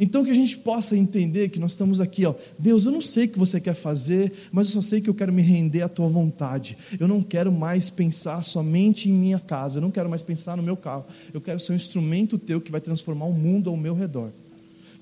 Então 0.01 0.25
que 0.25 0.31
a 0.31 0.35
gente 0.35 0.57
possa 0.57 0.97
entender 0.97 1.51
que 1.51 1.61
nós 1.61 1.73
estamos 1.73 2.01
aqui, 2.01 2.25
ó. 2.25 2.35
Deus, 2.59 2.87
eu 2.87 2.91
não 2.91 3.03
sei 3.03 3.27
o 3.27 3.29
que 3.29 3.39
você 3.39 3.61
quer 3.61 3.75
fazer, 3.75 4.33
mas 4.51 4.69
eu 4.69 4.73
só 4.73 4.89
sei 4.89 5.03
que 5.03 5.11
eu 5.11 5.15
quero 5.15 5.31
me 5.31 5.43
render 5.43 5.83
à 5.83 5.89
tua 5.91 6.09
vontade. 6.09 6.79
Eu 6.99 7.07
não 7.07 7.23
quero 7.23 7.53
mais 7.53 7.91
pensar 7.91 8.43
somente 8.43 9.11
em 9.11 9.13
minha 9.13 9.39
casa, 9.39 9.77
eu 9.77 9.83
não 9.83 9.91
quero 9.91 10.09
mais 10.09 10.23
pensar 10.23 10.57
no 10.57 10.63
meu 10.63 10.77
carro. 10.77 11.05
Eu 11.35 11.41
quero 11.41 11.61
ser 11.61 11.73
um 11.73 11.77
instrumento 11.77 12.39
teu 12.39 12.63
que 12.63 12.73
vai 12.73 12.81
transformar 12.81 13.27
o 13.27 13.33
mundo 13.35 13.69
ao 13.69 13.77
meu 13.77 13.95
redor. 13.95 14.31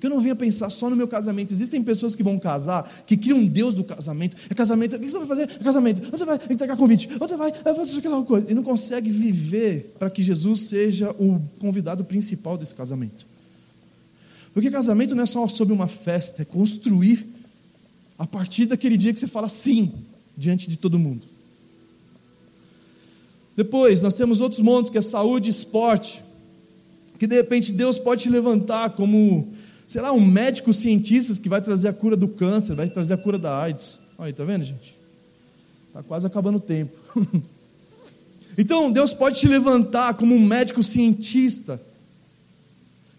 Que 0.01 0.07
eu 0.07 0.11
não 0.11 0.21
venha 0.21 0.35
pensar 0.35 0.69
só 0.71 0.91
no 0.91 0.97
meu 0.97 1.07
casamento. 1.07 1.53
Existem 1.53 1.81
pessoas 1.83 2.17
que 2.17 2.23
vão 2.23 2.37
casar, 2.37 2.89
que 3.07 3.17
criam 3.17 3.39
um 3.39 3.47
Deus 3.47 3.75
do 3.75 3.85
casamento. 3.85 4.37
É 4.51 4.55
casamento, 4.55 4.97
o 4.97 5.01
que 5.01 5.09
você 5.09 5.19
vai 5.19 5.27
fazer? 5.29 5.43
É 5.43 5.65
casamento. 5.65 6.11
Você 6.11 6.25
vai 6.25 6.41
entregar 6.51 6.77
convite. 6.77 7.09
Você 7.19 7.37
vai 7.37 7.53
fazer 7.53 7.99
aquela 7.99 8.23
coisa. 8.25 8.51
E 8.51 8.55
não 8.55 8.65
consegue 8.65 9.11
viver 9.11 9.95
para 9.99 10.11
que 10.11 10.23
Jesus 10.23 10.61
seja 10.61 11.11
o 11.13 11.41
convidado 11.61 12.05
principal 12.05 12.57
desse 12.57 12.75
casamento. 12.75 13.27
Porque 14.59 14.73
casamento 14.73 15.15
não 15.15 15.23
é 15.23 15.27
só 15.27 15.47
sobre 15.47 15.73
uma 15.73 15.87
festa, 15.87 16.43
é 16.43 16.45
construir 16.45 17.25
a 18.19 18.27
partir 18.27 18.67
daquele 18.67 18.97
dia 18.97 19.15
que 19.15 19.21
você 19.21 19.29
fala 19.29 19.49
sim 19.49 19.93
diante 20.37 20.69
de 20.69 20.77
todo 20.77 20.99
mundo. 20.99 21.25
Depois, 23.57 24.03
nós 24.03 24.15
temos 24.15 24.41
outros 24.41 24.61
montes 24.61 24.91
que 24.91 24.99
é 24.99 25.01
saúde 25.01 25.49
e 25.49 25.51
esporte, 25.51 26.21
que 27.21 27.27
de 27.29 27.37
repente 27.37 27.73
Deus 27.73 28.01
pode 28.01 28.25
te 28.25 28.29
levantar 28.29 28.91
como, 28.97 29.53
sei 29.87 30.03
lá, 30.03 30.11
um 30.13 30.27
médico 30.27 30.73
cientista 30.73 31.41
que 31.41 31.49
vai 31.49 31.63
trazer 31.63 31.87
a 31.87 31.93
cura 31.93 32.17
do 32.17 32.27
câncer, 32.27 32.75
vai 32.75 32.91
trazer 32.91 33.15
a 33.15 33.17
cura 33.17 33.39
da 33.39 33.57
AIDS. 33.63 34.01
Aí, 34.19 34.33
tá 34.33 34.43
vendo, 34.43 34.65
gente? 34.65 34.97
Está 35.87 36.03
quase 36.03 36.27
acabando 36.27 36.59
o 36.59 36.61
tempo. 36.61 36.99
então, 38.59 38.91
Deus 38.91 39.15
pode 39.15 39.39
te 39.39 39.47
levantar 39.47 40.15
como 40.15 40.35
um 40.35 40.45
médico 40.45 40.83
cientista 40.83 41.81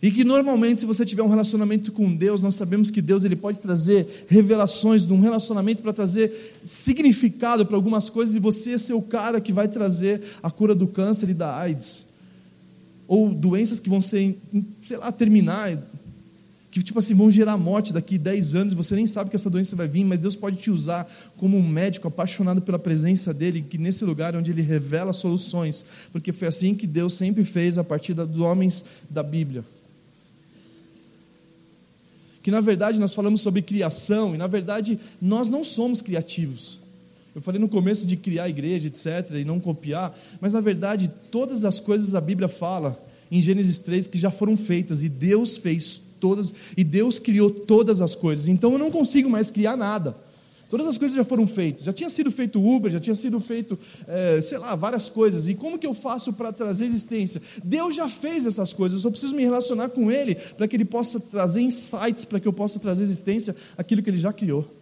e 0.01 0.11
que 0.11 0.23
normalmente, 0.23 0.79
se 0.79 0.85
você 0.85 1.05
tiver 1.05 1.23
um 1.23 1.27
relacionamento 1.27 1.91
com 1.91 2.13
Deus, 2.15 2.41
nós 2.41 2.55
sabemos 2.55 2.89
que 2.89 3.01
Deus 3.01 3.25
ele 3.25 3.35
pode 3.35 3.59
trazer 3.59 4.25
revelações 4.29 5.05
de 5.05 5.11
um 5.11 5.19
relacionamento 5.19 5.83
para 5.83 5.91
trazer 5.91 6.57
significado 6.63 7.65
para 7.65 7.75
algumas 7.75 8.09
coisas, 8.09 8.33
e 8.35 8.39
você 8.39 8.71
é 8.71 8.77
ser 8.77 8.93
o 8.93 9.01
cara 9.01 9.41
que 9.41 9.51
vai 9.51 9.67
trazer 9.67 10.21
a 10.41 10.49
cura 10.49 10.73
do 10.73 10.87
câncer 10.87 11.29
e 11.29 11.33
da 11.33 11.53
AIDS. 11.53 12.05
Ou 13.09 13.33
doenças 13.33 13.79
que 13.79 13.89
vão 13.89 13.99
ser, 13.99 14.37
sei 14.81 14.95
lá, 14.95 15.11
terminar, 15.11 15.77
que 16.71 16.81
tipo 16.81 16.97
assim, 16.97 17.13
vão 17.13 17.29
gerar 17.29 17.57
morte 17.57 17.91
daqui 17.91 18.17
10 18.17 18.55
anos, 18.55 18.73
você 18.73 18.95
nem 18.95 19.05
sabe 19.05 19.29
que 19.29 19.35
essa 19.35 19.49
doença 19.49 19.75
vai 19.75 19.87
vir, 19.87 20.05
mas 20.05 20.19
Deus 20.19 20.35
pode 20.35 20.55
te 20.55 20.71
usar 20.71 21.11
como 21.35 21.57
um 21.57 21.67
médico 21.67 22.07
apaixonado 22.07 22.61
pela 22.61 22.79
presença 22.79 23.33
dele, 23.33 23.65
que 23.69 23.77
nesse 23.77 24.05
lugar 24.05 24.33
onde 24.33 24.51
ele 24.51 24.61
revela 24.61 25.11
soluções, 25.11 25.85
porque 26.13 26.31
foi 26.31 26.47
assim 26.47 26.73
que 26.73 26.87
Deus 26.87 27.15
sempre 27.15 27.43
fez 27.43 27.77
a 27.77 27.83
partir 27.83 28.13
dos 28.13 28.37
homens 28.37 28.85
da 29.09 29.21
Bíblia 29.21 29.65
que 32.41 32.51
na 32.51 32.61
verdade 32.61 32.99
nós 32.99 33.13
falamos 33.13 33.41
sobre 33.41 33.61
criação 33.61 34.33
e 34.33 34.37
na 34.37 34.47
verdade 34.47 34.99
nós 35.21 35.49
não 35.49 35.63
somos 35.63 36.01
criativos. 36.01 36.79
Eu 37.35 37.41
falei 37.41 37.61
no 37.61 37.69
começo 37.69 38.07
de 38.07 38.17
criar 38.17 38.43
a 38.43 38.49
igreja, 38.49 38.87
etc, 38.87 39.35
e 39.35 39.45
não 39.45 39.59
copiar, 39.59 40.17
mas 40.41 40.53
na 40.53 40.61
verdade 40.61 41.11
todas 41.31 41.63
as 41.63 41.79
coisas 41.79 42.15
a 42.15 42.21
Bíblia 42.21 42.47
fala 42.47 42.99
em 43.31 43.41
Gênesis 43.41 43.79
3 43.79 44.07
que 44.07 44.17
já 44.17 44.31
foram 44.31 44.57
feitas 44.57 45.03
e 45.03 45.09
Deus 45.09 45.57
fez 45.57 46.01
todas 46.19 46.53
e 46.75 46.83
Deus 46.83 47.19
criou 47.19 47.49
todas 47.49 48.01
as 48.01 48.15
coisas. 48.15 48.47
Então 48.47 48.73
eu 48.73 48.79
não 48.79 48.91
consigo 48.91 49.29
mais 49.29 49.51
criar 49.51 49.77
nada. 49.77 50.15
Todas 50.69 50.87
as 50.87 50.97
coisas 50.97 51.17
já 51.17 51.23
foram 51.23 51.47
feitas. 51.47 51.83
Já 51.83 51.91
tinha 51.91 52.09
sido 52.09 52.31
feito 52.31 52.63
Uber, 52.63 52.91
já 52.91 52.99
tinha 52.99 53.15
sido 53.15 53.39
feito, 53.39 53.77
é, 54.07 54.39
sei 54.41 54.57
lá, 54.57 54.75
várias 54.75 55.09
coisas. 55.09 55.47
E 55.47 55.55
como 55.55 55.79
que 55.79 55.87
eu 55.87 55.93
faço 55.93 56.31
para 56.31 56.53
trazer 56.53 56.85
existência? 56.85 57.41
Deus 57.63 57.95
já 57.95 58.07
fez 58.07 58.45
essas 58.45 58.71
coisas. 58.71 58.97
Eu 58.97 59.01
só 59.01 59.09
preciso 59.09 59.35
me 59.35 59.43
relacionar 59.43 59.89
com 59.89 60.11
Ele 60.11 60.35
para 60.35 60.67
que 60.67 60.75
Ele 60.75 60.85
possa 60.85 61.19
trazer 61.19 61.61
insights, 61.61 62.23
para 62.23 62.39
que 62.39 62.47
eu 62.47 62.53
possa 62.53 62.79
trazer 62.79 63.03
existência 63.03 63.55
aquilo 63.77 64.03
que 64.03 64.09
Ele 64.09 64.17
já 64.17 64.31
criou. 64.31 64.78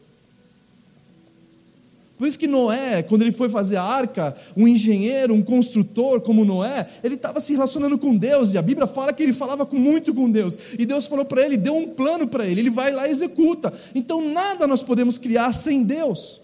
Por 2.17 2.27
isso 2.27 2.39
que 2.39 2.47
Noé, 2.47 3.03
quando 3.03 3.21
ele 3.21 3.31
foi 3.31 3.47
fazer 3.47 3.75
a 3.75 3.83
arca, 3.83 4.35
um 4.55 4.67
engenheiro, 4.67 5.35
um 5.35 5.41
construtor 5.41 6.19
como 6.21 6.43
Noé, 6.43 6.87
ele 7.03 7.13
estava 7.13 7.39
se 7.39 7.53
relacionando 7.53 7.97
com 7.97 8.17
Deus, 8.17 8.53
e 8.53 8.57
a 8.57 8.61
Bíblia 8.61 8.87
fala 8.87 9.13
que 9.13 9.21
ele 9.21 9.33
falava 9.33 9.67
muito 9.71 10.13
com 10.13 10.29
Deus, 10.29 10.57
e 10.79 10.85
Deus 10.85 11.05
falou 11.05 11.25
para 11.25 11.45
ele, 11.45 11.57
deu 11.57 11.75
um 11.75 11.87
plano 11.87 12.25
para 12.27 12.47
ele, 12.47 12.61
ele 12.61 12.69
vai 12.71 12.91
lá 12.91 13.07
e 13.07 13.11
executa. 13.11 13.71
Então 13.93 14.33
nada 14.33 14.65
nós 14.65 14.81
podemos 14.81 15.19
criar 15.19 15.53
sem 15.53 15.83
Deus. 15.83 16.41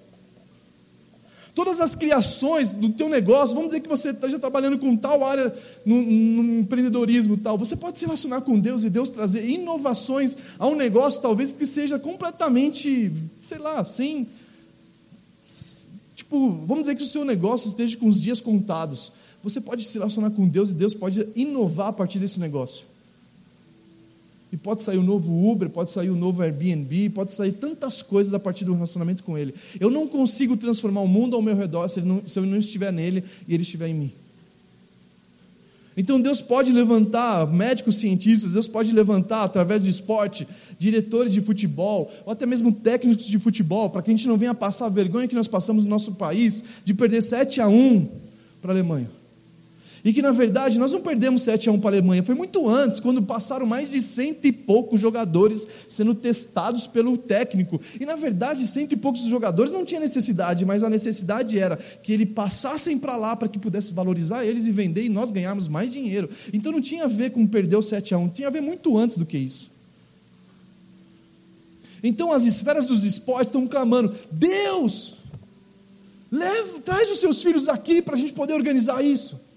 Todas 1.55 1.79
as 1.79 1.95
criações 1.95 2.73
do 2.73 2.89
teu 2.89 3.07
negócio, 3.07 3.55
vamos 3.55 3.69
dizer 3.69 3.81
que 3.81 3.89
você 3.89 4.09
esteja 4.09 4.39
trabalhando 4.39 4.77
com 4.77 4.95
tal 4.95 5.23
área 5.23 5.53
no, 5.85 6.01
no, 6.01 6.59
empreendedorismo 6.59 7.37
tal, 7.37 7.59
você 7.59 7.75
pode 7.75 7.99
se 7.99 8.05
relacionar 8.05 8.41
com 8.41 8.59
Deus 8.59 8.83
e 8.83 8.89
Deus 8.89 9.09
trazer 9.09 9.47
inovações 9.47 10.35
a 10.57 10.67
um 10.67 10.75
negócio 10.75 11.21
talvez 11.21 11.51
que 11.51 11.67
seja 11.67 11.99
completamente, 11.99 13.11
sei 13.39 13.59
lá, 13.59 13.83
sem 13.85 14.27
Tipo, 16.33 16.49
vamos 16.65 16.85
dizer 16.85 16.95
que 16.95 17.03
o 17.03 17.05
seu 17.05 17.23
negócio 17.23 17.69
esteja 17.69 17.95
com 17.95 18.07
os 18.07 18.19
dias 18.19 18.41
contados. 18.41 19.11
Você 19.43 19.61
pode 19.61 19.85
se 19.85 19.99
relacionar 19.99 20.31
com 20.31 20.47
Deus 20.47 20.71
e 20.71 20.73
Deus 20.73 20.95
pode 20.95 21.27
inovar 21.35 21.89
a 21.89 21.93
partir 21.93 22.17
desse 22.17 22.39
negócio. 22.39 22.85
E 24.51 24.57
pode 24.57 24.81
sair 24.81 24.97
um 24.97 25.03
novo 25.03 25.51
Uber, 25.51 25.69
pode 25.69 25.91
sair 25.91 26.09
um 26.09 26.15
novo 26.15 26.41
Airbnb, 26.41 27.11
pode 27.11 27.33
sair 27.33 27.51
tantas 27.51 28.01
coisas 28.01 28.33
a 28.33 28.39
partir 28.39 28.65
do 28.65 28.73
relacionamento 28.73 29.23
com 29.23 29.37
Ele. 29.37 29.53
Eu 29.79 29.91
não 29.91 30.07
consigo 30.07 30.57
transformar 30.57 31.01
o 31.01 31.07
mundo 31.07 31.35
ao 31.35 31.41
meu 31.41 31.55
redor 31.55 31.87
se, 31.87 32.01
não, 32.01 32.23
se 32.25 32.39
eu 32.39 32.47
não 32.47 32.57
estiver 32.57 32.91
nele 32.91 33.23
e 33.47 33.53
Ele 33.53 33.61
estiver 33.61 33.89
em 33.89 33.93
mim. 33.93 34.11
Então 35.95 36.19
Deus 36.19 36.41
pode 36.41 36.71
levantar 36.71 37.47
médicos 37.47 37.95
cientistas, 37.95 38.53
Deus 38.53 38.67
pode 38.67 38.91
levantar 38.91 39.43
através 39.43 39.83
de 39.83 39.89
esporte, 39.89 40.47
diretores 40.79 41.31
de 41.31 41.41
futebol, 41.41 42.11
ou 42.25 42.33
até 42.33 42.45
mesmo 42.45 42.71
técnicos 42.71 43.27
de 43.27 43.39
futebol, 43.39 43.89
para 43.89 44.01
que 44.01 44.11
a 44.11 44.15
gente 44.15 44.27
não 44.27 44.37
venha 44.37 44.53
passar 44.53 44.87
a 44.87 44.89
vergonha 44.89 45.27
que 45.27 45.35
nós 45.35 45.47
passamos 45.47 45.83
no 45.83 45.89
nosso 45.89 46.13
país 46.13 46.63
de 46.83 46.93
perder 46.93 47.21
7 47.21 47.61
a 47.61 47.67
1 47.67 48.07
para 48.61 48.71
a 48.71 48.73
Alemanha. 48.73 49.22
E 50.05 50.11
que 50.11 50.21
na 50.21 50.31
verdade 50.31 50.77
nós 50.77 50.91
não 50.91 50.99
perdemos 50.99 51.43
7 51.43 51.69
a 51.69 51.71
1 51.71 51.79
para 51.79 51.91
a 51.91 51.93
Alemanha, 51.93 52.23
foi 52.23 52.35
muito 52.35 52.69
antes, 52.69 52.99
quando 52.99 53.21
passaram 53.21 53.65
mais 53.65 53.89
de 53.89 54.01
cento 54.03 54.45
e 54.45 54.51
poucos 54.51 54.99
jogadores 54.99 55.65
sendo 55.87 56.13
testados 56.13 56.85
pelo 56.85 57.17
técnico. 57.17 57.79
E 57.99 58.05
na 58.05 58.15
verdade, 58.15 58.67
cento 58.67 58.91
e 58.91 58.97
poucos 58.97 59.21
jogadores 59.21 59.71
não 59.71 59.85
tinha 59.85 60.01
necessidade, 60.01 60.65
mas 60.65 60.83
a 60.83 60.89
necessidade 60.89 61.57
era 61.57 61.77
que 61.77 62.11
eles 62.11 62.27
passassem 62.29 62.99
para 62.99 63.15
lá 63.15 63.33
para 63.35 63.47
que 63.47 63.57
pudesse 63.57 63.93
valorizar 63.93 64.43
eles 64.43 64.67
e 64.67 64.71
vender 64.71 65.03
e 65.03 65.09
nós 65.09 65.31
ganharmos 65.31 65.69
mais 65.69 65.89
dinheiro. 65.89 66.29
Então 66.51 66.71
não 66.73 66.81
tinha 66.81 67.05
a 67.05 67.07
ver 67.07 67.31
com 67.31 67.47
perder 67.47 67.77
o 67.77 67.81
7 67.81 68.13
a 68.13 68.17
1, 68.17 68.29
tinha 68.29 68.49
a 68.49 68.51
ver 68.51 68.61
muito 68.61 68.97
antes 68.97 69.15
do 69.15 69.25
que 69.25 69.37
isso. 69.37 69.71
Então 72.03 72.33
as 72.33 72.43
esferas 72.43 72.83
dos 72.83 73.05
esportes 73.05 73.47
estão 73.47 73.65
clamando: 73.65 74.13
Deus, 74.29 75.13
leva, 76.29 76.81
traz 76.81 77.09
os 77.09 77.19
seus 77.19 77.41
filhos 77.41 77.69
aqui 77.69 78.01
para 78.01 78.15
a 78.15 78.19
gente 78.19 78.33
poder 78.33 78.53
organizar 78.53 79.01
isso. 79.01 79.52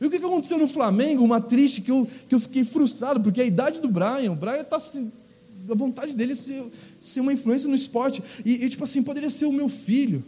E 0.00 0.06
o 0.06 0.10
que 0.10 0.16
aconteceu 0.16 0.58
no 0.58 0.66
Flamengo? 0.66 1.24
Uma 1.24 1.40
triste 1.40 1.80
que 1.80 1.90
eu, 1.90 2.08
que 2.28 2.34
eu 2.34 2.40
fiquei 2.40 2.64
frustrado, 2.64 3.20
porque 3.20 3.40
a 3.40 3.44
idade 3.44 3.80
do 3.80 3.88
Brian, 3.88 4.32
o 4.32 4.36
Brian 4.36 4.60
está 4.60 4.76
assim, 4.76 5.10
a 5.70 5.74
vontade 5.74 6.14
dele 6.14 6.34
ser, 6.34 6.62
ser 7.00 7.20
uma 7.20 7.32
influência 7.32 7.68
no 7.68 7.74
esporte. 7.74 8.22
E, 8.44 8.64
e, 8.64 8.68
tipo 8.68 8.84
assim, 8.84 9.02
poderia 9.02 9.30
ser 9.30 9.46
o 9.46 9.52
meu 9.52 9.68
filho. 9.68 10.24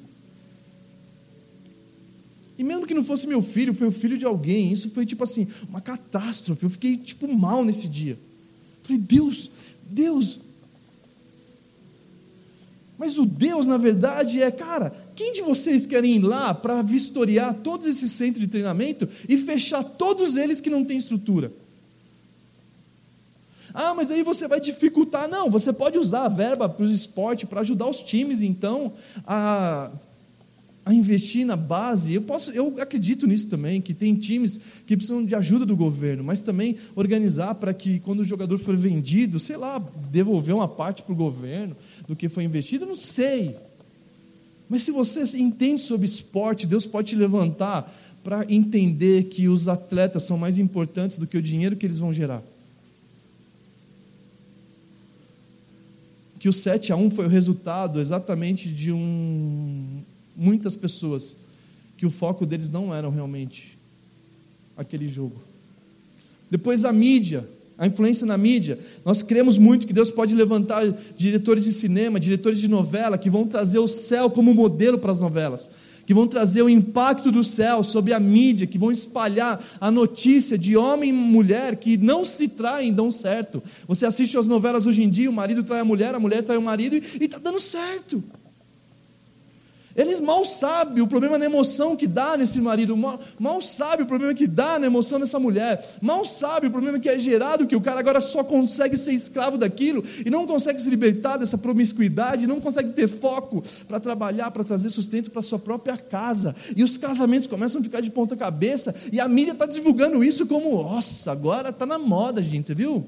E 2.58 2.64
mesmo 2.64 2.86
que 2.86 2.94
não 2.94 3.04
fosse 3.04 3.26
meu 3.26 3.42
filho, 3.42 3.74
foi 3.74 3.88
o 3.88 3.92
filho 3.92 4.16
de 4.16 4.24
alguém. 4.24 4.72
Isso 4.72 4.90
foi 4.90 5.04
tipo 5.04 5.22
assim, 5.24 5.46
uma 5.68 5.80
catástrofe. 5.80 6.64
Eu 6.64 6.70
fiquei 6.70 6.96
tipo 6.96 7.28
mal 7.28 7.64
nesse 7.64 7.86
dia. 7.86 8.18
Falei, 8.82 8.98
Deus, 8.98 9.50
Deus, 9.90 10.40
mas 12.98 13.18
o 13.18 13.26
Deus, 13.26 13.66
na 13.66 13.76
verdade, 13.76 14.42
é, 14.42 14.50
cara, 14.50 14.92
quem 15.14 15.32
de 15.32 15.42
vocês 15.42 15.84
querem 15.84 16.16
ir 16.16 16.22
lá 16.22 16.54
para 16.54 16.80
vistoriar 16.80 17.54
todos 17.54 17.86
esses 17.86 18.12
centros 18.12 18.40
de 18.40 18.48
treinamento 18.48 19.06
e 19.28 19.36
fechar 19.36 19.84
todos 19.84 20.36
eles 20.36 20.60
que 20.60 20.70
não 20.70 20.84
têm 20.84 20.96
estrutura? 20.96 21.52
Ah, 23.74 23.92
mas 23.94 24.10
aí 24.10 24.22
você 24.22 24.48
vai 24.48 24.58
dificultar. 24.58 25.28
Não, 25.28 25.50
você 25.50 25.70
pode 25.70 25.98
usar 25.98 26.24
a 26.24 26.28
verba 26.28 26.66
para 26.66 26.86
o 26.86 26.90
esporte 26.90 27.44
para 27.44 27.60
ajudar 27.60 27.86
os 27.86 28.00
times, 28.00 28.40
então, 28.40 28.94
a, 29.26 29.90
a 30.82 30.94
investir 30.94 31.44
na 31.44 31.56
base. 31.56 32.14
Eu, 32.14 32.22
posso, 32.22 32.52
eu 32.52 32.80
acredito 32.80 33.26
nisso 33.26 33.48
também, 33.48 33.82
que 33.82 33.92
tem 33.92 34.14
times 34.14 34.58
que 34.86 34.96
precisam 34.96 35.22
de 35.22 35.34
ajuda 35.34 35.66
do 35.66 35.76
governo, 35.76 36.24
mas 36.24 36.40
também 36.40 36.76
organizar 36.94 37.54
para 37.56 37.74
que, 37.74 38.00
quando 38.00 38.20
o 38.20 38.24
jogador 38.24 38.56
for 38.56 38.74
vendido, 38.74 39.38
sei 39.38 39.58
lá, 39.58 39.78
devolver 40.10 40.54
uma 40.54 40.68
parte 40.68 41.02
para 41.02 41.12
o 41.12 41.16
governo 41.16 41.76
do 42.06 42.14
que 42.16 42.28
foi 42.28 42.44
investido, 42.44 42.86
não 42.86 42.96
sei. 42.96 43.56
Mas 44.68 44.82
se 44.82 44.90
você 44.90 45.20
entende 45.38 45.82
sobre 45.82 46.06
esporte, 46.06 46.66
Deus 46.66 46.86
pode 46.86 47.10
te 47.10 47.16
levantar 47.16 47.92
para 48.22 48.44
entender 48.52 49.24
que 49.24 49.48
os 49.48 49.68
atletas 49.68 50.24
são 50.24 50.36
mais 50.36 50.58
importantes 50.58 51.18
do 51.18 51.26
que 51.26 51.36
o 51.36 51.42
dinheiro 51.42 51.76
que 51.76 51.86
eles 51.86 51.98
vão 51.98 52.12
gerar. 52.12 52.42
Que 56.40 56.48
o 56.48 56.52
7 56.52 56.92
a 56.92 56.96
1 56.96 57.10
foi 57.10 57.26
o 57.26 57.28
resultado 57.28 58.00
exatamente 58.00 58.68
de 58.68 58.92
um 58.92 60.02
muitas 60.36 60.76
pessoas 60.76 61.36
que 61.96 62.04
o 62.04 62.10
foco 62.10 62.44
deles 62.44 62.68
não 62.68 62.94
era 62.94 63.08
realmente 63.08 63.78
aquele 64.76 65.08
jogo. 65.08 65.40
Depois 66.50 66.84
a 66.84 66.92
mídia, 66.92 67.48
a 67.78 67.86
influência 67.86 68.26
na 68.26 68.38
mídia. 68.38 68.78
Nós 69.04 69.22
cremos 69.22 69.58
muito 69.58 69.86
que 69.86 69.92
Deus 69.92 70.10
pode 70.10 70.34
levantar 70.34 70.82
diretores 71.16 71.64
de 71.64 71.72
cinema, 71.72 72.18
diretores 72.18 72.58
de 72.58 72.68
novela, 72.68 73.18
que 73.18 73.30
vão 73.30 73.46
trazer 73.46 73.78
o 73.78 73.88
céu 73.88 74.30
como 74.30 74.54
modelo 74.54 74.98
para 74.98 75.12
as 75.12 75.20
novelas, 75.20 75.68
que 76.06 76.14
vão 76.14 76.26
trazer 76.26 76.62
o 76.62 76.70
impacto 76.70 77.30
do 77.30 77.44
céu 77.44 77.84
sobre 77.84 78.12
a 78.12 78.20
mídia, 78.20 78.66
que 78.66 78.78
vão 78.78 78.90
espalhar 78.90 79.62
a 79.80 79.90
notícia 79.90 80.56
de 80.56 80.76
homem 80.76 81.10
e 81.10 81.12
mulher 81.12 81.76
que 81.76 81.96
não 81.96 82.24
se 82.24 82.48
traem 82.48 82.92
dão 82.92 83.10
certo. 83.10 83.62
Você 83.86 84.06
assiste 84.06 84.38
as 84.38 84.46
novelas 84.46 84.86
hoje 84.86 85.02
em 85.02 85.10
dia, 85.10 85.28
o 85.28 85.32
marido 85.32 85.62
trai 85.62 85.80
a 85.80 85.84
mulher, 85.84 86.14
a 86.14 86.20
mulher 86.20 86.42
trai 86.42 86.56
o 86.56 86.62
marido 86.62 86.96
e 86.96 87.24
está 87.24 87.38
dando 87.38 87.60
certo. 87.60 88.22
Eles 89.96 90.20
mal 90.20 90.44
sabem 90.44 91.02
o 91.02 91.06
problema 91.06 91.38
na 91.38 91.46
emoção 91.46 91.96
que 91.96 92.06
dá 92.06 92.36
nesse 92.36 92.60
marido, 92.60 92.96
mal, 92.96 93.18
mal 93.38 93.62
sabem 93.62 94.04
o 94.04 94.08
problema 94.08 94.34
que 94.34 94.46
dá 94.46 94.78
na 94.78 94.86
emoção 94.86 95.18
dessa 95.18 95.38
mulher, 95.38 95.82
mal 96.02 96.24
sabem 96.24 96.68
o 96.68 96.72
problema 96.72 96.98
que 96.98 97.08
é 97.08 97.18
gerado, 97.18 97.66
que 97.66 97.74
o 97.74 97.80
cara 97.80 97.98
agora 98.00 98.20
só 98.20 98.44
consegue 98.44 98.96
ser 98.96 99.12
escravo 99.12 99.56
daquilo 99.56 100.04
e 100.24 100.28
não 100.28 100.46
consegue 100.46 100.80
se 100.80 100.90
libertar 100.90 101.38
dessa 101.38 101.56
promiscuidade, 101.56 102.46
não 102.46 102.60
consegue 102.60 102.90
ter 102.90 103.08
foco 103.08 103.62
para 103.88 103.98
trabalhar, 103.98 104.50
para 104.50 104.64
trazer 104.64 104.90
sustento 104.90 105.30
para 105.30 105.40
sua 105.40 105.58
própria 105.58 105.96
casa. 105.96 106.54
E 106.76 106.84
os 106.84 106.98
casamentos 106.98 107.48
começam 107.48 107.80
a 107.80 107.84
ficar 107.84 108.02
de 108.02 108.10
ponta 108.10 108.36
cabeça 108.36 108.94
e 109.10 109.18
a 109.18 109.26
mídia 109.26 109.52
está 109.52 109.64
divulgando 109.64 110.22
isso 110.22 110.46
como, 110.46 110.82
nossa, 110.82 111.32
agora 111.32 111.70
está 111.70 111.86
na 111.86 111.98
moda, 111.98 112.42
gente, 112.42 112.66
você 112.66 112.74
viu? 112.74 113.06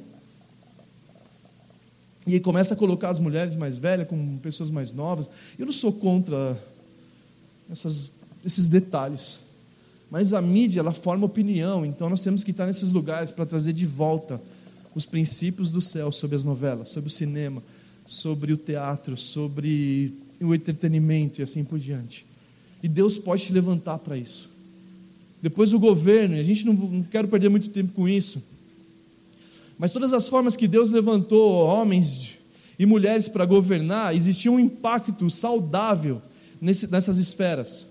E 2.27 2.41
começa 2.41 2.75
a 2.75 2.77
colocar 2.77 3.11
as 3.11 3.19
mulheres 3.19 3.55
mais 3.55 3.79
velhas 3.79 4.07
com 4.07 4.39
pessoas 4.39 4.71
mais 4.71 4.93
novas. 4.93 5.29
Eu 5.59 5.67
não 5.67 5.73
sou 5.73 5.93
contra 5.93 6.59
essas, 7.71 8.13
esses 8.45 8.67
detalhes. 8.67 9.41
Mas 10.11 10.33
a 10.33 10.41
mídia, 10.41 10.81
ela 10.81 10.93
forma 10.93 11.27
opinião, 11.27 11.85
então 11.85 12.09
nós 12.09 12.23
temos 12.23 12.43
que 12.43 12.51
estar 12.51 12.67
nesses 12.67 12.93
lugares 12.93 13.31
para 13.31 13.45
trazer 13.45 13.73
de 13.73 13.85
volta 13.85 14.41
os 14.95 15.05
princípios 15.05 15.71
do 15.71 15.81
céu 15.81 16.11
sobre 16.11 16.35
as 16.35 16.45
novelas, 16.45 16.89
sobre 16.89 17.09
o 17.09 17.13
cinema, 17.13 17.63
sobre 18.07 18.53
o 18.53 18.57
teatro, 18.57 19.17
sobre 19.17 20.15
o 20.41 20.55
entretenimento 20.55 21.41
e 21.41 21.45
assim 21.45 21.63
por 21.63 21.79
diante. 21.79 22.25
E 22.83 22.89
Deus 22.89 23.19
pode 23.19 23.45
te 23.45 23.53
levantar 23.53 23.99
para 23.99 24.17
isso. 24.17 24.49
Depois 25.43 25.73
o 25.73 25.79
governo, 25.79 26.37
e 26.37 26.41
a 26.41 26.43
gente 26.43 26.65
não, 26.65 26.73
não 26.73 27.03
quero 27.03 27.29
perder 27.29 27.49
muito 27.49 27.69
tempo 27.69 27.93
com 27.93 28.09
isso, 28.09 28.43
mas 29.79 29.93
todas 29.93 30.13
as 30.13 30.27
formas 30.27 30.57
que 30.57 30.67
Deus 30.67 30.91
levantou 30.91 31.65
homens 31.65 32.37
e 32.79 32.87
mulheres 32.87 33.29
para 33.29 33.45
governar, 33.45 34.15
existia 34.15 34.51
um 34.51 34.59
impacto 34.59 35.31
saudável 35.31 36.21
nesse, 36.61 36.91
nessas 36.91 37.19
esferas. 37.19 37.87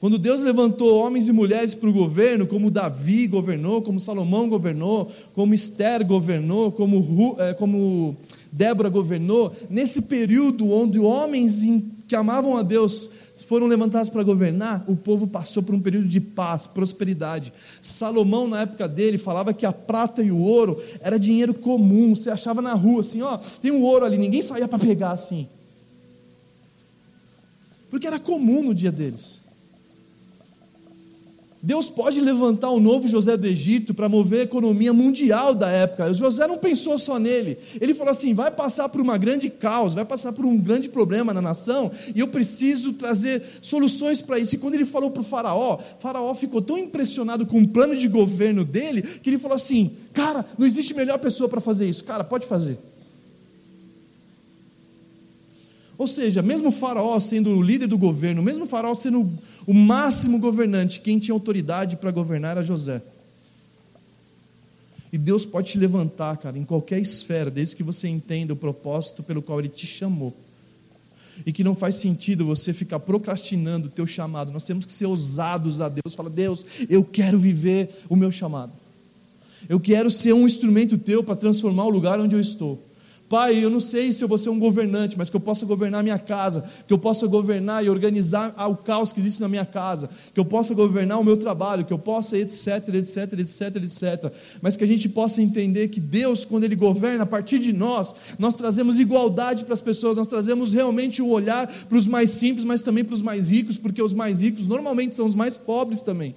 Quando 0.00 0.16
Deus 0.16 0.42
levantou 0.42 0.98
homens 0.98 1.28
e 1.28 1.32
mulheres 1.32 1.74
para 1.74 1.90
o 1.90 1.92
governo, 1.92 2.46
como 2.46 2.70
Davi 2.70 3.26
governou, 3.26 3.82
como 3.82 4.00
Salomão 4.00 4.48
governou, 4.48 5.10
como 5.34 5.52
Esther 5.52 6.06
governou, 6.06 6.72
como, 6.72 7.36
é, 7.38 7.52
como 7.52 8.16
Débora 8.50 8.88
governou, 8.88 9.54
nesse 9.68 10.00
período 10.00 10.70
onde 10.72 10.98
homens 10.98 11.62
que 12.08 12.16
amavam 12.16 12.56
a 12.56 12.62
Deus 12.62 13.10
foram 13.46 13.66
levantados 13.66 14.08
para 14.08 14.22
governar, 14.22 14.84
o 14.88 14.96
povo 14.96 15.26
passou 15.26 15.62
por 15.62 15.74
um 15.74 15.80
período 15.80 16.08
de 16.08 16.20
paz, 16.20 16.66
prosperidade. 16.66 17.52
Salomão, 17.82 18.48
na 18.48 18.62
época 18.62 18.88
dele, 18.88 19.18
falava 19.18 19.52
que 19.52 19.66
a 19.66 19.72
prata 19.72 20.22
e 20.22 20.30
o 20.30 20.38
ouro 20.38 20.80
era 21.02 21.18
dinheiro 21.18 21.52
comum, 21.52 22.14
você 22.14 22.30
achava 22.30 22.62
na 22.62 22.72
rua 22.72 23.00
assim, 23.00 23.20
ó, 23.20 23.38
tem 23.60 23.70
um 23.70 23.82
ouro 23.82 24.06
ali, 24.06 24.16
ninguém 24.16 24.40
saía 24.40 24.66
para 24.66 24.78
pegar 24.78 25.10
assim 25.10 25.46
porque 27.90 28.06
era 28.06 28.18
comum 28.18 28.62
no 28.62 28.74
dia 28.74 28.92
deles. 28.92 29.40
Deus 31.62 31.90
pode 31.90 32.22
levantar 32.22 32.70
o 32.70 32.80
novo 32.80 33.06
José 33.06 33.36
do 33.36 33.46
Egito 33.46 33.92
para 33.92 34.08
mover 34.08 34.40
a 34.40 34.44
economia 34.44 34.94
mundial 34.94 35.54
da 35.54 35.68
época. 35.68 36.12
José 36.14 36.46
não 36.46 36.56
pensou 36.56 36.98
só 36.98 37.18
nele. 37.18 37.58
Ele 37.78 37.92
falou 37.92 38.10
assim: 38.10 38.32
vai 38.32 38.50
passar 38.50 38.88
por 38.88 38.98
uma 38.98 39.18
grande 39.18 39.50
caos, 39.50 39.92
vai 39.92 40.04
passar 40.06 40.32
por 40.32 40.46
um 40.46 40.58
grande 40.58 40.88
problema 40.88 41.34
na 41.34 41.42
nação, 41.42 41.90
e 42.14 42.20
eu 42.20 42.28
preciso 42.28 42.94
trazer 42.94 43.42
soluções 43.60 44.22
para 44.22 44.38
isso. 44.38 44.54
E 44.54 44.58
quando 44.58 44.74
ele 44.74 44.86
falou 44.86 45.10
para 45.10 45.20
o 45.20 45.24
Faraó, 45.24 45.78
Faraó 45.98 46.34
ficou 46.34 46.62
tão 46.62 46.78
impressionado 46.78 47.44
com 47.44 47.60
o 47.60 47.68
plano 47.68 47.94
de 47.94 48.08
governo 48.08 48.64
dele, 48.64 49.02
que 49.02 49.28
ele 49.28 49.38
falou 49.38 49.56
assim: 49.56 49.90
cara, 50.14 50.46
não 50.56 50.66
existe 50.66 50.94
melhor 50.94 51.18
pessoa 51.18 51.46
para 51.46 51.60
fazer 51.60 51.86
isso. 51.86 52.04
Cara, 52.04 52.24
pode 52.24 52.46
fazer. 52.46 52.78
Ou 56.00 56.06
seja, 56.06 56.40
mesmo 56.40 56.68
o 56.68 56.72
faraó 56.72 57.20
sendo 57.20 57.50
o 57.50 57.60
líder 57.60 57.86
do 57.86 57.98
governo, 57.98 58.42
mesmo 58.42 58.64
o 58.64 58.66
faraó 58.66 58.94
sendo 58.94 59.30
o 59.66 59.74
máximo 59.74 60.38
governante, 60.38 60.98
quem 60.98 61.18
tinha 61.18 61.34
autoridade 61.34 61.98
para 61.98 62.10
governar 62.10 62.52
era 62.52 62.62
José. 62.62 63.02
E 65.12 65.18
Deus 65.18 65.44
pode 65.44 65.72
te 65.72 65.78
levantar, 65.78 66.38
cara, 66.38 66.56
em 66.56 66.64
qualquer 66.64 67.00
esfera, 67.00 67.50
desde 67.50 67.76
que 67.76 67.82
você 67.82 68.08
entenda 68.08 68.54
o 68.54 68.56
propósito 68.56 69.22
pelo 69.22 69.42
qual 69.42 69.58
Ele 69.58 69.68
te 69.68 69.86
chamou. 69.86 70.34
E 71.44 71.52
que 71.52 71.62
não 71.62 71.74
faz 71.74 71.96
sentido 71.96 72.46
você 72.46 72.72
ficar 72.72 73.00
procrastinando 73.00 73.88
o 73.88 73.90
teu 73.90 74.06
chamado. 74.06 74.50
Nós 74.50 74.64
temos 74.64 74.86
que 74.86 74.92
ser 74.92 75.04
ousados 75.04 75.82
a 75.82 75.90
Deus. 75.90 76.14
Fala, 76.14 76.30
Deus, 76.30 76.64
eu 76.88 77.04
quero 77.04 77.38
viver 77.38 77.90
o 78.08 78.16
meu 78.16 78.32
chamado. 78.32 78.72
Eu 79.68 79.78
quero 79.78 80.10
ser 80.10 80.32
um 80.32 80.46
instrumento 80.46 80.96
teu 80.96 81.22
para 81.22 81.36
transformar 81.36 81.84
o 81.84 81.90
lugar 81.90 82.18
onde 82.18 82.34
eu 82.34 82.40
estou. 82.40 82.82
Pai, 83.30 83.64
eu 83.64 83.70
não 83.70 83.78
sei 83.78 84.12
se 84.12 84.24
eu 84.24 84.26
vou 84.26 84.36
ser 84.36 84.50
um 84.50 84.58
governante, 84.58 85.16
mas 85.16 85.30
que 85.30 85.36
eu 85.36 85.40
possa 85.40 85.64
governar 85.64 86.02
minha 86.02 86.18
casa, 86.18 86.64
que 86.84 86.92
eu 86.92 86.98
possa 86.98 87.28
governar 87.28 87.84
e 87.84 87.88
organizar 87.88 88.52
o 88.68 88.74
caos 88.74 89.12
que 89.12 89.20
existe 89.20 89.40
na 89.40 89.48
minha 89.48 89.64
casa, 89.64 90.10
que 90.34 90.40
eu 90.40 90.44
possa 90.44 90.74
governar 90.74 91.20
o 91.20 91.22
meu 91.22 91.36
trabalho, 91.36 91.84
que 91.84 91.92
eu 91.92 91.98
possa, 91.98 92.36
etc, 92.36 92.88
etc, 92.92 93.34
etc, 93.38 93.76
etc. 93.76 94.32
Mas 94.60 94.76
que 94.76 94.82
a 94.82 94.86
gente 94.86 95.08
possa 95.08 95.40
entender 95.40 95.86
que 95.86 96.00
Deus, 96.00 96.44
quando 96.44 96.64
Ele 96.64 96.74
governa, 96.74 97.22
a 97.22 97.26
partir 97.26 97.60
de 97.60 97.72
nós, 97.72 98.16
nós 98.36 98.56
trazemos 98.56 98.98
igualdade 98.98 99.62
para 99.62 99.74
as 99.74 99.80
pessoas, 99.80 100.16
nós 100.16 100.26
trazemos 100.26 100.72
realmente 100.72 101.22
o 101.22 101.28
olhar 101.28 101.68
para 101.88 101.98
os 101.98 102.08
mais 102.08 102.30
simples, 102.30 102.64
mas 102.64 102.82
também 102.82 103.04
para 103.04 103.14
os 103.14 103.22
mais 103.22 103.48
ricos, 103.48 103.78
porque 103.78 104.02
os 104.02 104.12
mais 104.12 104.40
ricos 104.40 104.66
normalmente 104.66 105.14
são 105.14 105.24
os 105.24 105.36
mais 105.36 105.56
pobres 105.56 106.02
também. 106.02 106.34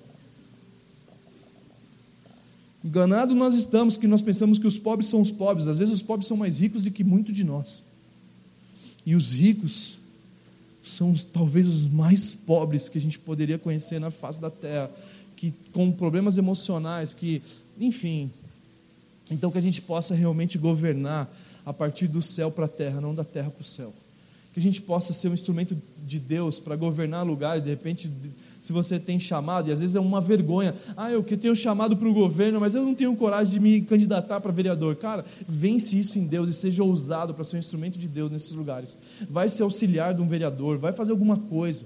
Enganado 2.83 3.33
nós 3.33 3.53
estamos 3.53 3.95
que 3.95 4.07
nós 4.07 4.21
pensamos 4.21 4.59
que 4.59 4.67
os 4.67 4.77
pobres 4.77 5.07
são 5.07 5.21
os 5.21 5.31
pobres. 5.31 5.67
Às 5.67 5.77
vezes 5.77 5.93
os 5.93 6.01
pobres 6.01 6.27
são 6.27 6.35
mais 6.35 6.59
ricos 6.59 6.83
do 6.83 6.91
que 6.91 7.03
muito 7.03 7.31
de 7.31 7.43
nós. 7.43 7.81
E 9.05 9.15
os 9.15 9.33
ricos 9.33 9.97
são 10.83 11.13
talvez 11.31 11.67
os 11.67 11.83
mais 11.83 12.35
pobres 12.35 12.89
que 12.89 12.97
a 12.97 13.01
gente 13.01 13.17
poderia 13.17 13.57
conhecer 13.57 13.99
na 13.99 14.11
face 14.11 14.41
da 14.41 14.49
terra, 14.49 14.91
que 15.37 15.53
com 15.71 15.91
problemas 15.91 16.37
emocionais, 16.37 17.13
que, 17.13 17.41
enfim. 17.79 18.29
Então 19.31 19.49
que 19.49 19.57
a 19.57 19.61
gente 19.61 19.81
possa 19.81 20.13
realmente 20.13 20.57
governar 20.57 21.33
a 21.65 21.71
partir 21.71 22.07
do 22.07 22.21
céu 22.21 22.51
para 22.51 22.65
a 22.65 22.69
terra, 22.69 22.99
não 22.99 23.15
da 23.15 23.23
terra 23.23 23.49
para 23.49 23.61
o 23.61 23.65
céu. 23.65 23.93
Que 24.53 24.59
a 24.59 24.63
gente 24.63 24.81
possa 24.81 25.13
ser 25.13 25.29
um 25.29 25.33
instrumento 25.33 25.75
de 26.05 26.19
Deus 26.19 26.59
para 26.59 26.75
governar 26.75 27.25
lugar 27.25 27.57
e 27.57 27.61
de 27.61 27.69
repente 27.69 28.11
se 28.63 28.71
você 28.71 28.97
tem 28.97 29.19
chamado, 29.19 29.67
e 29.67 29.73
às 29.73 29.81
vezes 29.81 29.93
é 29.93 29.99
uma 29.99 30.21
vergonha. 30.21 30.73
Ah, 30.95 31.11
eu 31.11 31.21
que 31.21 31.35
tenho 31.35 31.53
chamado 31.53 31.97
para 31.97 32.07
o 32.07 32.13
governo, 32.13 32.61
mas 32.61 32.73
eu 32.73 32.81
não 32.81 32.95
tenho 32.95 33.13
coragem 33.13 33.51
de 33.51 33.59
me 33.59 33.81
candidatar 33.81 34.39
para 34.39 34.53
vereador. 34.53 34.95
Cara, 34.95 35.25
vence 35.45 35.99
isso 35.99 36.17
em 36.17 36.25
Deus 36.25 36.47
e 36.47 36.53
seja 36.53 36.81
ousado 36.81 37.33
para 37.33 37.43
ser 37.43 37.57
um 37.57 37.59
instrumento 37.59 37.99
de 37.99 38.07
Deus 38.07 38.31
nesses 38.31 38.53
lugares. 38.53 38.97
Vai 39.29 39.49
ser 39.49 39.63
auxiliar 39.63 40.13
de 40.13 40.21
um 40.21 40.27
vereador, 40.29 40.77
vai 40.77 40.93
fazer 40.93 41.11
alguma 41.11 41.35
coisa. 41.35 41.83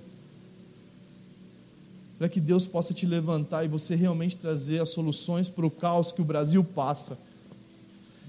Para 2.20 2.30
que 2.30 2.40
Deus 2.40 2.68
possa 2.68 2.94
te 2.94 3.08
levantar 3.08 3.66
e 3.66 3.68
você 3.68 3.96
realmente 3.96 4.38
trazer 4.38 4.80
as 4.80 4.90
soluções 4.90 5.50
para 5.50 5.66
o 5.66 5.72
caos 5.72 6.12
que 6.12 6.22
o 6.22 6.26
Brasil 6.26 6.64
passa. 6.64 7.18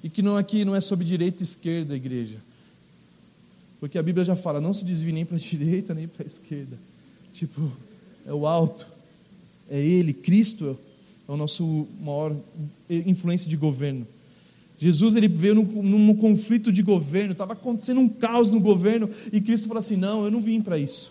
E 0.03 0.09
que 0.09 0.23
não 0.23 0.39
aqui 0.39 0.65
não 0.65 0.75
é 0.75 0.81
sobre 0.81 1.05
direita 1.05 1.43
e 1.43 1.45
esquerda, 1.45 1.95
igreja. 1.95 2.39
Porque 3.79 3.99
a 3.99 4.03
Bíblia 4.03 4.25
já 4.25 4.35
fala, 4.35 4.59
não 4.59 4.73
se 4.73 4.87
desvie 4.87 5.13
nem 5.13 5.27
para 5.27 5.37
a 5.37 5.39
direita 5.39 5.93
nem 5.93 6.09
para 6.09 6.23
a 6.23 6.27
esquerda. 6.27 6.79
Tipo, 7.35 7.71
é 8.29 8.33
o 8.33 8.47
alto, 8.47 8.87
é 9.69 9.81
Ele, 9.81 10.13
Cristo 10.13 10.79
é 11.29 11.33
o 11.33 11.37
nosso 11.37 11.87
maior 12.01 12.37
influência 12.89 13.51
de 13.51 13.57
governo. 13.57 14.07
Jesus 14.79 15.17
ele 15.17 15.27
veio 15.27 15.57
num, 15.57 15.83
num 15.83 16.15
conflito 16.15 16.71
de 16.71 16.83
governo, 16.83 17.33
estava 17.33 17.55
acontecendo 17.55 18.01
um 18.01 18.09
caos 18.09 18.49
no 18.49 18.61
governo, 18.61 19.11
e 19.33 19.41
Cristo 19.41 19.67
falou 19.67 19.81
assim: 19.81 19.97
Não, 19.97 20.25
eu 20.25 20.31
não 20.31 20.41
vim 20.41 20.61
para 20.61 20.79
isso. 20.79 21.11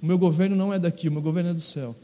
O 0.00 0.06
meu 0.06 0.16
governo 0.16 0.54
não 0.54 0.72
é 0.72 0.78
daqui, 0.78 1.08
o 1.08 1.12
meu 1.12 1.20
governo 1.20 1.50
é 1.50 1.54
do 1.54 1.60
céu. 1.60 1.96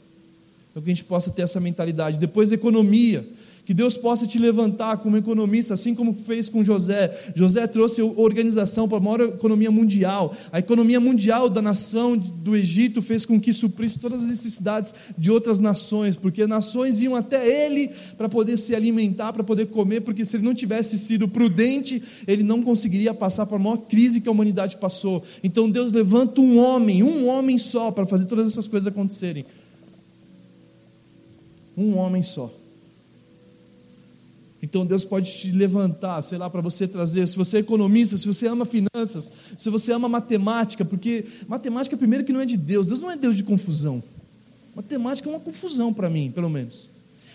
Então 0.70 0.82
que 0.82 0.90
a 0.90 0.94
gente 0.94 1.04
possa 1.04 1.30
ter 1.30 1.42
essa 1.42 1.60
mentalidade. 1.60 2.18
Depois, 2.18 2.50
economia. 2.52 3.26
Que 3.66 3.74
Deus 3.74 3.96
possa 3.96 4.28
te 4.28 4.38
levantar 4.38 4.98
como 4.98 5.16
economista, 5.16 5.74
assim 5.74 5.92
como 5.92 6.12
fez 6.12 6.48
com 6.48 6.62
José. 6.62 7.10
José 7.34 7.66
trouxe 7.66 8.00
organização 8.00 8.88
para 8.88 8.98
a 8.98 9.00
maior 9.00 9.20
economia 9.22 9.72
mundial. 9.72 10.32
A 10.52 10.60
economia 10.60 11.00
mundial 11.00 11.50
da 11.50 11.60
nação 11.60 12.16
do 12.16 12.54
Egito 12.54 13.02
fez 13.02 13.26
com 13.26 13.40
que 13.40 13.52
suprisse 13.52 13.98
todas 13.98 14.22
as 14.22 14.28
necessidades 14.28 14.94
de 15.18 15.32
outras 15.32 15.58
nações, 15.58 16.14
porque 16.14 16.46
nações 16.46 17.00
iam 17.00 17.16
até 17.16 17.66
ele 17.66 17.90
para 18.16 18.28
poder 18.28 18.56
se 18.56 18.72
alimentar, 18.72 19.32
para 19.32 19.42
poder 19.42 19.66
comer, 19.66 20.02
porque 20.02 20.24
se 20.24 20.36
ele 20.36 20.44
não 20.44 20.54
tivesse 20.54 20.96
sido 20.96 21.26
prudente, 21.26 22.00
ele 22.24 22.44
não 22.44 22.62
conseguiria 22.62 23.12
passar 23.12 23.46
por 23.46 23.56
a 23.56 23.58
maior 23.58 23.78
crise 23.78 24.20
que 24.20 24.28
a 24.28 24.32
humanidade 24.32 24.76
passou. 24.76 25.24
Então 25.42 25.68
Deus 25.68 25.90
levanta 25.90 26.40
um 26.40 26.56
homem, 26.60 27.02
um 27.02 27.26
homem 27.26 27.58
só, 27.58 27.90
para 27.90 28.06
fazer 28.06 28.26
todas 28.26 28.46
essas 28.46 28.68
coisas 28.68 28.86
acontecerem. 28.86 29.44
Um 31.76 31.96
homem 31.96 32.22
só. 32.22 32.48
Então 34.66 34.84
Deus 34.84 35.04
pode 35.04 35.32
te 35.32 35.52
levantar, 35.52 36.20
sei 36.22 36.38
lá, 36.38 36.50
para 36.50 36.60
você 36.60 36.88
trazer. 36.88 37.26
Se 37.28 37.36
você 37.36 37.58
é 37.58 37.60
economista, 37.60 38.18
se 38.18 38.26
você 38.26 38.48
ama 38.48 38.66
finanças, 38.66 39.32
se 39.56 39.70
você 39.70 39.92
ama 39.92 40.08
matemática, 40.08 40.84
porque 40.84 41.24
matemática, 41.46 41.96
primeiro, 41.96 42.24
que 42.24 42.32
não 42.32 42.40
é 42.40 42.44
de 42.44 42.56
Deus. 42.56 42.88
Deus 42.88 43.00
não 43.00 43.08
é 43.08 43.16
Deus 43.16 43.36
de 43.36 43.44
confusão. 43.44 44.02
Matemática 44.74 45.28
é 45.28 45.32
uma 45.32 45.40
confusão 45.40 45.94
para 45.94 46.10
mim, 46.10 46.32
pelo 46.32 46.50
menos. 46.50 46.88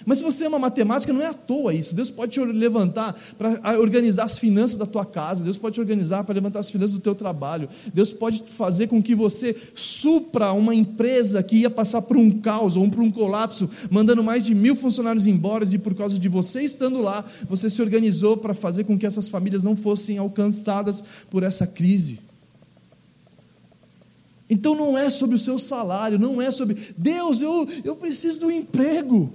Mas 0.05 0.17
se 0.17 0.23
você 0.23 0.45
ama 0.45 0.59
matemática, 0.59 1.13
não 1.13 1.21
é 1.21 1.27
à 1.27 1.33
toa 1.33 1.73
isso. 1.73 1.95
Deus 1.95 2.11
pode 2.11 2.33
te 2.33 2.39
levantar 2.39 3.17
para 3.37 3.79
organizar 3.79 4.23
as 4.23 4.37
finanças 4.37 4.75
da 4.75 4.85
tua 4.85 5.05
casa. 5.05 5.43
Deus 5.43 5.57
pode 5.57 5.75
te 5.75 5.79
organizar 5.79 6.23
para 6.23 6.35
levantar 6.35 6.59
as 6.59 6.69
finanças 6.69 6.95
do 6.95 7.01
teu 7.01 7.15
trabalho. 7.15 7.69
Deus 7.93 8.11
pode 8.11 8.43
fazer 8.47 8.87
com 8.87 9.01
que 9.01 9.15
você 9.15 9.55
supra 9.73 10.51
uma 10.51 10.75
empresa 10.75 11.41
que 11.41 11.57
ia 11.57 11.69
passar 11.69 12.01
por 12.01 12.17
um 12.17 12.29
caos 12.39 12.75
ou 12.75 12.89
por 12.89 12.99
um 12.99 13.11
colapso, 13.11 13.69
mandando 13.89 14.23
mais 14.23 14.43
de 14.43 14.53
mil 14.53 14.75
funcionários 14.75 15.25
embora 15.25 15.61
e 15.71 15.77
por 15.77 15.93
causa 15.93 16.17
de 16.17 16.27
você 16.27 16.61
estando 16.61 17.01
lá, 17.01 17.23
você 17.47 17.69
se 17.69 17.81
organizou 17.81 18.37
para 18.37 18.53
fazer 18.53 18.85
com 18.85 18.97
que 18.97 19.05
essas 19.05 19.27
famílias 19.27 19.63
não 19.63 19.75
fossem 19.75 20.17
alcançadas 20.17 21.03
por 21.29 21.43
essa 21.43 21.67
crise. 21.67 22.19
Então 24.49 24.75
não 24.75 24.97
é 24.97 25.09
sobre 25.09 25.35
o 25.35 25.39
seu 25.39 25.59
salário, 25.59 26.19
não 26.19 26.41
é 26.41 26.51
sobre 26.51 26.75
Deus, 26.97 27.41
eu, 27.41 27.67
eu 27.83 27.95
preciso 27.95 28.39
do 28.39 28.51
emprego. 28.51 29.31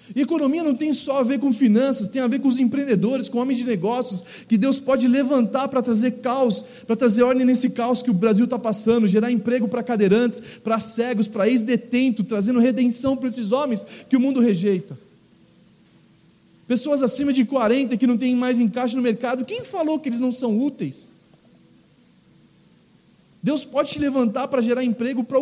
economia 0.19 0.63
não 0.63 0.75
tem 0.75 0.93
só 0.93 1.19
a 1.19 1.23
ver 1.23 1.39
com 1.39 1.53
finanças, 1.53 2.07
tem 2.07 2.21
a 2.21 2.27
ver 2.27 2.39
com 2.39 2.47
os 2.47 2.59
empreendedores, 2.59 3.29
com 3.29 3.39
homens 3.39 3.59
de 3.59 3.65
negócios, 3.65 4.23
que 4.47 4.57
Deus 4.57 4.79
pode 4.79 5.07
levantar 5.07 5.67
para 5.67 5.81
trazer 5.81 6.19
caos, 6.19 6.65
para 6.85 6.95
trazer 6.95 7.23
ordem 7.23 7.45
nesse 7.45 7.69
caos 7.69 8.01
que 8.01 8.09
o 8.09 8.13
Brasil 8.13 8.45
está 8.45 8.59
passando, 8.59 9.07
gerar 9.07 9.31
emprego 9.31 9.67
para 9.67 9.83
cadeirantes, 9.83 10.41
para 10.63 10.79
cegos, 10.79 11.27
para 11.27 11.47
ex-detento, 11.47 12.23
trazendo 12.23 12.59
redenção 12.59 13.15
para 13.15 13.29
esses 13.29 13.51
homens 13.51 13.85
que 14.09 14.17
o 14.17 14.19
mundo 14.19 14.39
rejeita. 14.39 14.97
Pessoas 16.67 17.03
acima 17.03 17.33
de 17.33 17.43
40 17.43 17.97
que 17.97 18.07
não 18.07 18.17
têm 18.17 18.35
mais 18.35 18.59
encaixe 18.59 18.95
no 18.95 19.01
mercado, 19.01 19.45
quem 19.45 19.63
falou 19.63 19.99
que 19.99 20.09
eles 20.09 20.19
não 20.19 20.31
são 20.31 20.57
úteis? 20.57 21.10
Deus 23.43 23.65
pode 23.65 23.91
te 23.91 23.99
levantar 23.99 24.47
para 24.47 24.61
gerar 24.61 24.83
emprego 24.83 25.23
para 25.23 25.39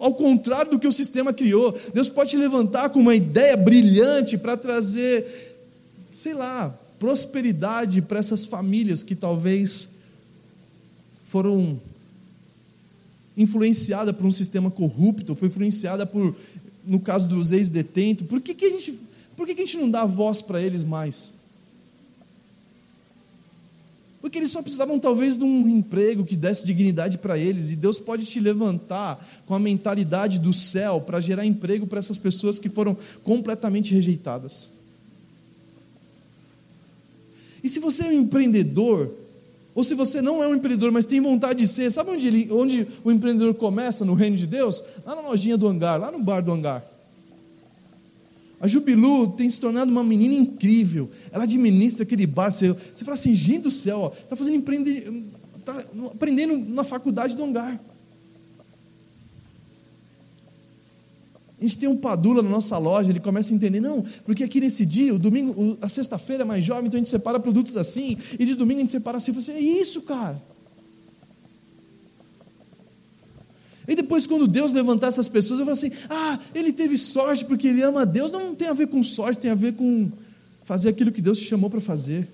ao 0.00 0.14
contrário 0.14 0.72
do 0.72 0.78
que 0.78 0.86
o 0.86 0.92
sistema 0.92 1.32
criou. 1.32 1.76
Deus 1.92 2.08
pode 2.08 2.30
te 2.30 2.36
levantar 2.36 2.90
com 2.90 3.00
uma 3.00 3.14
ideia 3.14 3.56
brilhante 3.56 4.36
para 4.36 4.56
trazer, 4.56 5.56
sei 6.14 6.34
lá, 6.34 6.68
prosperidade 6.98 8.02
para 8.02 8.18
essas 8.18 8.44
famílias 8.44 9.02
que 9.02 9.14
talvez 9.14 9.88
foram 11.24 11.80
influenciadas 13.36 14.14
por 14.14 14.26
um 14.26 14.30
sistema 14.30 14.70
corrupto, 14.70 15.34
foi 15.34 15.48
influenciada 15.48 16.06
por, 16.06 16.34
no 16.84 17.00
caso 17.00 17.28
dos 17.28 17.52
ex-detentos. 17.52 18.26
Por 18.26 18.40
que, 18.40 18.54
que 18.54 18.66
a 18.66 18.70
gente, 18.70 18.98
por 19.36 19.46
que, 19.46 19.54
que 19.54 19.62
a 19.62 19.64
gente 19.64 19.78
não 19.78 19.90
dá 19.90 20.04
voz 20.04 20.42
para 20.42 20.60
eles 20.60 20.84
mais? 20.84 21.32
Porque 24.24 24.38
eles 24.38 24.52
só 24.52 24.62
precisavam 24.62 24.98
talvez 24.98 25.36
de 25.36 25.44
um 25.44 25.68
emprego 25.68 26.24
que 26.24 26.34
desse 26.34 26.64
dignidade 26.64 27.18
para 27.18 27.36
eles, 27.36 27.70
e 27.70 27.76
Deus 27.76 27.98
pode 27.98 28.24
te 28.24 28.40
levantar 28.40 29.22
com 29.44 29.54
a 29.54 29.58
mentalidade 29.58 30.38
do 30.38 30.50
céu 30.50 30.98
para 30.98 31.20
gerar 31.20 31.44
emprego 31.44 31.86
para 31.86 31.98
essas 31.98 32.16
pessoas 32.16 32.58
que 32.58 32.70
foram 32.70 32.96
completamente 33.22 33.92
rejeitadas. 33.92 34.70
E 37.62 37.68
se 37.68 37.78
você 37.78 38.04
é 38.04 38.06
um 38.06 38.12
empreendedor, 38.12 39.10
ou 39.74 39.84
se 39.84 39.94
você 39.94 40.22
não 40.22 40.42
é 40.42 40.48
um 40.48 40.54
empreendedor, 40.54 40.90
mas 40.90 41.04
tem 41.04 41.20
vontade 41.20 41.58
de 41.58 41.68
ser, 41.68 41.92
sabe 41.92 42.12
onde, 42.12 42.26
ele, 42.26 42.48
onde 42.50 42.88
o 43.04 43.12
empreendedor 43.12 43.52
começa 43.52 44.06
no 44.06 44.14
reino 44.14 44.38
de 44.38 44.46
Deus? 44.46 44.82
Lá 45.04 45.14
na 45.14 45.20
lojinha 45.20 45.58
do 45.58 45.68
hangar, 45.68 46.00
lá 46.00 46.10
no 46.10 46.18
bar 46.18 46.40
do 46.40 46.50
hangar. 46.50 46.93
A 48.64 48.66
Jubilu 48.66 49.28
tem 49.32 49.50
se 49.50 49.60
tornado 49.60 49.90
uma 49.90 50.02
menina 50.02 50.32
incrível. 50.32 51.10
Ela 51.30 51.44
administra 51.44 52.02
aquele 52.02 52.26
bar. 52.26 52.50
Você, 52.50 52.72
você 52.72 53.04
fala 53.04 53.12
assim, 53.12 53.34
gente 53.34 53.64
do 53.64 53.70
céu, 53.70 54.10
está 54.18 54.34
fazendo 54.34 54.56
empreender, 54.56 55.12
está 55.58 55.84
aprendendo 56.06 56.56
na 56.56 56.82
faculdade 56.82 57.36
do 57.36 57.44
hangar. 57.44 57.78
A 61.60 61.62
gente 61.62 61.76
tem 61.76 61.86
um 61.90 61.96
padula 61.98 62.42
na 62.42 62.48
nossa 62.48 62.78
loja, 62.78 63.12
ele 63.12 63.20
começa 63.20 63.52
a 63.52 63.54
entender, 63.54 63.80
não, 63.80 64.02
porque 64.24 64.42
aqui 64.42 64.60
nesse 64.60 64.86
dia, 64.86 65.14
o 65.14 65.18
domingo, 65.18 65.76
a 65.82 65.88
sexta-feira 65.90 66.42
é 66.42 66.46
mais 66.46 66.64
jovem, 66.64 66.86
então 66.86 66.96
a 66.96 67.02
gente 67.02 67.10
separa 67.10 67.38
produtos 67.38 67.76
assim, 67.76 68.16
e 68.38 68.46
de 68.46 68.54
domingo 68.54 68.80
a 68.80 68.84
gente 68.84 68.92
separa 68.92 69.18
assim. 69.18 69.30
Falo 69.30 69.42
assim, 69.42 69.52
é 69.52 69.60
isso, 69.60 70.00
cara. 70.00 70.40
E 73.86 73.94
depois, 73.94 74.26
quando 74.26 74.46
Deus 74.46 74.72
levantar 74.72 75.08
essas 75.08 75.28
pessoas, 75.28 75.58
eu 75.60 75.66
falo 75.66 75.74
assim: 75.74 75.92
ah, 76.08 76.38
ele 76.54 76.72
teve 76.72 76.96
sorte 76.96 77.44
porque 77.44 77.68
ele 77.68 77.82
ama 77.82 78.02
a 78.02 78.04
Deus. 78.04 78.32
Não, 78.32 78.48
não 78.48 78.54
tem 78.54 78.68
a 78.68 78.72
ver 78.72 78.86
com 78.88 79.02
sorte, 79.02 79.40
tem 79.40 79.50
a 79.50 79.54
ver 79.54 79.74
com 79.74 80.10
fazer 80.64 80.88
aquilo 80.88 81.12
que 81.12 81.20
Deus 81.20 81.38
te 81.38 81.44
chamou 81.44 81.68
para 81.68 81.80
fazer. 81.80 82.28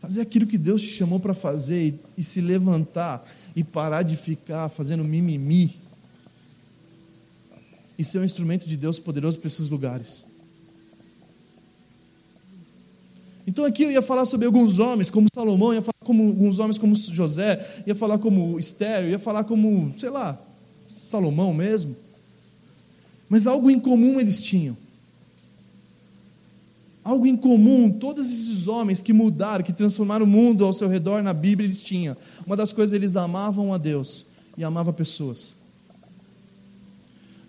Fazer 0.00 0.20
aquilo 0.20 0.46
que 0.46 0.58
Deus 0.58 0.82
te 0.82 0.88
chamou 0.88 1.18
para 1.18 1.34
fazer 1.34 1.88
e, 1.88 2.00
e 2.18 2.22
se 2.22 2.40
levantar 2.40 3.26
e 3.56 3.64
parar 3.64 4.02
de 4.02 4.16
ficar 4.16 4.68
fazendo 4.68 5.02
mimimi. 5.02 5.76
E 7.98 8.04
ser 8.04 8.18
um 8.18 8.24
instrumento 8.24 8.68
de 8.68 8.76
Deus 8.76 8.98
poderoso 8.98 9.38
para 9.38 9.48
esses 9.48 9.68
lugares. 9.68 10.23
Então 13.46 13.64
aqui 13.64 13.82
eu 13.82 13.90
ia 13.90 14.00
falar 14.00 14.24
sobre 14.24 14.46
alguns 14.46 14.78
homens, 14.78 15.10
como 15.10 15.28
Salomão, 15.34 15.74
ia 15.74 15.82
falar 15.82 16.04
como 16.04 16.26
alguns 16.28 16.58
homens 16.58 16.78
como 16.78 16.94
José, 16.94 17.82
ia 17.86 17.94
falar 17.94 18.18
como 18.18 18.58
Estéreo, 18.58 19.10
ia 19.10 19.18
falar 19.18 19.44
como, 19.44 19.92
sei 19.98 20.10
lá, 20.10 20.40
Salomão 21.08 21.52
mesmo. 21.52 21.94
Mas 23.28 23.46
algo 23.46 23.70
em 23.70 23.78
comum 23.78 24.18
eles 24.18 24.40
tinham. 24.40 24.76
Algo 27.02 27.26
em 27.26 27.36
comum, 27.36 27.90
todos 27.90 28.30
esses 28.30 28.66
homens 28.66 29.02
que 29.02 29.12
mudaram, 29.12 29.62
que 29.62 29.74
transformaram 29.74 30.24
o 30.24 30.28
mundo 30.28 30.64
ao 30.64 30.72
seu 30.72 30.88
redor 30.88 31.22
na 31.22 31.34
Bíblia, 31.34 31.66
eles 31.66 31.82
tinham. 31.82 32.16
Uma 32.46 32.56
das 32.56 32.72
coisas, 32.72 32.94
eles 32.94 33.14
amavam 33.14 33.74
a 33.74 33.78
Deus 33.78 34.24
e 34.56 34.64
amavam 34.64 34.92
pessoas. 34.94 35.52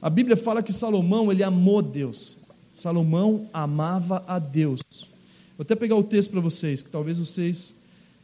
A 0.01 0.09
Bíblia 0.09 0.35
fala 0.35 0.61
que 0.61 0.73
Salomão, 0.73 1.31
ele 1.31 1.41
amou 1.41 1.81
Deus. 1.81 2.37
Salomão 2.73 3.47
amava 3.53 4.25
a 4.27 4.37
Deus. 4.37 4.81
Vou 5.57 5.63
até 5.63 5.75
pegar 5.75 5.95
o 5.95 6.03
texto 6.03 6.31
para 6.31 6.41
vocês, 6.41 6.81
que 6.81 6.89
talvez 6.89 7.17
vocês 7.17 7.73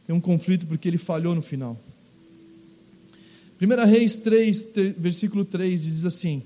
tenham 0.06 0.18
um 0.18 0.20
conflito 0.20 0.66
porque 0.66 0.88
ele 0.88 0.98
falhou 0.98 1.34
no 1.34 1.42
final. 1.42 1.78
1 3.60 3.86
Reis 3.86 4.16
3, 4.16 4.62
3, 4.64 4.94
versículo 4.98 5.44
3 5.44 5.80
diz 5.80 6.04
assim: 6.04 6.42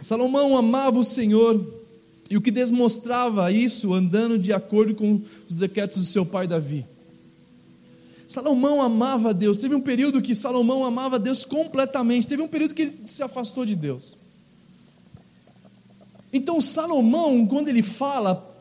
Salomão 0.00 0.56
amava 0.56 0.98
o 0.98 1.04
Senhor, 1.04 1.64
e 2.30 2.36
o 2.36 2.40
que 2.40 2.50
demonstrava 2.50 3.50
isso 3.50 3.92
andando 3.94 4.38
de 4.38 4.52
acordo 4.52 4.94
com 4.94 5.20
os 5.48 5.54
decretos 5.54 5.98
do 5.98 6.04
seu 6.04 6.24
pai 6.24 6.46
Davi. 6.46 6.86
Salomão 8.28 8.82
amava 8.82 9.32
Deus. 9.32 9.58
Teve 9.58 9.74
um 9.74 9.80
período 9.80 10.20
que 10.20 10.34
Salomão 10.34 10.84
amava 10.84 11.18
Deus 11.18 11.44
completamente. 11.44 12.26
Teve 12.26 12.42
um 12.42 12.48
período 12.48 12.74
que 12.74 12.82
ele 12.82 12.98
se 13.04 13.22
afastou 13.22 13.64
de 13.64 13.76
Deus. 13.76 14.16
Então, 16.32 16.60
Salomão, 16.60 17.46
quando 17.46 17.68
ele 17.68 17.82
fala 17.82 18.55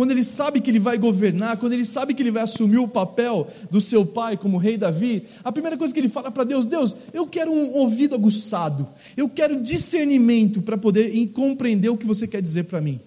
quando 0.00 0.12
ele 0.12 0.24
sabe 0.24 0.62
que 0.62 0.70
ele 0.70 0.78
vai 0.78 0.96
governar, 0.96 1.58
quando 1.58 1.74
ele 1.74 1.84
sabe 1.84 2.14
que 2.14 2.22
ele 2.22 2.30
vai 2.30 2.42
assumir 2.42 2.78
o 2.78 2.88
papel 2.88 3.46
do 3.70 3.82
seu 3.82 4.06
pai 4.06 4.34
como 4.34 4.56
rei 4.56 4.78
Davi, 4.78 5.24
a 5.44 5.52
primeira 5.52 5.76
coisa 5.76 5.92
que 5.92 6.00
ele 6.00 6.08
fala 6.08 6.30
para 6.30 6.42
Deus: 6.42 6.64
Deus, 6.64 6.96
eu 7.12 7.26
quero 7.26 7.52
um 7.52 7.74
ouvido 7.74 8.14
aguçado, 8.14 8.88
eu 9.14 9.28
quero 9.28 9.60
discernimento 9.60 10.62
para 10.62 10.78
poder 10.78 11.14
compreender 11.34 11.90
o 11.90 11.98
que 11.98 12.06
você 12.06 12.26
quer 12.26 12.40
dizer 12.40 12.64
para 12.64 12.80
mim. 12.80 12.98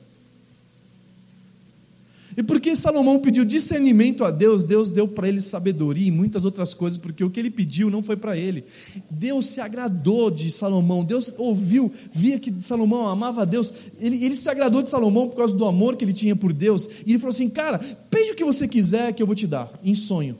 E 2.35 2.41
porque 2.41 2.75
Salomão 2.75 3.19
pediu 3.19 3.45
discernimento 3.45 4.23
a 4.23 4.31
Deus, 4.31 4.63
Deus 4.63 4.89
deu 4.89 5.07
para 5.07 5.27
ele 5.27 5.41
sabedoria 5.41 6.07
e 6.07 6.11
muitas 6.11 6.45
outras 6.45 6.73
coisas, 6.73 6.97
porque 6.97 7.23
o 7.23 7.29
que 7.29 7.39
ele 7.39 7.49
pediu 7.49 7.89
não 7.89 8.01
foi 8.01 8.15
para 8.15 8.37
ele. 8.37 8.63
Deus 9.09 9.47
se 9.47 9.61
agradou 9.61 10.31
de 10.31 10.51
Salomão, 10.51 11.03
Deus 11.03 11.33
ouviu, 11.37 11.91
via 12.11 12.39
que 12.39 12.53
Salomão 12.61 13.07
amava 13.07 13.43
a 13.43 13.45
Deus, 13.45 13.73
ele, 13.99 14.23
ele 14.23 14.35
se 14.35 14.49
agradou 14.49 14.81
de 14.81 14.89
Salomão 14.89 15.27
por 15.27 15.37
causa 15.37 15.55
do 15.55 15.65
amor 15.65 15.95
que 15.95 16.03
ele 16.03 16.13
tinha 16.13 16.35
por 16.35 16.51
Deus, 16.51 16.89
e 17.05 17.11
ele 17.11 17.19
falou 17.19 17.31
assim: 17.31 17.49
Cara, 17.49 17.79
pede 18.09 18.31
o 18.31 18.35
que 18.35 18.43
você 18.43 18.67
quiser 18.67 19.13
que 19.13 19.21
eu 19.21 19.27
vou 19.27 19.35
te 19.35 19.45
dar, 19.45 19.71
em 19.83 19.93
sonho. 19.93 20.37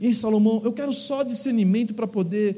E 0.00 0.06
aí, 0.06 0.14
Salomão, 0.14 0.62
eu 0.64 0.72
quero 0.72 0.92
só 0.92 1.24
discernimento 1.24 1.92
para 1.92 2.06
poder 2.06 2.56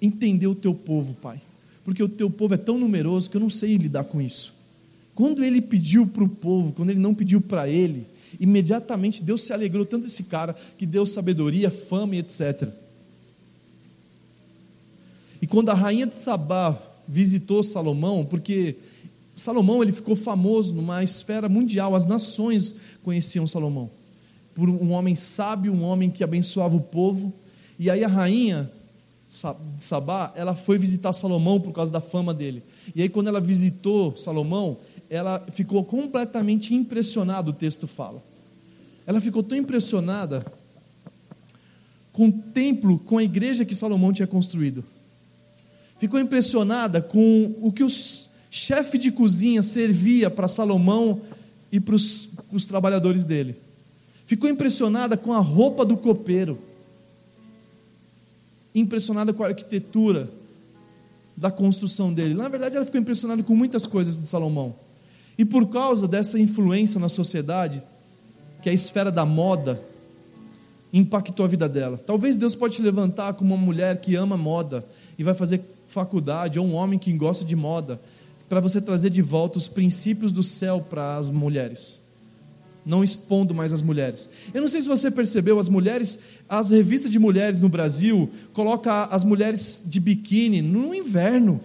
entender 0.00 0.46
o 0.46 0.54
teu 0.54 0.74
povo, 0.74 1.14
pai, 1.14 1.40
porque 1.84 2.02
o 2.02 2.08
teu 2.08 2.30
povo 2.30 2.54
é 2.54 2.56
tão 2.56 2.78
numeroso 2.78 3.28
que 3.28 3.36
eu 3.36 3.40
não 3.40 3.50
sei 3.50 3.76
lidar 3.76 4.04
com 4.04 4.20
isso. 4.20 4.61
Quando 5.14 5.44
ele 5.44 5.60
pediu 5.60 6.06
para 6.06 6.24
o 6.24 6.28
povo, 6.28 6.72
quando 6.72 6.90
ele 6.90 7.00
não 7.00 7.14
pediu 7.14 7.40
para 7.40 7.68
ele, 7.68 8.06
imediatamente 8.40 9.22
Deus 9.22 9.42
se 9.42 9.52
alegrou 9.52 9.84
tanto 9.84 10.06
esse 10.06 10.24
cara 10.24 10.54
que 10.78 10.86
deu 10.86 11.04
sabedoria, 11.04 11.70
fama 11.70 12.16
e 12.16 12.18
etc. 12.18 12.68
E 15.40 15.46
quando 15.46 15.70
a 15.70 15.74
rainha 15.74 16.06
de 16.06 16.16
Sabá 16.16 16.78
visitou 17.06 17.62
Salomão, 17.62 18.24
porque 18.24 18.76
Salomão 19.34 19.82
ele 19.82 19.92
ficou 19.92 20.16
famoso 20.16 20.72
numa 20.72 21.02
esfera 21.02 21.48
mundial, 21.48 21.94
as 21.94 22.06
nações 22.06 22.76
conheciam 23.02 23.46
Salomão 23.46 23.90
por 24.54 24.68
um 24.68 24.92
homem 24.92 25.14
sábio, 25.14 25.72
um 25.72 25.82
homem 25.82 26.10
que 26.10 26.22
abençoava 26.22 26.76
o 26.76 26.80
povo. 26.80 27.32
E 27.78 27.90
aí 27.90 28.04
a 28.04 28.08
rainha 28.08 28.70
de 29.76 29.82
Sabá, 29.82 30.32
ela 30.36 30.54
foi 30.54 30.76
visitar 30.76 31.12
Salomão 31.12 31.58
por 31.58 31.72
causa 31.72 31.90
da 31.90 32.00
fama 32.00 32.34
dele. 32.34 32.62
E 32.94 33.02
aí 33.02 33.08
quando 33.08 33.28
ela 33.28 33.40
visitou 33.40 34.14
Salomão, 34.16 34.76
ela 35.12 35.44
ficou 35.52 35.84
completamente 35.84 36.74
impressionada, 36.74 37.50
o 37.50 37.52
texto 37.52 37.86
fala. 37.86 38.24
Ela 39.06 39.20
ficou 39.20 39.42
tão 39.42 39.58
impressionada 39.58 40.42
com 42.14 42.28
o 42.28 42.32
templo, 42.32 42.98
com 42.98 43.18
a 43.18 43.22
igreja 43.22 43.66
que 43.66 43.74
Salomão 43.74 44.10
tinha 44.10 44.26
construído. 44.26 44.82
Ficou 46.00 46.18
impressionada 46.18 47.02
com 47.02 47.54
o 47.60 47.70
que 47.70 47.84
o 47.84 47.88
chefe 48.50 48.96
de 48.96 49.12
cozinha 49.12 49.62
servia 49.62 50.30
para 50.30 50.48
Salomão 50.48 51.20
e 51.70 51.78
para 51.78 51.94
os, 51.94 52.30
os 52.50 52.64
trabalhadores 52.64 53.26
dele. 53.26 53.54
Ficou 54.24 54.48
impressionada 54.48 55.14
com 55.14 55.34
a 55.34 55.40
roupa 55.40 55.84
do 55.84 55.98
copeiro. 55.98 56.58
Impressionada 58.74 59.30
com 59.34 59.44
a 59.44 59.48
arquitetura 59.48 60.30
da 61.36 61.50
construção 61.50 62.14
dele. 62.14 62.32
Na 62.32 62.48
verdade, 62.48 62.76
ela 62.76 62.86
ficou 62.86 62.98
impressionada 62.98 63.42
com 63.42 63.54
muitas 63.54 63.86
coisas 63.86 64.18
de 64.18 64.26
Salomão. 64.26 64.74
E 65.42 65.44
por 65.44 65.66
causa 65.66 66.06
dessa 66.06 66.38
influência 66.38 67.00
na 67.00 67.08
sociedade, 67.08 67.82
que 68.62 68.68
é 68.68 68.70
a 68.70 68.74
esfera 68.74 69.10
da 69.10 69.26
moda, 69.26 69.82
impactou 70.92 71.44
a 71.44 71.48
vida 71.48 71.68
dela. 71.68 71.98
Talvez 71.98 72.36
Deus 72.36 72.54
pode 72.54 72.76
te 72.76 72.82
levantar 72.82 73.34
como 73.34 73.52
uma 73.52 73.60
mulher 73.60 74.00
que 74.00 74.14
ama 74.14 74.36
moda 74.36 74.86
e 75.18 75.24
vai 75.24 75.34
fazer 75.34 75.60
faculdade, 75.88 76.60
ou 76.60 76.64
um 76.64 76.74
homem 76.74 76.96
que 76.96 77.12
gosta 77.14 77.44
de 77.44 77.56
moda, 77.56 78.00
para 78.48 78.60
você 78.60 78.80
trazer 78.80 79.10
de 79.10 79.20
volta 79.20 79.58
os 79.58 79.66
princípios 79.66 80.30
do 80.30 80.44
céu 80.44 80.80
para 80.80 81.16
as 81.16 81.28
mulheres. 81.28 82.00
Não 82.86 83.02
expondo 83.02 83.52
mais 83.52 83.72
as 83.72 83.82
mulheres. 83.82 84.30
Eu 84.54 84.60
não 84.60 84.68
sei 84.68 84.80
se 84.80 84.88
você 84.88 85.10
percebeu, 85.10 85.58
as 85.58 85.68
mulheres, 85.68 86.20
as 86.48 86.70
revistas 86.70 87.10
de 87.10 87.18
mulheres 87.18 87.60
no 87.60 87.68
Brasil 87.68 88.30
colocam 88.52 89.08
as 89.10 89.24
mulheres 89.24 89.82
de 89.84 89.98
biquíni 89.98 90.62
no 90.62 90.94
inverno. 90.94 91.60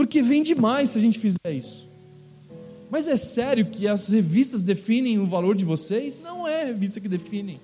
Porque 0.00 0.22
vende 0.22 0.54
mais 0.54 0.88
se 0.88 0.96
a 0.96 1.00
gente 1.02 1.18
fizer 1.18 1.52
isso. 1.52 1.86
Mas 2.90 3.06
é 3.06 3.18
sério 3.18 3.66
que 3.66 3.86
as 3.86 4.08
revistas 4.08 4.62
definem 4.62 5.18
o 5.18 5.26
valor 5.26 5.54
de 5.54 5.62
vocês? 5.62 6.18
Não 6.24 6.48
é 6.48 6.62
a 6.62 6.64
revista 6.64 6.98
que 6.98 7.06
define. 7.06 7.60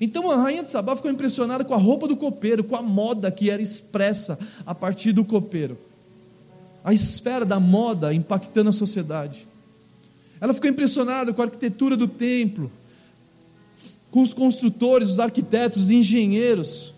Então 0.00 0.30
a 0.30 0.36
rainha 0.36 0.62
de 0.62 0.70
Sabá 0.70 0.96
ficou 0.96 1.10
impressionada 1.10 1.66
com 1.66 1.74
a 1.74 1.76
roupa 1.76 2.08
do 2.08 2.16
copeiro, 2.16 2.64
com 2.64 2.74
a 2.74 2.80
moda 2.80 3.30
que 3.30 3.50
era 3.50 3.60
expressa 3.60 4.38
a 4.64 4.74
partir 4.74 5.12
do 5.12 5.22
copeiro. 5.22 5.76
A 6.82 6.94
esfera 6.94 7.44
da 7.44 7.60
moda 7.60 8.14
impactando 8.14 8.70
a 8.70 8.72
sociedade. 8.72 9.46
Ela 10.40 10.54
ficou 10.54 10.70
impressionada 10.70 11.34
com 11.34 11.42
a 11.42 11.44
arquitetura 11.44 11.94
do 11.94 12.08
templo, 12.08 12.72
com 14.10 14.22
os 14.22 14.32
construtores, 14.32 15.10
os 15.10 15.20
arquitetos, 15.20 15.82
os 15.82 15.90
engenheiros. 15.90 16.94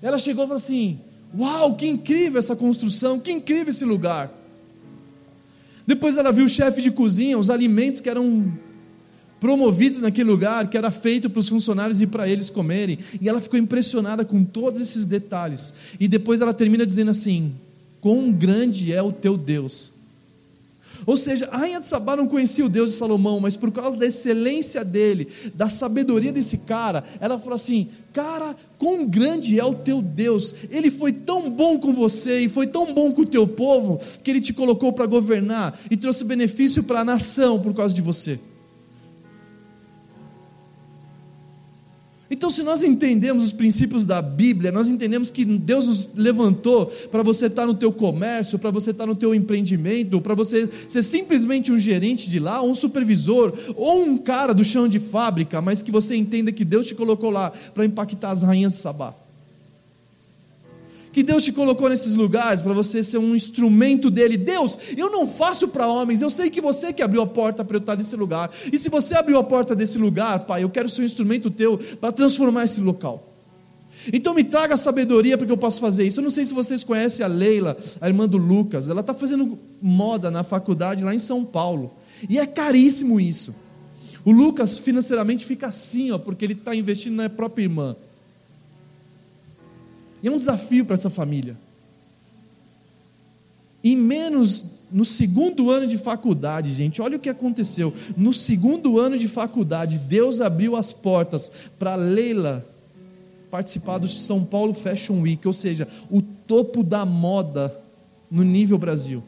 Ela 0.00 0.16
chegou 0.16 0.44
e 0.44 0.46
falou 0.46 0.62
assim: 0.62 1.00
Uau, 1.36 1.74
que 1.74 1.86
incrível 1.86 2.38
essa 2.38 2.54
construção, 2.54 3.18
que 3.18 3.32
incrível 3.32 3.68
esse 3.68 3.84
lugar. 3.84 4.30
Depois 5.86 6.16
ela 6.16 6.30
viu 6.30 6.44
o 6.44 6.48
chefe 6.48 6.82
de 6.82 6.90
cozinha, 6.90 7.38
os 7.38 7.50
alimentos 7.50 8.00
que 8.00 8.08
eram 8.08 8.52
promovidos 9.40 10.00
naquele 10.00 10.30
lugar, 10.30 10.70
que 10.70 10.78
era 10.78 10.90
feito 10.90 11.28
para 11.28 11.40
os 11.40 11.48
funcionários 11.48 12.00
e 12.00 12.06
para 12.06 12.28
eles 12.28 12.48
comerem, 12.48 12.98
e 13.20 13.28
ela 13.28 13.40
ficou 13.40 13.58
impressionada 13.58 14.24
com 14.24 14.44
todos 14.44 14.80
esses 14.80 15.04
detalhes. 15.04 15.74
E 15.98 16.06
depois 16.06 16.40
ela 16.40 16.54
termina 16.54 16.86
dizendo 16.86 17.10
assim: 17.10 17.52
Quão 18.00 18.32
grande 18.32 18.92
é 18.92 19.02
o 19.02 19.10
teu 19.10 19.36
Deus! 19.36 19.91
Ou 21.06 21.16
seja, 21.16 21.48
a 21.50 21.58
rainha 21.58 21.80
de 21.80 21.86
Sabá 21.86 22.16
não 22.16 22.26
conhecia 22.26 22.64
o 22.64 22.68
Deus 22.68 22.90
de 22.90 22.96
Salomão, 22.96 23.40
mas 23.40 23.56
por 23.56 23.70
causa 23.70 23.96
da 23.96 24.06
excelência 24.06 24.84
dele, 24.84 25.28
da 25.54 25.68
sabedoria 25.68 26.32
desse 26.32 26.58
cara, 26.58 27.02
ela 27.20 27.38
falou 27.38 27.54
assim: 27.54 27.88
Cara, 28.12 28.54
quão 28.78 29.06
grande 29.06 29.58
é 29.58 29.64
o 29.64 29.74
teu 29.74 30.02
Deus! 30.02 30.54
Ele 30.70 30.90
foi 30.90 31.12
tão 31.12 31.50
bom 31.50 31.78
com 31.78 31.92
você 31.92 32.40
e 32.40 32.48
foi 32.48 32.66
tão 32.66 32.92
bom 32.92 33.12
com 33.12 33.22
o 33.22 33.26
teu 33.26 33.46
povo, 33.46 33.98
que 34.22 34.30
ele 34.30 34.40
te 34.40 34.52
colocou 34.52 34.92
para 34.92 35.06
governar 35.06 35.78
e 35.90 35.96
trouxe 35.96 36.24
benefício 36.24 36.82
para 36.82 37.00
a 37.00 37.04
nação 37.04 37.60
por 37.60 37.74
causa 37.74 37.94
de 37.94 38.02
você. 38.02 38.38
Então, 42.42 42.50
se 42.50 42.64
nós 42.64 42.82
entendemos 42.82 43.44
os 43.44 43.52
princípios 43.52 44.04
da 44.04 44.20
Bíblia, 44.20 44.72
nós 44.72 44.88
entendemos 44.88 45.30
que 45.30 45.44
Deus 45.44 45.86
nos 45.86 46.10
levantou 46.16 46.86
para 47.08 47.22
você 47.22 47.46
estar 47.46 47.64
no 47.66 47.72
teu 47.72 47.92
comércio, 47.92 48.58
para 48.58 48.72
você 48.72 48.90
estar 48.90 49.06
no 49.06 49.14
teu 49.14 49.32
empreendimento, 49.32 50.20
para 50.20 50.34
você 50.34 50.68
ser 50.88 51.04
simplesmente 51.04 51.70
um 51.70 51.78
gerente 51.78 52.28
de 52.28 52.40
lá, 52.40 52.60
ou 52.60 52.72
um 52.72 52.74
supervisor, 52.74 53.52
ou 53.76 54.02
um 54.02 54.18
cara 54.18 54.52
do 54.52 54.64
chão 54.64 54.88
de 54.88 54.98
fábrica, 54.98 55.60
mas 55.60 55.82
que 55.82 55.92
você 55.92 56.16
entenda 56.16 56.50
que 56.50 56.64
Deus 56.64 56.84
te 56.84 56.96
colocou 56.96 57.30
lá 57.30 57.52
para 57.72 57.84
impactar 57.84 58.32
as 58.32 58.42
rainhas 58.42 58.72
de 58.72 58.78
Sabá 58.78 59.21
que 61.12 61.22
Deus 61.22 61.44
te 61.44 61.52
colocou 61.52 61.88
nesses 61.88 62.16
lugares 62.16 62.62
para 62.62 62.72
você 62.72 63.02
ser 63.02 63.18
um 63.18 63.36
instrumento 63.36 64.10
dele. 64.10 64.36
Deus, 64.36 64.78
eu 64.96 65.10
não 65.10 65.28
faço 65.28 65.68
para 65.68 65.86
homens, 65.86 66.22
eu 66.22 66.30
sei 66.30 66.50
que 66.50 66.60
você 66.60 66.92
que 66.92 67.02
abriu 67.02 67.22
a 67.22 67.26
porta 67.26 67.64
para 67.64 67.76
eu 67.76 67.80
estar 67.80 67.96
nesse 67.96 68.16
lugar. 68.16 68.50
E 68.72 68.78
se 68.78 68.88
você 68.88 69.14
abriu 69.14 69.38
a 69.38 69.44
porta 69.44 69.76
desse 69.76 69.98
lugar, 69.98 70.40
Pai, 70.40 70.62
eu 70.62 70.70
quero 70.70 70.88
ser 70.88 71.02
um 71.02 71.04
instrumento 71.04 71.50
teu 71.50 71.78
para 72.00 72.10
transformar 72.10 72.64
esse 72.64 72.80
local. 72.80 73.28
Então 74.12 74.34
me 74.34 74.42
traga 74.42 74.76
sabedoria 74.76 75.36
para 75.36 75.46
que 75.46 75.52
eu 75.52 75.56
possa 75.56 75.80
fazer 75.80 76.04
isso. 76.04 76.20
Eu 76.20 76.24
não 76.24 76.30
sei 76.30 76.44
se 76.44 76.54
vocês 76.54 76.82
conhecem 76.82 77.24
a 77.24 77.28
Leila, 77.28 77.76
a 78.00 78.08
irmã 78.08 78.26
do 78.26 78.38
Lucas. 78.38 78.88
Ela 78.88 79.00
está 79.00 79.14
fazendo 79.14 79.58
moda 79.80 80.30
na 80.30 80.42
faculdade 80.42 81.04
lá 81.04 81.14
em 81.14 81.18
São 81.18 81.44
Paulo. 81.44 81.92
E 82.28 82.38
é 82.38 82.46
caríssimo 82.46 83.20
isso. 83.20 83.54
O 84.24 84.32
Lucas 84.32 84.78
financeiramente 84.78 85.44
fica 85.44 85.66
assim, 85.66 86.10
ó, 86.10 86.18
porque 86.18 86.44
ele 86.44 86.54
está 86.54 86.74
investindo 86.74 87.16
na 87.16 87.28
própria 87.28 87.64
irmã. 87.64 87.96
E 90.22 90.28
é 90.28 90.30
um 90.30 90.38
desafio 90.38 90.84
para 90.84 90.94
essa 90.94 91.10
família. 91.10 91.56
Em 93.82 93.96
menos, 93.96 94.66
no 94.92 95.04
segundo 95.04 95.70
ano 95.70 95.86
de 95.86 95.98
faculdade, 95.98 96.72
gente, 96.72 97.02
olha 97.02 97.16
o 97.16 97.20
que 97.20 97.28
aconteceu. 97.28 97.92
No 98.16 98.32
segundo 98.32 99.00
ano 99.00 99.18
de 99.18 99.26
faculdade, 99.26 99.98
Deus 99.98 100.40
abriu 100.40 100.76
as 100.76 100.92
portas 100.92 101.50
para 101.78 101.96
Leila 101.96 102.64
participar 103.50 103.98
do 103.98 104.06
São 104.06 104.44
Paulo 104.44 104.72
Fashion 104.72 105.20
Week, 105.20 105.46
ou 105.46 105.52
seja, 105.52 105.88
o 106.08 106.22
topo 106.22 106.82
da 106.82 107.04
moda 107.04 107.76
no 108.30 108.44
nível 108.44 108.78
Brasil. 108.78 109.22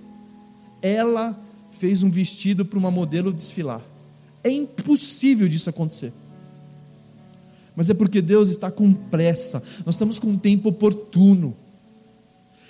Ela 0.81 1.39
fez 1.73 2.03
um 2.03 2.11
vestido 2.11 2.65
para 2.65 2.79
uma 2.79 2.91
modelo 2.91 3.33
desfilar. 3.33 3.83
É 4.43 4.51
impossível 4.51 5.49
disso 5.49 5.69
acontecer 5.69 6.13
mas 7.77 7.91
é 7.91 7.95
porque 7.95 8.21
Deus 8.21 8.49
está 8.49 8.71
com 8.71 8.93
pressa, 8.93 9.63
nós 9.85 9.95
estamos 9.95 10.19
com 10.19 10.29
um 10.29 10.39
tempo 10.39 10.69
oportuno. 10.69 11.57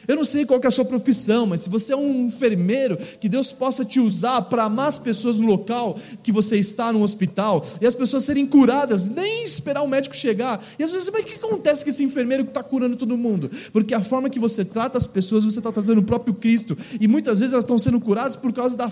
Eu 0.06 0.16
não 0.16 0.24
sei 0.24 0.44
qual 0.44 0.60
é 0.62 0.66
a 0.66 0.70
sua 0.70 0.84
profissão, 0.84 1.46
mas 1.46 1.62
se 1.62 1.70
você 1.70 1.92
é 1.92 1.96
um 1.96 2.26
enfermeiro, 2.26 2.96
que 2.96 3.28
Deus 3.28 3.52
possa 3.52 3.84
te 3.84 3.98
usar 3.98 4.42
para 4.42 4.64
amar 4.64 4.88
as 4.88 4.98
pessoas 4.98 5.38
no 5.38 5.46
local 5.46 5.98
que 6.22 6.30
você 6.30 6.58
está 6.58 6.92
no 6.92 7.02
hospital 7.02 7.64
e 7.80 7.86
as 7.86 7.94
pessoas 7.94 8.24
serem 8.24 8.46
curadas, 8.46 9.08
nem 9.08 9.44
esperar 9.44 9.82
o 9.82 9.88
médico 9.88 10.14
chegar. 10.14 10.62
E 10.78 10.84
as 10.84 10.90
pessoas, 10.90 11.10
mas 11.10 11.22
o 11.22 11.26
que 11.26 11.34
acontece 11.34 11.82
com 11.82 11.90
esse 11.90 12.02
enfermeiro 12.02 12.44
que 12.44 12.50
está 12.50 12.62
curando 12.62 12.96
todo 12.96 13.16
mundo? 13.16 13.50
Porque 13.72 13.94
a 13.94 14.00
forma 14.00 14.28
que 14.28 14.38
você 14.38 14.64
trata 14.64 14.98
as 14.98 15.06
pessoas, 15.06 15.44
você 15.44 15.58
está 15.58 15.72
tratando 15.72 15.98
o 15.98 16.04
próprio 16.04 16.34
Cristo. 16.34 16.76
E 17.00 17.08
muitas 17.08 17.40
vezes 17.40 17.52
elas 17.52 17.64
estão 17.64 17.78
sendo 17.78 18.00
curadas 18.00 18.36
por 18.36 18.52
causa 18.52 18.76
da 18.76 18.90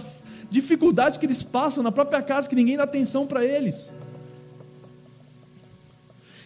dificuldade 0.51 1.19
que 1.19 1.27
eles 1.27 1.43
passam 1.43 1.83
na 1.83 1.93
própria 1.93 2.23
casa, 2.23 2.49
que 2.49 2.57
ninguém 2.57 2.77
dá 2.77 2.85
atenção 2.85 3.27
para 3.27 3.45
eles. 3.45 3.91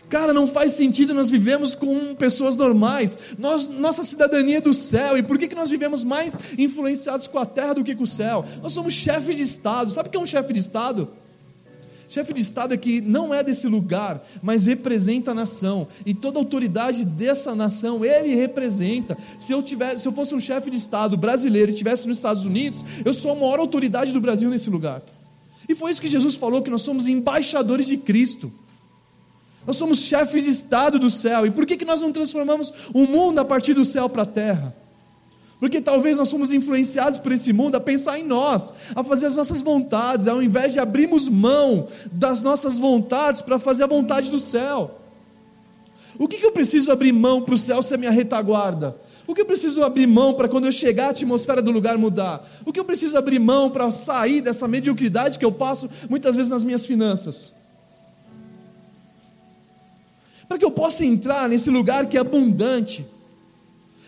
Cara, 0.08 0.32
não 0.32 0.46
faz 0.46 0.72
sentido 0.72 1.12
nós 1.12 1.28
vivemos 1.28 1.74
com 1.74 2.14
pessoas 2.14 2.54
normais. 2.54 3.18
Nós, 3.38 3.66
nossa 3.66 4.04
cidadania 4.04 4.58
é 4.58 4.60
do 4.60 4.72
céu. 4.72 5.18
E 5.18 5.22
por 5.22 5.36
que, 5.36 5.48
que 5.48 5.54
nós 5.54 5.68
vivemos 5.68 6.04
mais 6.04 6.38
influenciados 6.56 7.26
com 7.26 7.38
a 7.38 7.46
terra 7.46 7.74
do 7.74 7.82
que 7.84 7.94
com 7.94 8.04
o 8.04 8.06
céu? 8.06 8.44
Nós 8.62 8.72
somos 8.72 8.94
chefes 8.94 9.34
de 9.34 9.42
Estado. 9.42 9.90
Sabe 9.90 10.08
o 10.08 10.12
que 10.12 10.16
é 10.16 10.20
um 10.20 10.26
chefe 10.26 10.52
de 10.52 10.60
Estado? 10.60 11.08
Chefe 12.08 12.32
de 12.32 12.40
Estado 12.40 12.72
é 12.72 12.76
que 12.76 13.00
não 13.00 13.34
é 13.34 13.42
desse 13.42 13.66
lugar, 13.66 14.24
mas 14.40 14.66
representa 14.66 15.32
a 15.32 15.34
nação. 15.34 15.88
E 16.04 16.14
toda 16.14 16.38
a 16.38 16.40
autoridade 16.40 17.04
dessa 17.04 17.52
nação, 17.54 18.04
ele 18.04 18.34
representa. 18.34 19.18
Se 19.40 19.52
eu, 19.52 19.60
tivesse, 19.60 20.02
se 20.02 20.08
eu 20.08 20.12
fosse 20.12 20.32
um 20.32 20.40
chefe 20.40 20.70
de 20.70 20.76
Estado 20.76 21.16
brasileiro 21.16 21.70
e 21.70 21.74
estivesse 21.74 22.06
nos 22.06 22.18
Estados 22.18 22.44
Unidos, 22.44 22.84
eu 23.04 23.12
sou 23.12 23.32
a 23.32 23.34
maior 23.34 23.58
autoridade 23.58 24.12
do 24.12 24.20
Brasil 24.20 24.48
nesse 24.48 24.70
lugar. 24.70 25.02
E 25.68 25.74
foi 25.74 25.90
isso 25.90 26.00
que 26.00 26.08
Jesus 26.08 26.36
falou: 26.36 26.62
que 26.62 26.70
nós 26.70 26.82
somos 26.82 27.08
embaixadores 27.08 27.88
de 27.88 27.96
Cristo. 27.96 28.52
Nós 29.66 29.76
somos 29.76 29.98
chefes 29.98 30.44
de 30.44 30.50
Estado 30.50 30.98
do 30.98 31.10
céu. 31.10 31.46
E 31.46 31.50
por 31.50 31.66
que, 31.66 31.76
que 31.76 31.84
nós 31.84 32.00
não 32.00 32.12
transformamos 32.12 32.72
o 32.94 33.06
mundo 33.06 33.40
a 33.40 33.44
partir 33.44 33.74
do 33.74 33.84
céu 33.84 34.08
para 34.08 34.22
a 34.22 34.26
terra? 34.26 34.74
Porque 35.58 35.80
talvez 35.80 36.18
nós 36.18 36.28
somos 36.28 36.52
influenciados 36.52 37.18
por 37.18 37.32
esse 37.32 37.52
mundo 37.52 37.76
a 37.76 37.80
pensar 37.80 38.18
em 38.18 38.22
nós, 38.22 38.72
a 38.94 39.02
fazer 39.02 39.26
as 39.26 39.34
nossas 39.34 39.60
vontades, 39.62 40.28
ao 40.28 40.42
invés 40.42 40.72
de 40.72 40.78
abrirmos 40.78 41.28
mão 41.28 41.88
das 42.12 42.40
nossas 42.40 42.78
vontades 42.78 43.40
para 43.40 43.58
fazer 43.58 43.84
a 43.84 43.86
vontade 43.86 44.30
do 44.30 44.38
céu. 44.38 45.00
O 46.18 46.28
que, 46.28 46.38
que 46.38 46.46
eu 46.46 46.52
preciso 46.52 46.92
abrir 46.92 47.12
mão 47.12 47.42
para 47.42 47.54
o 47.54 47.58
céu 47.58 47.82
ser 47.82 47.98
minha 47.98 48.10
retaguarda? 48.10 48.96
O 49.26 49.34
que 49.34 49.40
eu 49.40 49.46
preciso 49.46 49.82
abrir 49.82 50.06
mão 50.06 50.34
para 50.34 50.46
quando 50.46 50.66
eu 50.66 50.72
chegar 50.72 51.06
a 51.06 51.10
atmosfera 51.10 51.60
do 51.60 51.72
lugar 51.72 51.98
mudar? 51.98 52.46
O 52.64 52.72
que 52.72 52.78
eu 52.78 52.84
preciso 52.84 53.18
abrir 53.18 53.40
mão 53.40 53.70
para 53.70 53.90
sair 53.90 54.40
dessa 54.40 54.68
mediocridade 54.68 55.38
que 55.38 55.44
eu 55.44 55.50
passo 55.50 55.90
muitas 56.08 56.36
vezes 56.36 56.50
nas 56.50 56.62
minhas 56.62 56.86
finanças? 56.86 57.52
Para 60.48 60.58
que 60.58 60.64
eu 60.64 60.70
possa 60.70 61.04
entrar 61.04 61.48
nesse 61.48 61.70
lugar 61.70 62.06
que 62.06 62.16
é 62.16 62.20
abundante 62.20 63.06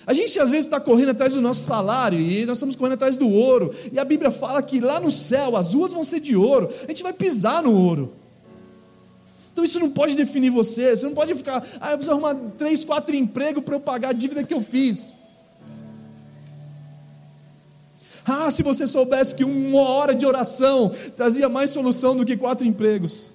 a 0.08 0.14
gente 0.14 0.40
às 0.40 0.48
vezes 0.48 0.64
está 0.64 0.80
correndo 0.80 1.10
atrás 1.10 1.34
do 1.34 1.40
nosso 1.42 1.64
salário 1.64 2.18
e 2.18 2.46
nós 2.46 2.56
estamos 2.56 2.74
correndo 2.74 2.94
atrás 2.94 3.14
do 3.14 3.28
ouro. 3.28 3.74
E 3.92 3.98
a 3.98 4.04
Bíblia 4.06 4.30
fala 4.30 4.62
que 4.62 4.80
lá 4.80 4.98
no 4.98 5.10
céu 5.10 5.54
as 5.54 5.74
ruas 5.74 5.92
vão 5.92 6.02
ser 6.02 6.18
de 6.18 6.34
ouro. 6.34 6.70
A 6.84 6.86
gente 6.86 7.02
vai 7.02 7.12
pisar 7.12 7.62
no 7.62 7.78
ouro. 7.78 8.10
Então 9.52 9.62
isso 9.62 9.78
não 9.78 9.90
pode 9.90 10.16
definir 10.16 10.48
você. 10.48 10.96
Você 10.96 11.04
não 11.04 11.12
pode 11.12 11.34
ficar, 11.34 11.62
ah, 11.78 11.90
eu 11.90 11.98
preciso 11.98 12.12
arrumar 12.12 12.34
três, 12.56 12.86
quatro 12.86 13.14
empregos 13.14 13.62
para 13.62 13.74
eu 13.74 13.80
pagar 13.80 14.08
a 14.08 14.12
dívida 14.14 14.42
que 14.42 14.54
eu 14.54 14.62
fiz. 14.62 15.12
Ah, 18.24 18.50
se 18.50 18.62
você 18.62 18.86
soubesse 18.86 19.34
que 19.34 19.44
uma 19.44 19.82
hora 19.82 20.14
de 20.14 20.24
oração 20.24 20.90
trazia 21.18 21.50
mais 21.50 21.70
solução 21.70 22.16
do 22.16 22.24
que 22.24 22.34
quatro 22.34 22.66
empregos. 22.66 23.30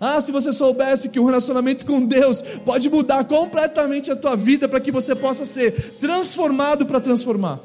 Ah, 0.00 0.20
se 0.20 0.32
você 0.32 0.52
soubesse 0.52 1.08
que 1.08 1.20
o 1.20 1.24
relacionamento 1.24 1.86
com 1.86 2.04
Deus 2.04 2.42
pode 2.64 2.88
mudar 2.90 3.24
completamente 3.24 4.10
a 4.10 4.16
tua 4.16 4.36
vida 4.36 4.68
para 4.68 4.80
que 4.80 4.90
você 4.90 5.14
possa 5.14 5.44
ser 5.44 5.96
transformado 5.98 6.84
para 6.86 7.00
transformar. 7.00 7.60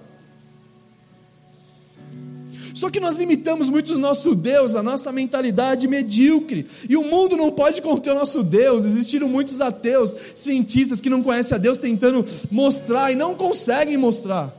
Só 2.80 2.90
que 2.90 3.00
nós 3.00 3.18
limitamos 3.18 3.68
muito 3.68 3.96
o 3.96 3.98
nosso 3.98 4.34
Deus, 4.34 4.74
a 4.74 4.82
nossa 4.82 5.12
mentalidade 5.12 5.86
medíocre. 5.86 6.66
E 6.88 6.96
o 6.96 7.04
mundo 7.04 7.36
não 7.36 7.52
pode 7.52 7.82
conter 7.82 8.12
o 8.12 8.16
nosso 8.16 8.42
Deus. 8.42 8.86
Existiram 8.86 9.28
muitos 9.28 9.60
ateus, 9.60 10.16
cientistas 10.34 11.02
que 11.02 11.10
não 11.10 11.22
conhecem 11.22 11.56
a 11.56 11.60
Deus 11.60 11.78
tentando 11.78 12.26
mostrar 12.50 13.12
e 13.12 13.16
não 13.16 13.36
conseguem 13.36 13.98
mostrar. 13.98 14.59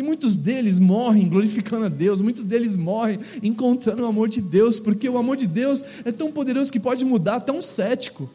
E 0.00 0.02
muitos 0.02 0.34
deles 0.34 0.78
morrem 0.78 1.28
glorificando 1.28 1.84
a 1.84 1.88
Deus, 1.90 2.22
muitos 2.22 2.42
deles 2.42 2.74
morrem 2.74 3.18
encontrando 3.42 4.02
o 4.02 4.06
amor 4.06 4.30
de 4.30 4.40
Deus, 4.40 4.78
porque 4.78 5.06
o 5.06 5.18
amor 5.18 5.36
de 5.36 5.46
Deus 5.46 5.84
é 6.06 6.10
tão 6.10 6.32
poderoso 6.32 6.72
que 6.72 6.80
pode 6.80 7.04
mudar 7.04 7.36
até 7.36 7.52
um 7.52 7.60
cético. 7.60 8.30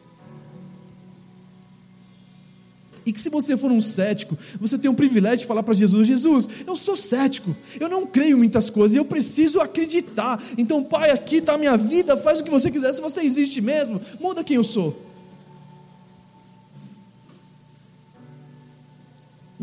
E 3.04 3.12
que 3.12 3.20
se 3.20 3.28
você 3.28 3.56
for 3.56 3.72
um 3.72 3.80
cético, 3.80 4.38
você 4.60 4.78
tem 4.78 4.88
o 4.88 4.94
privilégio 4.94 5.38
de 5.38 5.46
falar 5.46 5.64
para 5.64 5.74
Jesus: 5.74 6.06
Jesus, 6.06 6.48
eu 6.64 6.76
sou 6.76 6.94
cético, 6.94 7.56
eu 7.80 7.88
não 7.88 8.06
creio 8.06 8.36
em 8.36 8.38
muitas 8.38 8.70
coisas, 8.70 8.96
eu 8.96 9.04
preciso 9.04 9.60
acreditar. 9.60 10.40
Então, 10.56 10.84
Pai, 10.84 11.10
aqui 11.10 11.38
está 11.38 11.54
a 11.54 11.58
minha 11.58 11.76
vida, 11.76 12.16
faz 12.16 12.38
o 12.38 12.44
que 12.44 12.50
você 12.50 12.70
quiser. 12.70 12.92
Se 12.92 13.02
você 13.02 13.22
existe 13.22 13.60
mesmo, 13.60 14.00
muda 14.20 14.44
quem 14.44 14.54
eu 14.54 14.62
sou. 14.62 15.05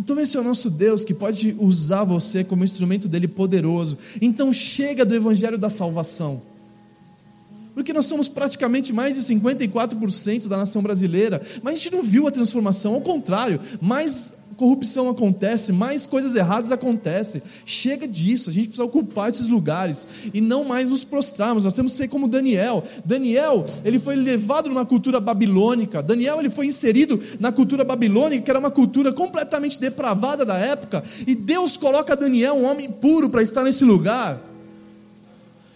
Então, 0.04 0.20
esse 0.20 0.36
é 0.36 0.40
o 0.42 0.44
nosso 0.44 0.70
Deus 0.70 1.02
que 1.02 1.14
pode 1.14 1.56
usar 1.58 2.04
você 2.04 2.44
como 2.44 2.66
instrumento 2.66 3.08
dele 3.08 3.26
poderoso. 3.26 3.98
Então, 4.22 4.52
chega 4.52 5.06
do 5.06 5.16
evangelho 5.16 5.58
da 5.58 5.70
salvação. 5.70 6.42
Porque 7.74 7.94
nós 7.94 8.06
somos 8.06 8.28
praticamente 8.28 8.94
mais 8.94 9.16
de 9.16 9.36
54% 9.36 10.48
da 10.48 10.58
nação 10.58 10.82
brasileira, 10.82 11.42
mas 11.62 11.74
a 11.74 11.78
gente 11.78 11.92
não 11.92 12.04
viu 12.04 12.28
a 12.28 12.32
transformação, 12.32 12.94
ao 12.94 13.02
contrário, 13.02 13.60
mais 13.82 14.34
corrupção 14.54 15.10
acontece, 15.10 15.74
mais 15.74 16.06
coisas 16.06 16.36
erradas 16.36 16.72
acontecem. 16.72 17.42
Chega 17.66 18.08
disso, 18.08 18.50
a 18.50 18.54
gente 18.54 18.68
precisa 18.68 18.86
ocupar 18.86 19.30
esses 19.30 19.48
lugares 19.48 20.08
e 20.34 20.40
não 20.40 20.64
mais 20.64 20.90
nos 20.90 21.04
prostrarmos. 21.04 21.64
Nós 21.64 21.74
temos 21.74 21.92
que 21.92 21.98
ser 21.98 22.08
como 22.08 22.28
Daniel. 22.28 22.84
Daniel, 23.04 23.66
ele 23.84 24.00
foi 24.00 24.16
levado 24.16 24.70
numa 24.70 24.86
cultura 24.86 25.20
babilônica. 25.20 26.02
Daniel, 26.02 26.40
ele 26.40 26.50
foi 26.50 26.68
inserido 26.68 27.20
na 27.40 27.52
cultura 27.52 27.84
babilônica, 27.84 28.44
que 28.44 28.52
era 28.52 28.60
uma 28.60 28.72
cultura 28.72 29.12
completamente 29.12 29.80
depravada 29.80 30.46
da 30.46 30.58
época, 30.58 31.04
e 31.26 31.36
Deus 31.36 31.76
coloca 31.78 32.16
Daniel, 32.16 32.56
um 32.56 32.66
homem 32.66 32.90
puro, 32.90 33.30
para 33.30 33.42
estar 33.42 33.64
nesse 33.64 33.84
lugar. 33.84 34.53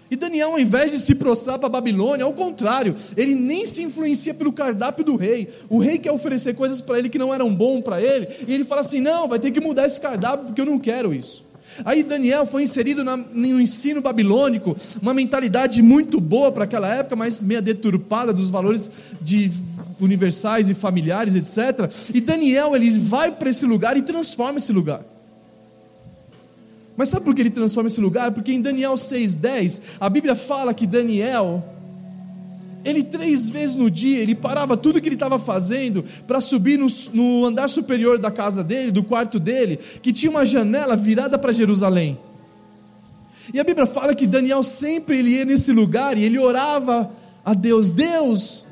E 0.09 0.15
Daniel, 0.15 0.51
ao 0.51 0.59
invés 0.59 0.91
de 0.91 0.99
se 0.99 1.15
prostrar 1.15 1.59
para 1.59 1.67
a 1.67 1.71
Babilônia, 1.71 2.25
ao 2.25 2.33
contrário, 2.33 2.95
ele 3.15 3.35
nem 3.35 3.65
se 3.65 3.83
influencia 3.83 4.33
pelo 4.33 4.53
cardápio 4.53 5.03
do 5.03 5.15
rei. 5.15 5.49
O 5.69 5.79
rei 5.79 5.97
quer 5.97 6.11
oferecer 6.11 6.55
coisas 6.55 6.79
para 6.79 6.97
ele 6.97 7.09
que 7.09 7.19
não 7.19 7.33
eram 7.33 7.53
bom 7.53 7.81
para 7.81 8.01
ele, 8.01 8.27
e 8.47 8.53
ele 8.53 8.63
fala 8.63 8.81
assim: 8.81 9.01
não, 9.01 9.27
vai 9.27 9.39
ter 9.39 9.51
que 9.51 9.59
mudar 9.59 9.85
esse 9.85 9.99
cardápio 9.99 10.47
porque 10.47 10.61
eu 10.61 10.65
não 10.65 10.79
quero 10.79 11.13
isso. 11.13 11.45
Aí 11.85 12.01
Daniel 12.01 12.45
foi 12.45 12.63
inserido 12.63 13.03
na, 13.03 13.17
no 13.17 13.61
ensino 13.61 14.01
babilônico, 14.01 14.75
uma 15.01 15.13
mentalidade 15.13 15.81
muito 15.81 16.19
boa 16.19 16.51
para 16.51 16.63
aquela 16.63 16.87
época, 16.87 17.15
mas 17.15 17.41
meia 17.41 17.61
deturpada 17.61 18.33
dos 18.33 18.49
valores 18.49 18.89
de 19.21 19.51
universais 19.99 20.69
e 20.69 20.73
familiares, 20.73 21.35
etc. 21.35 21.91
E 22.13 22.21
Daniel 22.21 22.75
ele 22.75 22.89
vai 22.97 23.31
para 23.31 23.49
esse 23.49 23.65
lugar 23.65 23.97
e 23.97 24.01
transforma 24.01 24.57
esse 24.57 24.71
lugar. 24.71 25.01
Mas 26.97 27.09
sabe 27.09 27.23
por 27.23 27.35
que 27.35 27.41
ele 27.43 27.51
transforma 27.51 27.87
esse 27.87 28.01
lugar? 28.01 28.31
Porque 28.31 28.51
em 28.51 28.59
Daniel 28.59 28.95
6,10, 28.95 29.81
a 29.99 30.09
Bíblia 30.09 30.35
fala 30.35 30.73
que 30.73 30.87
Daniel, 30.87 31.63
ele 32.83 33.03
três 33.03 33.47
vezes 33.47 33.75
no 33.75 33.91
dia, 33.91 34.17
ele 34.17 34.33
parava 34.33 34.75
tudo 34.75 34.99
que 34.99 35.07
ele 35.07 35.15
estava 35.15 35.37
fazendo 35.37 36.03
para 36.25 36.41
subir 36.41 36.79
no, 36.79 36.87
no, 37.13 37.45
andar 37.45 37.69
superior 37.69 38.17
da 38.17 38.31
casa 38.31 38.63
dele, 38.63 38.91
do 38.91 39.03
quarto 39.03 39.39
dele, 39.39 39.77
que 40.01 40.11
tinha 40.11 40.31
uma 40.31 40.43
janela 40.43 40.95
virada 40.95 41.37
para 41.37 41.51
Jerusalém. 41.51 42.17
E 43.53 43.59
a 43.59 43.63
Bíblia 43.63 43.85
fala 43.85 44.15
que 44.15 44.25
Daniel 44.25 44.63
sempre 44.63 45.19
ele 45.19 45.35
ia 45.35 45.45
nesse 45.45 45.71
lugar 45.71 46.17
e 46.17 46.23
ele 46.23 46.39
orava 46.39 47.11
a 47.45 47.53
Deus: 47.53 47.89
Deus. 47.89 48.65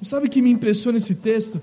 Sabe 0.00 0.26
o 0.26 0.30
que 0.30 0.42
me 0.42 0.50
impressiona 0.50 0.98
esse 0.98 1.16
texto? 1.16 1.60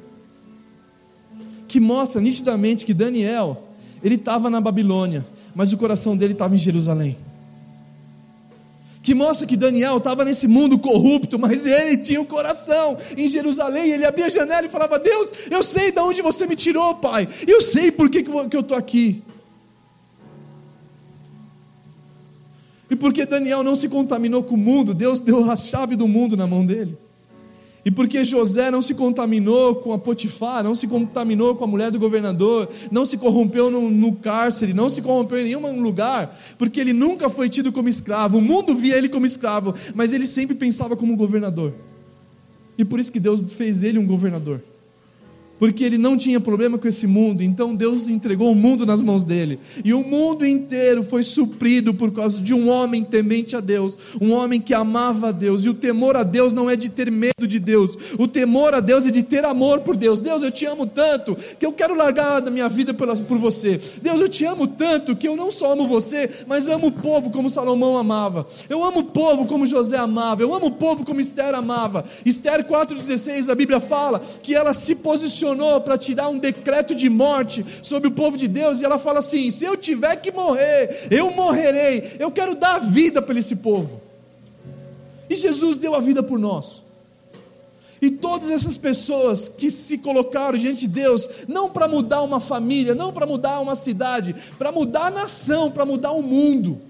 Que 1.69 1.79
mostra 1.79 2.19
nitidamente 2.19 2.83
que 2.83 2.93
Daniel, 2.93 3.63
ele 4.03 4.15
estava 4.15 4.49
na 4.49 4.59
Babilônia, 4.59 5.25
mas 5.53 5.71
o 5.71 5.77
coração 5.77 6.17
dele 6.17 6.33
estava 6.33 6.55
em 6.55 6.57
Jerusalém. 6.57 7.15
Que 9.03 9.13
mostra 9.15 9.47
que 9.47 9.55
Daniel 9.55 9.97
estava 9.97 10.25
nesse 10.25 10.47
mundo 10.47 10.77
corrupto, 10.77 11.39
mas 11.39 11.65
ele 11.65 11.95
tinha 11.95 12.19
o 12.19 12.23
um 12.23 12.25
coração 12.25 12.97
em 13.15 13.27
Jerusalém. 13.27 13.91
Ele 13.91 14.05
abria 14.05 14.25
a 14.25 14.29
janela 14.29 14.65
e 14.65 14.69
falava: 14.69 14.99
Deus, 14.99 15.31
eu 15.49 15.63
sei 15.63 15.91
de 15.91 15.99
onde 15.99 16.21
você 16.21 16.45
me 16.45 16.55
tirou, 16.55 16.95
Pai. 16.95 17.27
Eu 17.47 17.61
sei 17.61 17.91
por 17.91 18.09
que, 18.09 18.23
que 18.23 18.29
eu 18.29 18.59
estou 18.59 18.77
aqui. 18.77 19.23
E 22.89 22.95
porque 22.95 23.25
Daniel 23.25 23.63
não 23.63 23.75
se 23.75 23.87
contaminou 23.87 24.43
com 24.43 24.55
o 24.55 24.57
mundo, 24.57 24.93
Deus 24.93 25.19
deu 25.19 25.49
a 25.49 25.55
chave 25.55 25.95
do 25.95 26.07
mundo 26.07 26.35
na 26.35 26.47
mão 26.47 26.65
dele. 26.65 26.97
E 27.83 27.89
porque 27.89 28.25
José 28.25 28.69
não 28.69 28.81
se 28.81 28.93
contaminou 28.93 29.75
com 29.75 29.93
a 29.93 29.97
Potifar, 29.97 30.63
não 30.63 30.75
se 30.75 30.87
contaminou 30.87 31.55
com 31.55 31.63
a 31.63 31.67
mulher 31.67 31.91
do 31.91 31.99
governador, 31.99 32.69
não 32.91 33.05
se 33.05 33.17
corrompeu 33.17 33.71
no, 33.71 33.89
no, 33.89 34.13
cárcere, 34.13 34.73
não 34.73 34.89
se 34.89 35.01
corrompeu 35.01 35.39
em 35.39 35.45
nenhum 35.45 35.81
lugar, 35.81 36.37
porque 36.57 36.79
ele 36.79 36.91
nunca 36.91 37.29
foi 37.29 37.47
tido 37.47 37.71
como 37.71 37.87
escravo. 37.87 38.37
O 38.37 38.41
mundo 38.41 38.75
via 38.75 38.97
ele 38.97 39.07
como 39.07 39.25
escravo, 39.25 39.73
mas 39.95 40.11
ele 40.11 40.27
sempre 40.27 40.55
pensava 40.55 40.97
como 40.97 41.15
governador. 41.15 41.73
E 42.77 42.83
por 42.83 42.99
isso 42.99 43.11
que 43.11 43.19
Deus 43.19 43.53
fez 43.53 43.81
ele 43.81 43.97
um 43.97 44.05
governador. 44.05 44.61
Porque 45.59 45.83
ele 45.83 45.97
não 45.97 46.17
tinha 46.17 46.39
problema 46.39 46.77
com 46.77 46.87
esse 46.87 47.05
mundo, 47.05 47.43
então 47.43 47.75
Deus 47.75 48.09
entregou 48.09 48.51
o 48.51 48.55
mundo 48.55 48.85
nas 48.85 49.01
mãos 49.01 49.23
dele, 49.23 49.59
e 49.83 49.93
o 49.93 50.03
mundo 50.03 50.45
inteiro 50.45 51.03
foi 51.03 51.23
suprido 51.23 51.93
por 51.93 52.11
causa 52.11 52.41
de 52.41 52.53
um 52.53 52.69
homem 52.69 53.03
temente 53.03 53.55
a 53.55 53.59
Deus, 53.59 53.97
um 54.21 54.31
homem 54.31 54.61
que 54.61 54.73
amava 54.73 55.27
a 55.29 55.31
Deus, 55.31 55.65
e 55.65 55.69
o 55.69 55.73
temor 55.73 56.15
a 56.15 56.23
Deus 56.23 56.53
não 56.53 56.69
é 56.69 56.75
de 56.75 56.89
ter 56.89 57.11
medo 57.11 57.45
de 57.45 57.59
Deus, 57.59 57.97
o 58.17 58.27
temor 58.27 58.73
a 58.73 58.79
Deus 58.79 59.05
é 59.05 59.11
de 59.11 59.21
ter 59.21 59.43
amor 59.43 59.81
por 59.81 59.97
Deus. 59.97 60.21
Deus, 60.21 60.41
eu 60.41 60.51
te 60.51 60.65
amo 60.65 60.85
tanto 60.85 61.35
que 61.57 61.65
eu 61.65 61.73
quero 61.73 61.95
largar 61.95 62.39
da 62.39 62.49
minha 62.49 62.69
vida 62.69 62.93
por 62.93 63.37
você. 63.37 63.79
Deus, 64.01 64.21
eu 64.21 64.29
te 64.29 64.45
amo 64.45 64.67
tanto 64.67 65.15
que 65.15 65.27
eu 65.27 65.35
não 65.35 65.51
só 65.51 65.73
amo 65.73 65.87
você, 65.87 66.29
mas 66.47 66.69
amo 66.69 66.87
o 66.87 66.91
povo 66.91 67.29
como 67.29 67.49
Salomão 67.49 67.97
amava. 67.97 68.47
Eu 68.69 68.83
amo 68.83 68.99
o 68.99 69.03
povo 69.03 69.45
como 69.45 69.65
José 69.65 69.97
amava. 69.97 70.41
Eu 70.41 70.53
amo 70.53 70.67
o 70.67 70.71
povo 70.71 71.05
como 71.05 71.19
Esther 71.19 71.53
amava. 71.55 72.05
Esther 72.25 72.65
4,16, 72.65 73.49
a 73.49 73.55
Bíblia 73.55 73.79
fala 73.79 74.21
que 74.41 74.55
ela 74.55 74.73
se 74.73 74.95
posicionou 74.95 75.48
posicionou 75.49 75.81
para 75.81 75.97
tirar 75.97 76.29
um 76.29 76.37
decreto 76.37 76.93
de 76.93 77.09
morte 77.09 77.65
sobre 77.81 78.07
o 78.07 78.11
povo 78.11 78.37
de 78.37 78.47
Deus, 78.47 78.79
e 78.79 78.85
ela 78.85 78.99
fala 78.99 79.19
assim: 79.19 79.49
se 79.49 79.65
eu 79.65 79.75
tiver 79.75 80.15
que 80.17 80.31
morrer, 80.31 81.07
eu 81.09 81.31
morrerei, 81.31 82.17
eu 82.19 82.31
quero 82.31 82.55
dar 82.55 82.79
vida 82.79 83.21
para 83.21 83.37
esse 83.37 83.55
povo. 83.57 84.01
E 85.29 85.35
Jesus 85.35 85.77
deu 85.77 85.95
a 85.95 85.99
vida 85.99 86.21
por 86.23 86.39
nós. 86.39 86.81
E 88.01 88.09
todas 88.09 88.49
essas 88.49 88.77
pessoas 88.77 89.49
que 89.49 89.69
se 89.69 89.97
colocaram 89.97 90.57
diante 90.57 90.81
de 90.81 90.87
Deus, 90.87 91.45
não 91.47 91.69
para 91.69 91.87
mudar 91.87 92.21
uma 92.21 92.39
família, 92.39 92.95
não 92.95 93.11
para 93.11 93.25
mudar 93.25 93.59
uma 93.59 93.75
cidade, 93.75 94.33
para 94.57 94.71
mudar 94.71 95.07
a 95.07 95.11
nação, 95.11 95.69
para 95.69 95.85
mudar 95.85 96.11
o 96.11 96.23
mundo. 96.23 96.81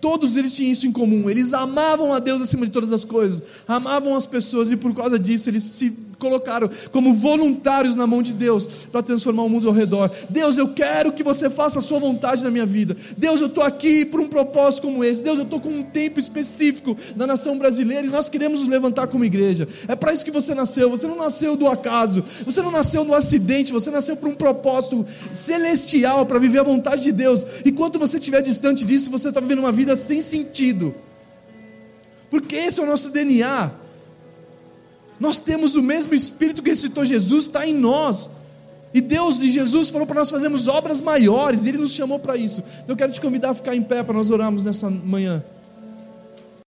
Todos 0.00 0.36
eles 0.36 0.56
tinham 0.56 0.72
isso 0.72 0.86
em 0.86 0.92
comum, 0.92 1.30
eles 1.30 1.52
amavam 1.52 2.12
a 2.12 2.18
Deus 2.18 2.42
acima 2.42 2.66
de 2.66 2.72
todas 2.72 2.90
as 2.92 3.04
coisas, 3.04 3.44
amavam 3.68 4.16
as 4.16 4.26
pessoas 4.26 4.70
e 4.70 4.76
por 4.76 4.94
causa 4.94 5.18
disso 5.18 5.48
eles 5.48 5.62
se 5.62 5.96
colocaram 6.20 6.70
como 6.92 7.14
voluntários 7.14 7.96
na 7.96 8.06
mão 8.06 8.22
de 8.22 8.32
Deus 8.32 8.86
para 8.92 9.02
transformar 9.02 9.42
o 9.42 9.48
mundo 9.48 9.66
ao 9.66 9.74
redor. 9.74 10.10
Deus, 10.28 10.56
eu 10.56 10.68
quero 10.68 11.12
que 11.12 11.24
você 11.24 11.50
faça 11.50 11.80
a 11.80 11.82
sua 11.82 11.98
vontade 11.98 12.44
na 12.44 12.50
minha 12.50 12.66
vida. 12.66 12.96
Deus, 13.16 13.40
eu 13.40 13.48
estou 13.48 13.64
aqui 13.64 14.04
por 14.04 14.20
um 14.20 14.28
propósito 14.28 14.82
como 14.82 15.02
esse. 15.02 15.22
Deus, 15.22 15.38
eu 15.38 15.44
estou 15.44 15.58
com 15.58 15.70
um 15.70 15.82
tempo 15.82 16.20
específico 16.20 16.96
na 17.16 17.26
nação 17.26 17.58
brasileira 17.58 18.06
e 18.06 18.10
nós 18.10 18.28
queremos 18.28 18.60
nos 18.60 18.68
levantar 18.68 19.08
como 19.08 19.24
igreja. 19.24 19.66
É 19.88 19.96
para 19.96 20.12
isso 20.12 20.24
que 20.24 20.30
você 20.30 20.54
nasceu. 20.54 20.90
Você 20.90 21.06
não 21.06 21.16
nasceu 21.16 21.56
do 21.56 21.66
acaso, 21.66 22.22
você 22.44 22.60
não 22.62 22.70
nasceu 22.70 23.04
no 23.04 23.14
acidente, 23.14 23.72
você 23.72 23.90
nasceu 23.90 24.16
por 24.16 24.28
um 24.28 24.34
propósito 24.34 25.04
celestial 25.32 26.26
para 26.26 26.38
viver 26.38 26.60
a 26.60 26.64
vontade 26.64 27.02
de 27.02 27.12
Deus. 27.12 27.44
Enquanto 27.64 27.98
você 27.98 28.18
estiver 28.18 28.42
distante 28.42 28.84
disso, 28.84 29.10
você 29.10 29.28
está 29.28 29.40
vivendo 29.40 29.60
uma 29.60 29.72
vida 29.72 29.96
sem 29.96 30.20
sentido. 30.20 30.94
Porque 32.30 32.54
esse 32.56 32.78
é 32.78 32.82
o 32.82 32.86
nosso 32.86 33.10
DNA. 33.10 33.72
Nós 35.20 35.38
temos 35.38 35.76
o 35.76 35.82
mesmo 35.82 36.14
Espírito 36.14 36.62
que 36.62 36.70
ressuscitou 36.70 37.04
Jesus, 37.04 37.44
está 37.44 37.66
em 37.66 37.74
nós. 37.74 38.30
E 38.92 39.00
Deus 39.00 39.40
e 39.40 39.50
Jesus 39.50 39.90
falou 39.90 40.06
para 40.06 40.20
nós 40.20 40.30
fazermos 40.30 40.66
obras 40.66 41.00
maiores, 41.00 41.64
e 41.64 41.68
Ele 41.68 41.78
nos 41.78 41.92
chamou 41.92 42.18
para 42.18 42.36
isso. 42.36 42.64
Então 42.82 42.94
eu 42.94 42.96
quero 42.96 43.12
te 43.12 43.20
convidar 43.20 43.50
a 43.50 43.54
ficar 43.54 43.76
em 43.76 43.82
pé 43.82 44.02
para 44.02 44.14
nós 44.14 44.30
orarmos 44.30 44.64
nessa 44.64 44.90
manhã. 44.90 45.44